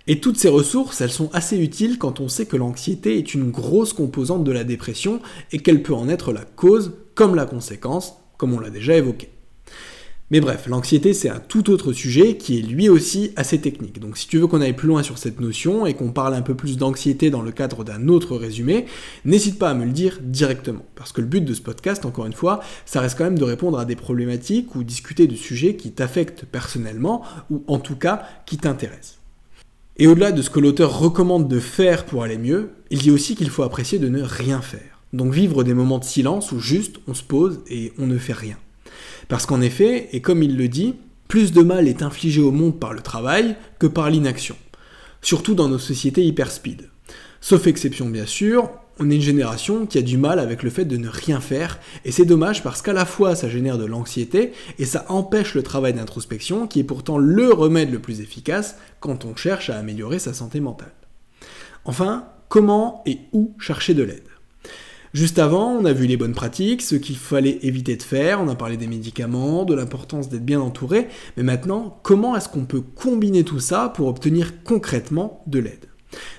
Et 0.07 0.21
toutes 0.21 0.37
ces 0.37 0.49
ressources, 0.49 1.01
elles 1.01 1.11
sont 1.11 1.31
assez 1.33 1.59
utiles 1.59 1.99
quand 1.99 2.21
on 2.21 2.29
sait 2.29 2.47
que 2.47 2.57
l'anxiété 2.57 3.17
est 3.17 3.33
une 3.33 3.51
grosse 3.51 3.95
composante 3.95 4.45
de 4.45 4.53
la 4.53 4.65
dépression 4.65 5.21
et 5.51 5.59
qu'elle 5.59 5.83
peut 5.83 5.95
en 5.95 6.09
être 6.09 6.33
la 6.33 6.45
cause 6.45 6.93
comme 7.15 7.35
la 7.35 7.47
conséquence, 7.47 8.15
comme 8.37 8.53
on 8.53 8.61
l'a 8.61 8.71
déjà 8.71 8.97
évoqué. 8.97 9.31
Mais 10.31 10.41
bref, 10.41 10.67
l'anxiété 10.67 11.13
c'est 11.13 11.29
un 11.29 11.39
tout 11.39 11.69
autre 11.71 11.93
sujet 11.93 12.39
qui 12.39 12.59
est 12.59 12.63
lui 12.63 12.89
aussi 12.89 13.33
assez 13.37 13.61
technique. 13.61 14.01
Donc 14.01 14.17
si 14.17 14.27
tu 14.27 14.39
veux 14.39 14.47
qu'on 14.47 14.63
aille 14.63 14.73
plus 14.73 14.89
loin 14.89 15.03
sur 15.03 15.19
cette 15.19 15.39
notion 15.39 15.85
et 15.85 15.93
qu'on 15.93 16.13
parle 16.13 16.33
un 16.35 16.41
peu 16.41 16.55
plus 16.55 16.79
d'anxiété 16.79 17.29
dans 17.29 17.43
le 17.43 17.53
cadre 17.53 17.85
d'un 17.85 18.09
autre 18.09 18.37
résumé, 18.37 18.87
n'hésite 19.27 19.59
pas 19.59 19.69
à 19.69 19.75
me 19.75 19.85
le 19.85 19.93
dire 19.93 20.19
directement. 20.23 20.85
Parce 20.95 21.13
que 21.13 21.21
le 21.21 21.27
but 21.27 21.45
de 21.45 21.53
ce 21.53 21.61
podcast, 21.61 22.07
encore 22.07 22.25
une 22.25 22.33
fois, 22.33 22.61
ça 22.87 23.01
reste 23.01 23.19
quand 23.19 23.25
même 23.25 23.39
de 23.39 23.45
répondre 23.45 23.79
à 23.79 23.85
des 23.85 23.97
problématiques 23.97 24.75
ou 24.75 24.83
discuter 24.83 25.27
de 25.27 25.37
sujets 25.37 25.77
qui 25.77 25.93
t'affectent 25.93 26.47
personnellement 26.47 27.23
ou 27.51 27.63
en 27.67 27.79
tout 27.79 27.97
cas 27.97 28.23
qui 28.47 28.57
t'intéressent. 28.57 29.19
Et 29.99 30.07
au-delà 30.07 30.33
de 30.33 30.41
ce 30.41 30.51
que 30.51 30.59
l'auteur 30.59 30.99
recommande 30.99 31.49
de 31.49 31.61
faire 31.61 32.07
pour 32.07 32.23
aller 32.23 32.39
mieux, 32.39 32.71
il 32.91 32.99
dit 32.99 33.11
aussi 33.11 33.37
qu'il 33.37 33.51
faut 33.51 33.63
apprécier 33.63 33.99
de 33.99 34.09
ne 34.09 34.23
rien 34.23 34.63
faire. 34.63 35.03
Donc 35.13 35.35
vivre 35.35 35.63
des 35.65 35.75
moments 35.75 35.99
de 35.99 36.05
silence 36.05 36.51
où 36.51 36.59
juste 36.59 36.97
on 37.07 37.15
se 37.15 37.23
pose 37.23 37.61
et 37.69 37.93
on 37.99 38.07
ne 38.07 38.19
fait 38.19 38.33
rien. 38.33 38.57
Parce 39.29 39.47
qu'en 39.47 39.61
effet, 39.61 40.09
et 40.13 40.21
comme 40.21 40.43
il 40.43 40.57
le 40.57 40.69
dit, 40.69 40.95
plus 41.29 41.53
de 41.53 41.63
mal 41.63 41.89
est 41.89 42.03
infligé 42.03 42.41
au 42.41 42.51
monde 42.51 42.79
par 42.79 42.93
le 42.93 43.01
travail 43.01 43.57
que 43.79 43.87
par 43.87 44.11
l'inaction. 44.11 44.57
Surtout 45.23 45.55
dans 45.55 45.69
nos 45.69 45.79
sociétés 45.79 46.25
hyper 46.25 46.51
speed. 46.51 46.91
Sauf 47.41 47.67
exception 47.67 48.09
bien 48.09 48.27
sûr, 48.27 48.71
on 48.99 49.11
est 49.11 49.17
une 49.17 49.21
génération 49.21 49.87
qui 49.87 49.99
a 49.99 50.03
du 50.03 50.17
mal 50.17 50.39
avec 50.39 50.63
le 50.63 50.71
fait 50.71 50.85
de 50.85 50.97
ne 50.97 51.09
rien 51.09 51.41
faire, 51.41 51.81
et 52.05 52.13
c'est 52.13 52.25
dommage 52.25 52.63
parce 52.63 52.81
qu'à 52.81 52.93
la 52.93 53.05
fois 53.05 53.35
ça 53.35 53.49
génère 53.49 53.79
de 53.79 53.85
l'anxiété, 53.85 54.53
et 54.79 54.85
ça 54.85 55.05
empêche 55.09 55.55
le 55.55 55.63
travail 55.63 55.95
d'introspection, 55.95 56.67
qui 56.67 56.81
est 56.81 56.85
pourtant 56.85 57.19
le 57.19 57.53
remède 57.53 57.91
le 57.91 57.99
plus 57.99 58.21
efficace 58.21 58.77
quand 59.01 59.25
on 59.25 59.35
cherche 59.35 59.69
à 59.71 59.79
améliorer 59.79 60.19
sa 60.19 60.33
santé 60.33 60.61
mentale. 60.61 60.95
Enfin, 61.85 62.29
comment 62.49 63.03
et 63.05 63.19
où 63.33 63.55
chercher 63.59 63.95
de 63.95 64.05
l'aide? 64.05 64.29
Juste 65.15 65.39
avant, 65.39 65.71
on 65.71 65.85
a 65.85 65.93
vu 65.93 66.09
les 66.09 66.17
bonnes 66.17 66.35
pratiques, 66.35 66.83
ce 66.83 66.97
qu'il 66.97 67.17
fallait 67.17 67.61
éviter 67.63 67.95
de 67.95 68.03
faire, 68.03 68.41
on 68.41 68.49
a 68.49 68.57
parlé 68.57 68.77
des 68.77 68.89
médicaments, 68.89 69.65
de 69.65 69.73
l'importance 69.73 70.29
d'être 70.29 70.45
bien 70.45 70.61
entouré, 70.61 71.07
mais 71.37 71.45
maintenant, 71.45 72.01
comment 72.03 72.35
est-ce 72.35 72.49
qu'on 72.49 72.65
peut 72.65 72.81
combiner 72.81 73.45
tout 73.45 73.61
ça 73.61 73.93
pour 73.95 74.09
obtenir 74.09 74.65
concrètement 74.65 75.41
de 75.47 75.61
l'aide? 75.61 75.87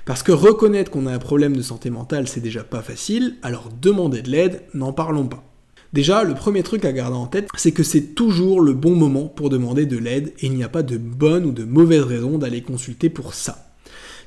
Parce 0.03 0.23
que 0.23 0.33
reconnaître 0.33 0.91
qu'on 0.91 1.07
a 1.07 1.13
un 1.13 1.19
problème 1.19 1.55
de 1.55 1.61
santé 1.61 1.89
mentale, 1.89 2.27
c'est 2.27 2.41
déjà 2.41 2.65
pas 2.65 2.81
facile, 2.81 3.37
alors 3.43 3.69
demander 3.81 4.21
de 4.21 4.29
l'aide, 4.29 4.63
n'en 4.73 4.91
parlons 4.91 5.27
pas. 5.27 5.45
Déjà, 5.93 6.25
le 6.25 6.33
premier 6.33 6.61
truc 6.61 6.83
à 6.83 6.91
garder 6.91 7.15
en 7.15 7.27
tête, 7.27 7.47
c'est 7.55 7.71
que 7.71 7.83
c'est 7.83 8.13
toujours 8.13 8.59
le 8.59 8.73
bon 8.73 8.93
moment 8.93 9.29
pour 9.29 9.49
demander 9.49 9.85
de 9.85 9.97
l'aide 9.97 10.33
et 10.39 10.47
il 10.47 10.53
n'y 10.53 10.65
a 10.65 10.69
pas 10.69 10.83
de 10.83 10.97
bonne 10.97 11.45
ou 11.45 11.53
de 11.53 11.63
mauvaise 11.63 12.03
raison 12.03 12.37
d'aller 12.37 12.61
consulter 12.61 13.09
pour 13.09 13.35
ça. 13.35 13.74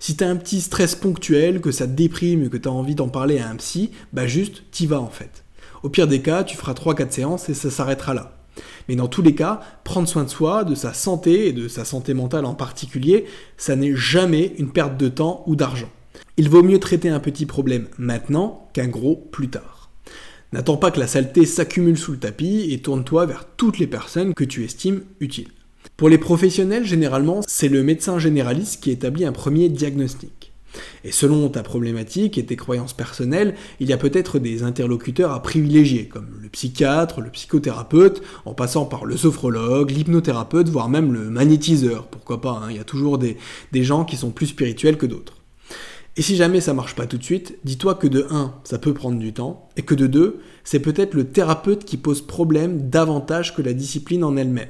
Si 0.01 0.17
t'as 0.17 0.29
un 0.29 0.37
petit 0.37 0.61
stress 0.61 0.95
ponctuel, 0.95 1.61
que 1.61 1.73
ça 1.73 1.87
te 1.87 1.93
déprime 1.93 2.45
et 2.45 2.49
que 2.49 2.57
t'as 2.57 2.71
envie 2.71 2.95
d'en 2.95 3.09
parler 3.09 3.39
à 3.39 3.49
un 3.49 3.57
psy, 3.57 3.91
bah 4.13 4.27
juste, 4.27 4.63
t'y 4.71 4.87
vas 4.87 5.01
en 5.01 5.11
fait. 5.11 5.45
Au 5.83 5.89
pire 5.89 6.07
des 6.07 6.21
cas, 6.21 6.45
tu 6.45 6.57
feras 6.57 6.73
3-4 6.73 7.11
séances 7.11 7.49
et 7.49 7.55
ça 7.55 7.71
s'arrêtera 7.71 8.15
là. 8.15 8.35
Mais 8.89 8.97
dans 8.97 9.09
tous 9.09 9.23
les 9.23 9.35
cas, 9.35 9.61
prendre 9.85 10.09
soin 10.09 10.25
de 10.25 10.29
soi, 10.29 10.65
de 10.65 10.75
sa 10.75 10.93
santé 10.93 11.49
et 11.49 11.53
de 11.53 11.69
sa 11.69 11.85
santé 11.85 12.15
mentale 12.15 12.45
en 12.45 12.55
particulier, 12.55 13.27
ça 13.57 13.77
n'est 13.77 13.95
jamais 13.95 14.55
une 14.59 14.73
perte 14.73 14.97
de 14.97 15.09
temps 15.09 15.45
ou 15.47 15.57
d'argent. 15.57 15.91
Il 16.37 16.49
vaut 16.49 16.63
mieux 16.63 16.81
traiter 16.81 17.09
un 17.09 17.21
petit 17.21 17.47
problème 17.47 17.89
maintenant 17.99 18.69
qu'un 18.73 18.89
gros 18.89 19.17
plus 19.17 19.49
tard. 19.49 19.91
N'attends 20.53 20.79
pas 20.79 20.91
que 20.91 21.01
la 21.01 21.07
saleté 21.07 21.45
s'accumule 21.45 21.99
sous 21.99 22.13
le 22.13 22.19
tapis 22.19 22.73
et 22.73 22.81
tourne-toi 22.81 23.27
vers 23.27 23.45
toutes 23.57 23.79
les 23.79 23.87
personnes 23.87 24.35
que 24.35 24.45
tu 24.45 24.65
estimes 24.65 25.03
utiles. 25.21 25.51
Pour 25.99 26.09
les 26.09 26.19
professionnels, 26.19 26.85
généralement, 26.85 27.41
c'est 27.45 27.67
le 27.67 27.83
médecin 27.83 28.21
généraliste 28.21 28.81
qui 28.81 28.93
établit 28.93 29.25
un 29.25 29.33
premier 29.33 29.69
diagnostic. 29.69 30.53
Et 31.03 31.11
selon 31.11 31.49
ta 31.49 31.65
problématique 31.65 32.39
et 32.39 32.47
tes 32.47 32.55
croyances 32.55 32.93
personnelles, 32.93 33.57
il 33.81 33.89
y 33.89 33.93
a 33.93 33.97
peut-être 33.97 34.39
des 34.39 34.63
interlocuteurs 34.63 35.33
à 35.33 35.43
privilégier, 35.43 36.07
comme 36.07 36.29
le 36.41 36.49
psychiatre, 36.51 37.21
le 37.21 37.31
psychothérapeute, 37.31 38.23
en 38.45 38.55
passant 38.55 38.85
par 38.85 39.07
le 39.07 39.17
sophrologue, 39.17 39.91
l'hypnothérapeute, 39.91 40.69
voire 40.69 40.89
même 40.89 41.13
le 41.13 41.31
magnétiseur, 41.31 42.07
pourquoi 42.07 42.41
pas, 42.41 42.63
hein. 42.63 42.69
il 42.71 42.77
y 42.77 42.81
a 42.81 42.85
toujours 42.85 43.19
des, 43.19 43.37
gens 43.73 44.05
qui 44.05 44.17
sont 44.17 44.31
plus 44.31 44.47
spirituels 44.47 44.99
que 44.99 45.07
d'autres. 45.07 45.39
Et 46.17 46.23
si 46.23 46.37
jamais 46.37 46.61
ça 46.61 46.75
marche 46.75 46.95
pas 46.95 47.07
tout 47.07 47.19
de 47.19 47.25
suite, 47.25 47.59
dis-toi 47.65 47.97
que 47.97 48.07
de 48.07 48.25
1, 48.31 48.55
ça 48.63 48.79
peut 48.79 48.95
prendre 48.95 49.19
du 49.19 49.33
temps, 49.33 49.69
et 49.77 49.83
que 49.83 49.97
de 49.97 50.07
2, 50.07 50.39
c'est 50.63 50.79
peut-être 50.79 51.15
le 51.15 51.25
thérapeute 51.25 51.85
qui 51.85 51.97
pose 51.97 52.23
problème 52.23 52.89
davantage 52.89 53.57
que 53.57 53.63
la 53.63 53.73
discipline 53.73 54.23
en 54.23 54.37
elle-même. 54.37 54.69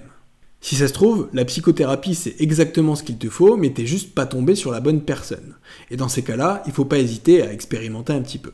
Si 0.61 0.75
ça 0.75 0.89
se 0.89 0.93
trouve, 0.93 1.29
la 1.33 1.45
psychothérapie 1.45 2.15
c'est 2.15 2.41
exactement 2.41 2.97
ce 2.97 3.03
qu'il 3.03 3.19
te 3.19 3.29
faut, 3.29 3.57
mais 3.57 3.71
t'es 3.71 3.87
juste 3.87 4.15
pas 4.15 4.27
tombé 4.27 4.55
sur 4.55 4.71
la 4.71 4.81
bonne 4.81 5.03
personne. 5.03 5.55
Et 5.91 5.97
dans 5.97 6.09
ces 6.09 6.23
cas-là, 6.23 6.63
il 6.67 6.73
faut 6.73 6.85
pas 6.85 6.99
hésiter 6.99 7.43
à 7.43 7.53
expérimenter 7.53 8.13
un 8.13 8.23
petit 8.23 8.39
peu. 8.39 8.53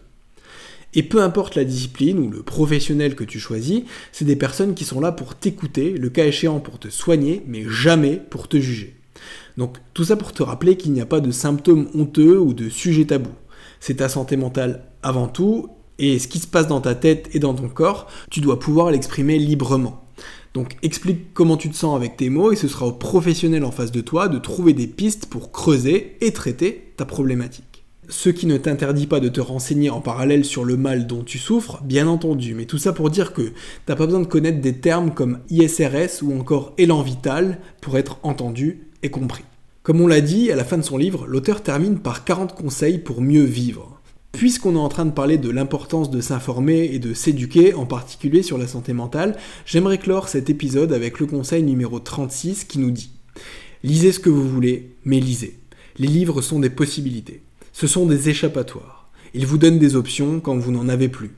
Et 0.97 1.03
peu 1.03 1.23
importe 1.23 1.57
la 1.57 1.65
discipline 1.65 2.19
ou 2.19 2.31
le 2.31 2.43
professionnel 2.43 3.17
que 3.17 3.25
tu 3.25 3.41
choisis, 3.41 3.83
c'est 4.13 4.25
des 4.25 4.37
personnes 4.37 4.75
qui 4.75 4.85
sont 4.85 5.01
là 5.01 5.11
pour 5.11 5.35
t'écouter, 5.35 5.91
le 5.93 6.09
cas 6.09 6.27
échéant 6.27 6.61
pour 6.61 6.79
te 6.79 6.89
soigner, 6.89 7.43
mais 7.49 7.65
jamais 7.69 8.17
pour 8.31 8.49
te 8.49 8.59
juger. 8.59 8.95
Donc 9.57 9.79
tout 9.93 10.05
ça 10.05 10.17
pour 10.17 10.33
te 10.33 10.43
rappeler 10.43 10.77
qu'il 10.77 10.93
n'y 10.93 11.01
a 11.01 11.07
pas 11.07 11.21
de 11.21 11.31
symptômes 11.31 11.89
honteux 11.95 12.39
ou 12.39 12.55
de 12.55 12.69
sujets 12.69 13.07
tabous. 13.07 13.31
C'est 13.81 13.97
ta 13.97 14.09
santé 14.09 14.37
mentale 14.37 14.85
avant 15.03 15.27
tout, 15.27 15.69
et 15.99 16.19
ce 16.19 16.29
qui 16.29 16.39
se 16.39 16.47
passe 16.47 16.67
dans 16.67 16.81
ta 16.81 16.95
tête 16.95 17.29
et 17.33 17.39
dans 17.39 17.55
ton 17.55 17.69
corps, 17.69 18.09
tu 18.31 18.41
dois 18.41 18.59
pouvoir 18.59 18.91
l'exprimer 18.91 19.39
librement. 19.39 20.04
Donc 20.55 20.77
explique 20.83 21.35
comment 21.35 21.57
tu 21.57 21.69
te 21.69 21.75
sens 21.75 21.97
avec 21.97 22.17
tes 22.17 22.31
mots 22.31 22.53
et 22.53 22.57
ce 22.57 22.69
sera 22.69 22.87
au 22.87 22.93
professionnel 22.93 23.65
en 23.65 23.73
face 23.73 23.91
de 23.91 24.01
toi 24.01 24.29
de 24.29 24.39
trouver 24.39 24.73
des 24.73 24.87
pistes 24.87 25.27
pour 25.27 25.51
creuser 25.51 26.17
et 26.21 26.33
traiter 26.33 26.93
ta 26.97 27.05
problématique. 27.05 27.85
Ce 28.09 28.29
qui 28.29 28.47
ne 28.47 28.57
t'interdit 28.57 29.09
pas 29.09 29.19
de 29.19 29.29
te 29.29 29.41
renseigner 29.41 29.91
en 29.91 30.01
parallèle 30.01 30.45
sur 30.45 30.65
le 30.65 30.77
mal 30.77 31.09
dont 31.09 31.25
tu 31.25 31.39
souffres, 31.39 31.83
bien 31.83 32.07
entendu, 32.07 32.55
mais 32.55 32.67
tout 32.67 32.79
ça 32.79 32.93
pour 32.93 33.11
dire 33.11 33.33
que 33.33 33.53
t'as 33.87 33.97
pas 33.97 34.07
besoin 34.07 34.21
de 34.21 34.27
connaître 34.27 34.61
des 34.61 34.75
termes 34.75 35.13
comme 35.13 35.41
ISRS 35.51 36.23
ou 36.23 36.39
encore 36.39 36.75
élan 36.79 37.03
vital 37.03 37.59
pour 37.81 37.99
être 37.99 38.19
entendu 38.23 38.87
et 39.03 39.11
compris. 39.11 39.45
Comme 39.83 40.01
on 40.01 40.07
l'a 40.07 40.21
dit, 40.21 40.53
à 40.53 40.57
la 40.57 40.65
fin 40.65 40.79
de 40.79 40.83
son 40.83 40.99
livre, 40.99 41.27
l'auteur 41.27 41.63
termine 41.63 41.99
par 41.99 42.25
40 42.25 42.55
conseils 42.55 42.99
pour 42.99 43.23
mieux 43.23 43.45
vivre. 43.45 43.94
Puisqu'on 44.35 44.75
est 44.75 44.79
en 44.79 44.89
train 44.89 45.07
de 45.07 45.13
parler 45.13 45.39
de 45.39 45.49
l'importance 45.49 46.11
de 46.11 46.21
s'informer 46.21 46.91
et 46.93 46.99
de 46.99 47.15
s'éduquer, 47.15 47.73
en 47.73 47.87
particulier 47.87 48.43
sur 48.43 48.59
la 48.59 48.67
santé 48.67 48.93
mentale, 48.93 49.37
j'aimerais 49.65 49.99
clore 49.99 50.29
cet 50.29 50.51
épisode 50.51 50.93
avec 50.93 51.21
le 51.21 51.27
conseil 51.27 51.63
numéro 51.63 52.01
36 52.01 52.65
qui 52.65 52.81
nous 52.81 52.91
dit 52.91 53.11
Lisez 53.85 54.11
ce 54.11 54.19
que 54.19 54.31
vous 54.31 54.49
voulez, 54.49 54.91
mais 55.05 55.21
lisez. 55.21 55.59
Les 55.99 56.09
livres 56.09 56.43
sont 56.43 56.59
des 56.59 56.71
possibilités. 56.71 57.43
Ce 57.73 57.87
sont 57.87 58.07
des 58.07 58.29
échappatoires. 58.29 59.09
Ils 59.35 59.47
vous 59.47 59.59
donnent 59.59 59.79
des 59.79 59.95
options 59.95 60.41
quand 60.41 60.57
vous 60.57 60.73
n'en 60.73 60.89
avez 60.89 61.09
plus. 61.09 61.31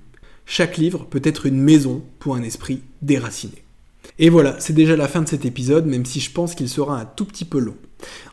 Chaque 0.46 0.78
livre 0.78 1.04
peut 1.04 1.22
être 1.22 1.44
une 1.44 1.61
maison 1.61 2.02
pour 2.18 2.35
un 2.35 2.42
esprit 2.42 2.80
déraciné. 3.02 3.62
Et 4.18 4.30
voilà, 4.30 4.56
c'est 4.59 4.72
déjà 4.72 4.96
la 4.96 5.09
fin 5.09 5.20
de 5.20 5.28
cet 5.28 5.44
épisode, 5.44 5.85
même 5.85 6.06
si 6.06 6.20
je 6.20 6.30
pense 6.30 6.54
qu'il 6.54 6.68
sera 6.70 6.98
un 6.98 7.04
tout 7.04 7.26
petit 7.26 7.44
peu 7.44 7.59
long. 7.59 7.76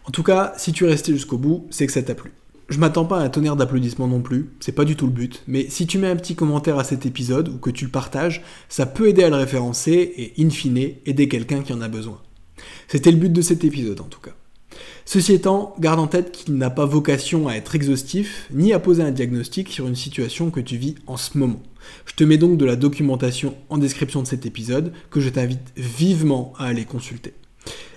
En 0.06 0.12
tout 0.12 0.24
cas, 0.24 0.54
si 0.58 0.72
tu 0.72 0.86
es 0.86 0.90
resté 0.90 1.12
jusqu'au 1.12 1.38
bout, 1.38 1.68
c'est 1.70 1.86
que 1.86 1.92
ça 1.92 2.02
t'a 2.02 2.16
plu. 2.16 2.32
Je 2.70 2.80
m'attends 2.80 3.06
pas 3.06 3.20
à 3.20 3.24
un 3.24 3.30
tonnerre 3.30 3.56
d'applaudissements 3.56 4.08
non 4.08 4.22
plus, 4.22 4.50
c'est 4.60 4.72
pas 4.72 4.86
du 4.86 4.96
tout 4.96 5.06
le 5.06 5.12
but, 5.12 5.44
mais 5.48 5.68
si 5.70 5.86
tu 5.86 5.98
mets 5.98 6.08
un 6.08 6.16
petit 6.16 6.36
commentaire 6.36 6.80
à 6.80 6.84
cet 6.84 7.06
épisode 7.06 7.50
ou 7.50 7.58
que 7.58 7.70
tu 7.70 7.86
le 7.86 7.92
partages, 7.92 8.42
ça 8.70 8.86
peut 8.86 9.10
aider 9.10 9.24
à 9.24 9.30
le 9.30 9.36
référencer 9.36 10.14
et, 10.16 10.34
in 10.40 10.50
fine, 10.50 10.78
aider 11.06 11.28
quelqu'un 11.28 11.62
qui 11.62 11.74
en 11.74 11.82
a 11.82 11.90
besoin. 11.90 12.22
C'était 12.88 13.12
le 13.12 13.18
but 13.18 13.34
de 13.34 13.42
cet 13.42 13.64
épisode 13.64 14.00
en 14.00 14.06
tout 14.06 14.22
cas. 14.22 14.32
Ceci 15.06 15.34
étant, 15.34 15.76
garde 15.80 16.00
en 16.00 16.08
tête 16.08 16.32
qu'il 16.32 16.56
n'a 16.56 16.70
pas 16.70 16.86
vocation 16.86 17.48
à 17.48 17.56
être 17.56 17.76
exhaustif, 17.76 18.48
ni 18.54 18.72
à 18.72 18.80
poser 18.80 19.04
un 19.04 19.12
diagnostic 19.12 19.70
sur 19.70 19.88
une 19.88 19.96
situation 19.96 20.50
que 20.50 20.62
tu 20.62 20.78
vis 20.78 20.96
en 21.08 21.18
ce 21.18 21.38
moment. 21.38 21.62
Je 22.06 22.16
te 22.16 22.24
mets 22.24 22.38
donc 22.38 22.58
de 22.58 22.66
la 22.66 22.78
documentation 22.78 23.56
en 23.70 23.78
description 23.78 24.22
de 24.22 24.28
cet 24.28 24.46
épisode, 24.46 24.94
que 25.12 25.20
je 25.20 25.30
t'invite 25.30 25.74
vivement 25.76 26.54
à 26.58 26.66
aller 26.66 26.86
consulter. 26.86 27.34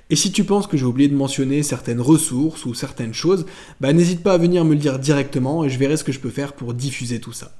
Et 0.08 0.16
si 0.16 0.30
tu 0.30 0.44
penses 0.44 0.66
que 0.66 0.76
j'ai 0.76 0.84
oublié 0.84 1.08
de 1.08 1.16
mentionner 1.16 1.62
certaines 1.62 2.00
ressources 2.00 2.64
ou 2.64 2.74
certaines 2.74 3.14
choses, 3.14 3.46
bah 3.80 3.92
n'hésite 3.92 4.22
pas 4.22 4.34
à 4.34 4.38
venir 4.38 4.64
me 4.64 4.74
le 4.74 4.80
dire 4.80 4.98
directement 4.98 5.64
et 5.64 5.68
je 5.68 5.78
verrai 5.78 5.96
ce 5.96 6.04
que 6.04 6.12
je 6.12 6.20
peux 6.20 6.30
faire 6.30 6.52
pour 6.52 6.74
diffuser 6.74 7.20
tout 7.20 7.32
ça. 7.32 7.56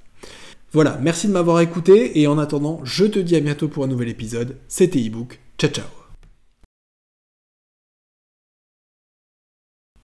Voilà, 0.72 0.98
merci 1.02 1.26
de 1.26 1.32
m'avoir 1.32 1.60
écouté 1.60 2.20
et 2.20 2.26
en 2.26 2.38
attendant, 2.38 2.80
je 2.84 3.04
te 3.04 3.18
dis 3.18 3.36
à 3.36 3.40
bientôt 3.40 3.68
pour 3.68 3.84
un 3.84 3.88
nouvel 3.88 4.08
épisode. 4.08 4.56
C'était 4.68 5.02
ebook. 5.02 5.40
Ciao 5.58 5.70
ciao 5.70 5.95